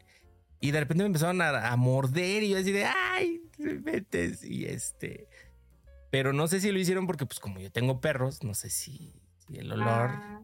Y 0.60 0.72
de 0.72 0.80
repente 0.80 1.04
me 1.04 1.08
empezaron 1.08 1.41
a, 1.41 1.76
morder 1.78 2.43
y 2.43 2.50
yo 2.50 2.58
así 2.58 2.72
de, 2.72 2.86
ay, 2.86 3.41
vete. 3.58 4.38
Y 4.43 4.66
este, 4.66 5.28
pero 6.10 6.34
no 6.34 6.47
sé 6.47 6.60
si 6.60 6.72
lo 6.72 6.80
hicieron 6.80 7.08
porque 7.08 7.26
pues 7.26 7.39
como 7.39 7.60
yo 7.60 7.72
tengo 7.72 8.02
perros, 8.02 8.43
no 8.43 8.54
sé 8.54 8.70
si, 8.70 9.14
el 9.54 9.72
olor, 9.72 10.12
ah, 10.12 10.41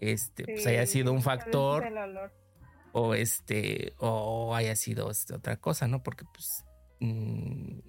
este, 0.00 0.44
pues 0.44 0.66
haya 0.66 0.86
sido 0.86 1.12
un 1.12 1.22
factor. 1.22 1.84
O 2.92 3.14
este, 3.14 3.92
o 3.98 4.54
haya 4.54 4.74
sido 4.74 5.10
este, 5.10 5.34
otra 5.34 5.56
cosa, 5.56 5.86
¿no? 5.86 6.02
Porque 6.02 6.24
pues... 6.32 6.64
Mm, 7.00 7.80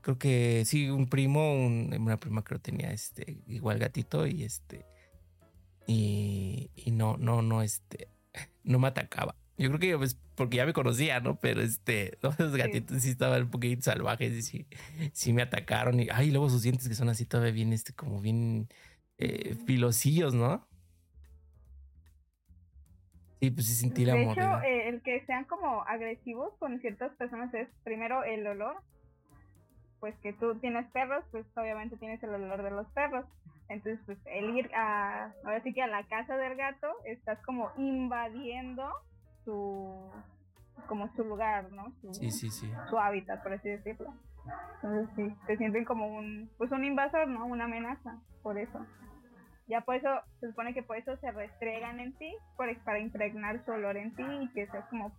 creo 0.00 0.18
que 0.18 0.64
sí, 0.64 0.88
un 0.88 1.08
primo, 1.08 1.66
una 1.66 2.20
prima 2.20 2.44
creo 2.44 2.60
tenía 2.60 2.92
este 2.92 3.42
igual 3.46 3.80
gatito 3.80 4.26
y 4.26 4.44
este 4.44 4.84
y, 5.86 6.70
y 6.74 6.90
no, 6.90 7.16
no, 7.16 7.42
no, 7.42 7.62
este, 7.62 8.08
no 8.64 8.78
me 8.78 8.88
atacaba. 8.88 9.34
Yo 9.58 9.68
creo 9.68 9.80
que 9.80 9.96
pues, 9.96 10.18
porque 10.34 10.58
ya 10.58 10.66
me 10.66 10.72
conocía, 10.72 11.20
¿no? 11.20 11.36
Pero 11.36 11.62
este, 11.62 12.18
los 12.22 12.56
gatitos 12.56 13.02
sí, 13.02 13.10
estaban 13.10 13.42
un 13.42 13.50
poquito 13.50 13.82
salvajes 13.82 14.32
y 14.32 14.42
sí, 14.42 14.66
sí 15.12 15.32
me 15.32 15.42
atacaron. 15.42 16.00
Y 16.00 16.08
ay, 16.12 16.30
luego 16.30 16.50
sus 16.50 16.62
dientes 16.62 16.88
que 16.88 16.94
son 16.94 17.08
así 17.08 17.24
todavía 17.24 17.52
bien, 17.52 17.72
este, 17.72 17.92
como 17.94 18.20
bien 18.20 18.68
eh, 19.18 19.56
filosillos, 19.66 20.34
¿no? 20.34 20.66
Sí, 23.40 23.50
pues 23.50 23.66
sí 23.66 23.74
sentí 23.74 24.04
la 24.04 24.14
De 24.14 24.24
hecho, 24.24 24.60
eh, 24.62 24.88
el 24.88 25.02
que 25.02 25.24
sean 25.26 25.44
como 25.44 25.82
agresivos 25.82 26.54
con 26.58 26.80
ciertas 26.80 27.14
personas 27.16 27.52
es 27.54 27.68
primero 27.84 28.24
el 28.24 28.46
olor. 28.46 28.76
Pues 30.06 30.16
que 30.20 30.32
tú 30.34 30.54
tienes 30.60 30.88
perros, 30.92 31.24
pues 31.32 31.44
obviamente 31.56 31.96
tienes 31.96 32.22
el 32.22 32.32
olor 32.32 32.62
de 32.62 32.70
los 32.70 32.86
perros. 32.92 33.26
Entonces, 33.68 33.98
pues 34.06 34.16
el 34.26 34.56
ir 34.56 34.72
a, 34.72 35.32
ahora 35.44 35.60
sí 35.64 35.74
que 35.74 35.82
a 35.82 35.88
la 35.88 36.04
casa 36.04 36.36
del 36.36 36.54
gato, 36.54 36.86
estás 37.06 37.42
como 37.44 37.72
invadiendo 37.76 38.88
su, 39.44 40.08
como 40.86 41.12
su 41.16 41.24
lugar, 41.24 41.72
¿no? 41.72 41.90
Su, 42.00 42.14
sí, 42.14 42.30
sí, 42.30 42.50
sí. 42.50 42.72
Su 42.88 43.00
hábitat, 43.00 43.42
por 43.42 43.54
así 43.54 43.68
decirlo. 43.68 44.14
Entonces, 44.74 45.08
sí, 45.16 45.36
te 45.48 45.56
sienten 45.56 45.84
como 45.84 46.06
un, 46.06 46.52
pues 46.56 46.70
un 46.70 46.84
invasor, 46.84 47.26
¿no? 47.26 47.44
Una 47.44 47.64
amenaza, 47.64 48.20
por 48.44 48.58
eso. 48.58 48.86
Ya 49.66 49.80
por 49.80 49.96
eso, 49.96 50.08
se 50.38 50.50
supone 50.50 50.72
que 50.72 50.84
por 50.84 50.98
eso 50.98 51.16
se 51.16 51.32
restregan 51.32 51.98
en 51.98 52.16
ti, 52.16 52.32
por, 52.56 52.72
para 52.84 53.00
impregnar 53.00 53.64
su 53.64 53.72
olor 53.72 53.96
en 53.96 54.14
ti 54.14 54.22
y 54.22 54.52
que 54.52 54.68
seas 54.68 54.88
como 54.88 55.10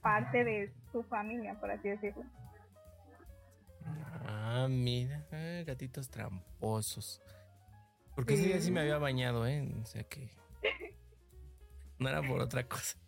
parte 0.00 0.44
de 0.44 0.72
su 0.92 1.02
familia, 1.02 1.60
por 1.60 1.70
así 1.70 1.90
decirlo. 1.90 2.24
Ah, 3.86 4.66
mira, 4.68 5.26
gatitos 5.66 6.08
tramposos. 6.08 7.20
Porque 8.14 8.34
ese 8.34 8.44
día 8.44 8.60
sí 8.60 8.70
me 8.70 8.80
había 8.80 8.98
bañado, 8.98 9.46
¿eh? 9.46 9.68
O 9.82 9.86
sea 9.86 10.04
que. 10.04 10.30
No 11.98 12.08
era 12.08 12.22
por 12.22 12.40
otra 12.40 12.66
cosa. 12.68 12.98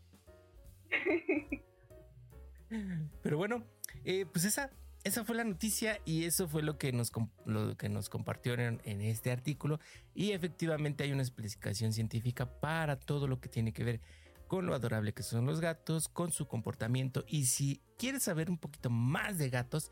Pero 3.23 3.37
bueno, 3.37 3.65
eh, 4.05 4.27
pues 4.27 4.45
esa, 4.45 4.71
esa 5.05 5.25
fue 5.25 5.37
la 5.37 5.45
noticia 5.45 6.01
y 6.05 6.25
eso 6.25 6.49
fue 6.49 6.63
lo 6.63 6.79
que 6.79 6.93
nos, 6.93 7.13
lo 7.45 7.77
que 7.77 7.89
nos 7.89 8.09
compartieron 8.09 8.81
en 8.85 9.01
este 9.01 9.31
artículo. 9.31 9.81
Y 10.15 10.33
efectivamente 10.33 11.05
hay 11.05 11.13
una 11.13 11.23
explicación 11.23 11.93
científica 11.93 12.61
para 12.61 12.99
todo 12.99 13.29
lo 13.29 13.41
que 13.41 13.49
tiene 13.49 13.73
que 13.73 13.85
ver 13.85 14.01
con 14.49 14.67
lo 14.67 14.75
adorable 14.75 15.13
que 15.13 15.23
son 15.23 15.47
los 15.47 15.61
gatos, 15.61 16.09
con 16.09 16.31
su 16.33 16.47
comportamiento. 16.47 17.25
Y 17.29 17.47
si 17.47 17.83
quieres 17.99 18.25
saber 18.25 18.51
un 18.51 18.59
poquito 18.59 18.91
más 18.91 19.39
de 19.39 19.51
gatos, 19.51 19.91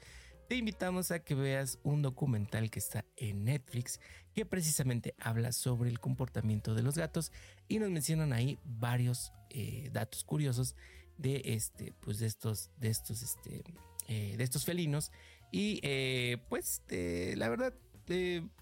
te 0.48 0.56
invitamos 0.56 1.10
a 1.10 1.20
que 1.20 1.34
veas 1.34 1.78
un 1.82 2.02
documental 2.02 2.70
que 2.70 2.78
está 2.78 3.04
en 3.16 3.44
Netflix 3.44 4.00
que 4.34 4.44
precisamente 4.44 5.14
habla 5.18 5.52
sobre 5.52 5.88
el 5.88 6.00
comportamiento 6.00 6.74
de 6.74 6.82
los 6.82 6.96
gatos 6.98 7.32
y 7.68 7.78
nos 7.78 7.90
mencionan 7.90 8.32
ahí 8.32 8.58
varios 8.64 9.32
eh, 9.50 9.90
datos 9.92 10.24
curiosos 10.24 10.76
de 11.16 11.40
este 11.44 11.92
pues 12.00 12.18
de 12.18 12.26
estos 12.26 12.70
de 12.78 12.88
estos 12.88 13.22
este 13.22 13.62
eh, 14.08 14.34
de 14.36 14.44
estos 14.44 14.64
felinos. 14.64 15.12
Y 15.50 15.80
eh, 15.82 16.38
pues 16.48 16.82
la 16.88 17.48
verdad 17.48 17.74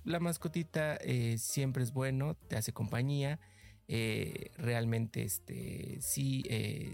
la 0.05 0.21
mascotita 0.21 0.99
siempre 1.37 1.83
es 1.83 1.93
bueno 1.93 2.37
te 2.49 2.57
hace 2.57 2.73
compañía 2.73 3.41
realmente 3.89 5.23
este 5.23 5.99
sí 6.01 6.45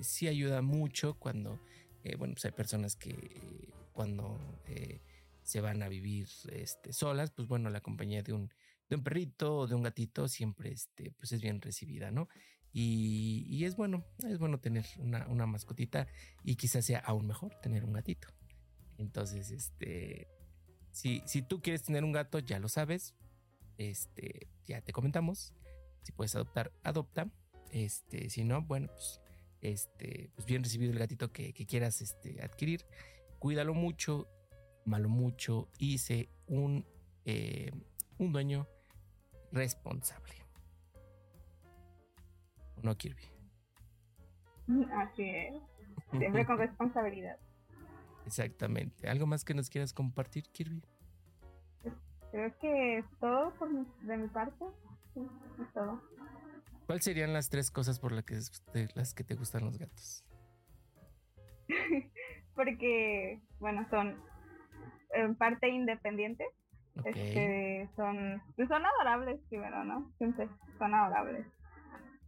sí 0.02 0.28
ayuda 0.28 0.62
mucho 0.62 1.14
cuando 1.14 1.60
bueno 2.16 2.34
pues 2.34 2.44
hay 2.46 2.52
personas 2.52 2.96
que 2.96 3.68
cuando 3.98 4.38
se 5.42 5.60
van 5.60 5.82
a 5.82 5.88
vivir 5.88 6.28
este, 6.52 6.92
solas, 6.92 7.32
pues 7.32 7.48
bueno, 7.48 7.68
la 7.68 7.80
compañía 7.80 8.22
de 8.22 8.32
un, 8.32 8.48
de 8.88 8.94
un 8.94 9.02
perrito 9.02 9.56
o 9.56 9.66
de 9.66 9.74
un 9.74 9.82
gatito 9.82 10.28
siempre 10.28 10.70
este, 10.70 11.10
pues 11.10 11.32
es 11.32 11.40
bien 11.40 11.60
recibida, 11.60 12.12
¿no? 12.12 12.28
Y, 12.72 13.64
es 13.64 13.74
bueno, 13.74 14.06
es 14.18 14.38
bueno 14.38 14.60
tener 14.60 14.86
una, 14.98 15.26
una, 15.26 15.46
mascotita 15.46 16.06
y 16.44 16.54
quizás 16.54 16.84
sea 16.84 17.00
aún 17.00 17.26
mejor 17.26 17.58
tener 17.60 17.84
un 17.84 17.92
gatito. 17.92 18.28
Entonces, 18.98 19.50
este, 19.50 20.28
si, 20.92 21.20
si 21.26 21.42
tú 21.42 21.60
quieres 21.60 21.82
tener 21.82 22.04
un 22.04 22.12
gato, 22.12 22.38
ya 22.38 22.60
lo 22.60 22.68
sabes, 22.68 23.16
este, 23.78 24.46
ya 24.64 24.80
te 24.80 24.92
comentamos. 24.92 25.54
Si 26.04 26.12
puedes 26.12 26.36
adoptar, 26.36 26.70
adopta. 26.84 27.32
Este, 27.72 28.30
si 28.30 28.44
no, 28.44 28.62
bueno, 28.62 28.86
pues, 28.92 29.20
este, 29.60 30.30
pues 30.36 30.46
bien 30.46 30.62
recibido 30.62 30.92
el 30.92 31.00
gatito 31.00 31.32
que, 31.32 31.52
quieras 31.52 32.00
este, 32.00 32.40
adquirir. 32.42 32.84
Cuídalo 33.38 33.74
mucho, 33.74 34.28
malo 34.84 35.08
mucho 35.08 35.68
y 35.78 35.98
sé 35.98 36.28
un, 36.46 36.84
eh, 37.24 37.70
un 38.18 38.32
dueño 38.32 38.66
responsable. 39.52 40.34
no, 42.82 42.96
Kirby? 42.96 43.22
Así 44.92 45.28
es. 45.28 45.54
Siempre 46.10 46.46
con 46.46 46.58
responsabilidad. 46.58 47.38
Exactamente. 48.26 49.08
¿Algo 49.08 49.26
más 49.26 49.44
que 49.44 49.54
nos 49.54 49.70
quieras 49.70 49.92
compartir, 49.92 50.44
Kirby? 50.50 50.82
Creo 52.30 52.58
que 52.58 52.98
es 52.98 53.04
todo 53.20 53.54
por 53.54 53.70
de 53.70 54.16
mi 54.16 54.28
parte. 54.28 54.64
es 55.16 55.72
todo. 55.72 56.02
¿Cuáles 56.86 57.04
serían 57.04 57.32
las 57.32 57.48
tres 57.48 57.70
cosas 57.70 57.98
por 57.98 58.12
las 58.12 58.24
que, 58.24 58.38
las 58.94 59.14
que 59.14 59.24
te 59.24 59.34
gustan 59.34 59.64
los 59.64 59.78
gatos? 59.78 60.24
Porque, 62.58 63.40
bueno, 63.60 63.86
son 63.88 64.16
en 65.14 65.36
parte 65.36 65.68
independientes. 65.68 66.48
Este, 67.04 67.88
son, 67.94 68.42
pues 68.56 68.66
son 68.66 68.84
adorables 68.84 69.40
primero, 69.48 69.84
¿no? 69.84 70.10
Siempre 70.18 70.48
son 70.76 70.92
adorables. 70.92 71.46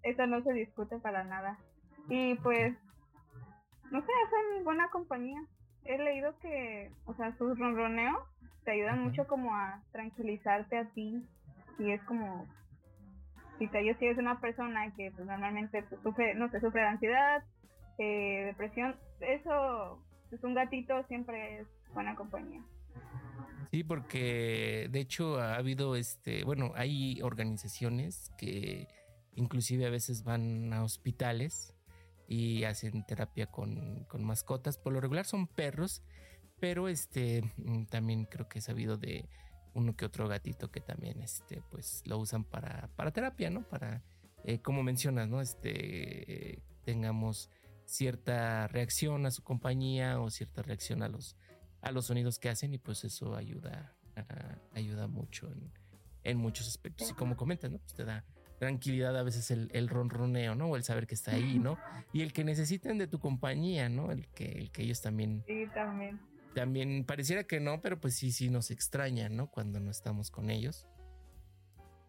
Eso 0.05 0.28
no 0.28 0.41
se 0.45 0.53
discute 0.53 1.01
para 1.01 1.24
nada. 1.24 1.59
Y 2.09 2.37
pues, 2.37 2.72
no 3.91 4.01
sé, 4.01 4.12
hacen 4.24 4.62
buena 4.62 4.89
compañía. 4.91 5.43
He 5.85 5.99
leído 5.99 6.39
que, 6.39 6.93
o 7.07 7.14
sea, 7.14 7.37
sus 7.37 7.59
ronroneos 7.59 8.22
te 8.64 8.70
ayudan 8.70 9.03
mucho 9.03 9.26
como 9.26 9.53
a 9.53 9.83
tranquilizarte 9.91 10.78
a 10.78 10.85
ti. 10.91 11.26
Y 11.81 11.91
es 11.91 12.01
como, 12.05 12.47
si 13.59 13.66
te 13.66 13.83
si 13.95 14.07
es 14.07 14.16
una 14.16 14.41
persona 14.41 14.95
que 14.95 15.11
pues, 15.11 15.26
normalmente 15.26 15.85
sufre, 16.05 16.37
no 16.37 16.49
sé, 16.51 16.61
sufre 16.61 16.83
de 16.83 16.87
ansiedad, 16.87 17.43
eh, 17.99 18.45
depresión, 18.47 18.95
eso, 19.20 20.01
pues 20.31 20.43
un 20.45 20.55
gatito 20.55 20.95
siempre 21.09 21.61
es 21.61 21.66
buena 21.93 22.14
compañía. 22.14 22.62
Sí, 23.70 23.85
porque 23.85 24.89
de 24.91 25.01
hecho 25.01 25.41
ha 25.41 25.57
habido 25.57 25.95
este, 25.95 26.45
bueno, 26.45 26.72
hay 26.74 27.20
organizaciones 27.22 28.31
que 28.39 28.89
inclusive 29.35 29.87
a 29.87 29.91
veces 29.91 30.24
van 30.24 30.72
a 30.72 30.83
hospitales 30.83 31.74
y 32.26 32.64
hacen 32.64 33.05
terapia 33.05 33.47
con, 33.47 34.07
mascotas. 34.18 34.78
Por 34.78 34.93
lo 34.93 35.01
regular 35.01 35.24
son 35.24 35.47
perros, 35.47 36.03
pero 36.59 36.89
este 36.89 37.43
mm, 37.57 37.85
también 37.87 38.24
creo 38.24 38.49
que 38.49 38.61
he 38.61 38.62
sabido 38.62 38.97
de 38.97 39.28
uno 39.74 39.95
que 39.95 40.05
otro 40.05 40.26
gatito 40.28 40.70
que 40.70 40.81
también 40.81 41.20
este, 41.20 41.62
pues 41.70 42.03
lo 42.07 42.18
usan 42.18 42.45
para, 42.45 42.89
para 42.97 43.12
terapia, 43.12 43.51
¿no? 43.51 43.62
Para, 43.62 44.03
eh, 44.45 44.61
como 44.61 44.83
mencionas, 44.83 45.28
¿no? 45.28 45.41
Este, 45.41 46.61
tengamos 46.85 47.51
cierta 47.91 48.68
reacción 48.68 49.26
a 49.26 49.30
su 49.30 49.43
compañía 49.43 50.20
o 50.20 50.30
cierta 50.30 50.62
reacción 50.62 51.03
a 51.03 51.09
los 51.09 51.36
a 51.82 51.91
los 51.93 52.07
sonidos 52.07 52.38
que 52.38 52.49
hacen 52.49 52.74
y 52.74 52.78
pues 52.78 53.05
eso 53.05 53.34
ayuda, 53.34 53.95
ayuda 54.74 55.07
mucho 55.07 55.51
en, 56.24 56.36
muchos 56.36 56.68
aspectos. 56.68 57.11
Y 57.11 57.14
como 57.14 57.36
comentas, 57.36 57.70
¿no? 57.70 57.78
Pues 57.78 57.95
te 57.95 58.05
da 58.05 58.24
tranquilidad 58.59 59.16
a 59.16 59.22
veces 59.22 59.51
el, 59.51 59.70
el, 59.72 59.88
ronroneo, 59.88 60.55
¿no? 60.55 60.66
O 60.66 60.76
el 60.76 60.84
saber 60.84 61.07
que 61.07 61.14
está 61.14 61.32
ahí, 61.32 61.59
¿no? 61.59 61.78
Y 62.12 62.20
el 62.20 62.34
que 62.34 62.45
necesiten 62.45 62.99
de 62.99 63.07
tu 63.07 63.18
compañía, 63.18 63.88
¿no? 63.88 64.12
El 64.12 64.28
que, 64.28 64.45
el 64.45 64.70
que 64.70 64.82
ellos 64.82 65.01
también. 65.01 65.43
Sí, 65.47 65.64
también. 65.72 66.20
También 66.55 67.05
pareciera 67.05 67.45
que 67.45 67.61
no, 67.61 67.80
pero 67.80 67.99
pues 67.99 68.16
sí, 68.16 68.32
sí 68.32 68.51
nos 68.51 68.70
extrañan, 68.70 69.34
¿no? 69.36 69.51
Cuando 69.51 69.80
no 69.80 69.91
estamos 69.91 70.30
con 70.30 70.51
ellos. 70.51 70.86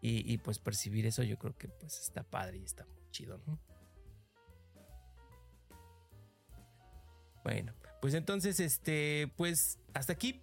Y, 0.02 0.30
y 0.30 0.36
pues 0.38 0.58
percibir 0.58 1.06
eso 1.06 1.22
yo 1.22 1.38
creo 1.38 1.56
que 1.56 1.68
pues 1.68 2.00
está 2.00 2.24
padre 2.24 2.58
y 2.58 2.64
está 2.64 2.84
muy 2.84 3.10
chido, 3.10 3.40
¿no? 3.46 3.58
Bueno, 7.44 7.72
pues 8.00 8.14
entonces, 8.14 8.60
este, 8.60 9.32
pues 9.36 9.78
hasta 9.94 10.12
aquí 10.12 10.42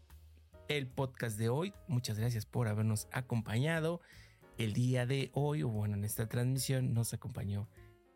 el 0.67 0.87
podcast 0.87 1.37
de 1.37 1.49
hoy. 1.49 1.73
Muchas 1.87 2.19
gracias 2.19 2.45
por 2.45 2.67
habernos 2.67 3.07
acompañado. 3.11 4.01
El 4.57 4.73
día 4.73 5.05
de 5.05 5.31
hoy, 5.33 5.63
o 5.63 5.69
bueno, 5.69 5.95
en 5.95 6.03
esta 6.03 6.27
transmisión 6.27 6.93
nos 6.93 7.13
acompañó 7.13 7.67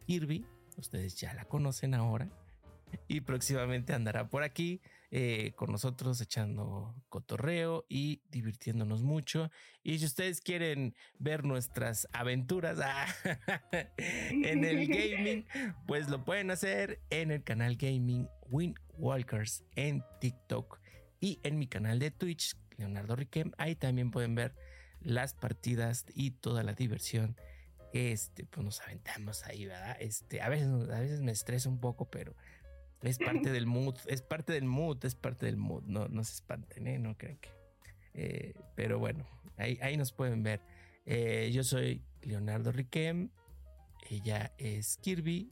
Kirby. 0.06 0.46
Ustedes 0.78 1.16
ya 1.16 1.34
la 1.34 1.46
conocen 1.46 1.94
ahora. 1.94 2.30
Y 3.08 3.22
próximamente 3.22 3.94
andará 3.94 4.30
por 4.30 4.44
aquí 4.44 4.82
eh, 5.16 5.54
con 5.56 5.72
nosotros 5.72 6.20
echando 6.22 6.96
cotorreo 7.08 7.86
y 7.88 8.24
divirtiéndonos 8.32 9.04
mucho. 9.04 9.52
Y 9.84 10.00
si 10.00 10.06
ustedes 10.06 10.42
quieren 10.42 10.96
ver 11.20 11.46
nuestras 11.46 12.08
aventuras 12.14 12.80
ah, 12.82 13.06
en 13.98 14.64
el 14.64 14.88
gaming, 14.88 15.46
pues 15.88 16.10
lo 16.10 16.26
pueden 16.26 16.50
hacer 16.50 17.00
en 17.12 17.30
el 17.30 17.44
canal 17.44 17.76
Gaming 17.76 18.28
Windwalkers 18.50 19.64
en 19.76 20.04
TikTok 20.20 20.80
y 21.20 21.40
en 21.44 21.60
mi 21.60 21.68
canal 21.68 22.00
de 22.00 22.10
Twitch, 22.10 22.56
Leonardo 22.78 23.16
Riquem. 23.16 23.52
Ahí 23.58 23.76
también 23.76 24.10
pueden 24.10 24.34
ver 24.34 24.56
las 25.00 25.36
partidas 25.36 26.06
y 26.16 26.32
toda 26.32 26.64
la 26.64 26.74
diversión. 26.74 27.38
Este, 27.94 28.46
pues 28.46 28.66
nos 28.66 28.82
aventamos 28.82 29.46
ahí, 29.46 29.66
¿verdad? 29.68 29.96
Este, 30.00 30.42
a 30.42 30.50
veces, 30.50 30.68
a 30.68 31.00
veces 31.00 31.22
me 31.22 31.32
estresa 31.32 31.70
un 31.70 31.80
poco, 31.80 32.10
pero 32.10 32.36
es 33.04 33.18
parte 33.18 33.52
del 33.52 33.66
mood, 33.66 33.96
es 34.08 34.22
parte 34.22 34.54
del 34.54 34.66
mood, 34.66 35.04
es 35.04 35.16
parte 35.16 35.46
del 35.46 35.58
mood. 35.58 35.84
No, 35.84 36.08
no 36.08 36.24
se 36.24 36.34
espanten, 36.34 36.88
¿eh? 36.88 37.00
No 37.00 37.18
creen 37.18 37.38
que. 37.38 37.50
Eh, 38.14 38.54
pero 38.76 39.00
bueno, 39.00 39.26
ahí, 39.58 39.78
ahí 39.82 39.98
nos 39.98 40.14
pueden 40.14 40.44
ver. 40.44 40.62
Eh, 41.06 41.52
yo 41.54 41.64
soy 41.64 42.02
Leonardo 42.22 42.72
Riquem. 42.72 43.30
Ella 44.10 44.54
es 44.58 44.98
Kirby. 44.98 45.52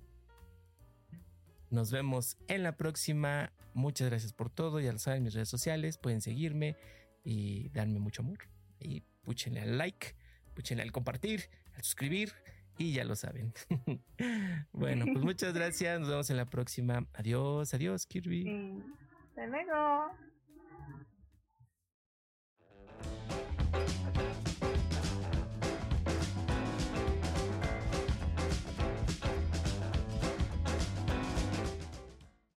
Nos 1.69 1.91
vemos 1.91 2.37
en 2.47 2.63
la 2.63 2.77
próxima. 2.77 3.51
Muchas 3.73 4.09
gracias 4.09 4.33
por 4.33 4.49
todo. 4.49 4.79
Ya 4.79 4.93
lo 4.93 4.99
saben, 4.99 5.23
mis 5.23 5.33
redes 5.33 5.49
sociales. 5.49 5.97
Pueden 5.97 6.21
seguirme 6.21 6.77
y 7.23 7.69
darme 7.69 7.99
mucho 7.99 8.21
amor. 8.21 8.39
Y 8.79 9.01
púchenle 9.23 9.61
al 9.61 9.77
like, 9.77 10.15
púchenle 10.55 10.83
al 10.83 10.91
compartir, 10.91 11.49
al 11.75 11.83
suscribir 11.83 12.33
y 12.81 12.93
ya 12.93 13.03
lo 13.03 13.15
saben. 13.15 13.53
bueno, 14.71 15.05
pues 15.05 15.23
muchas 15.25 15.53
gracias. 15.53 15.99
Nos 15.99 16.09
vemos 16.09 16.29
en 16.29 16.37
la 16.37 16.45
próxima. 16.45 17.05
Adiós, 17.13 17.73
adiós, 17.73 18.05
Kirby. 18.05 18.81
Hasta 19.29 19.47
luego. 19.47 20.30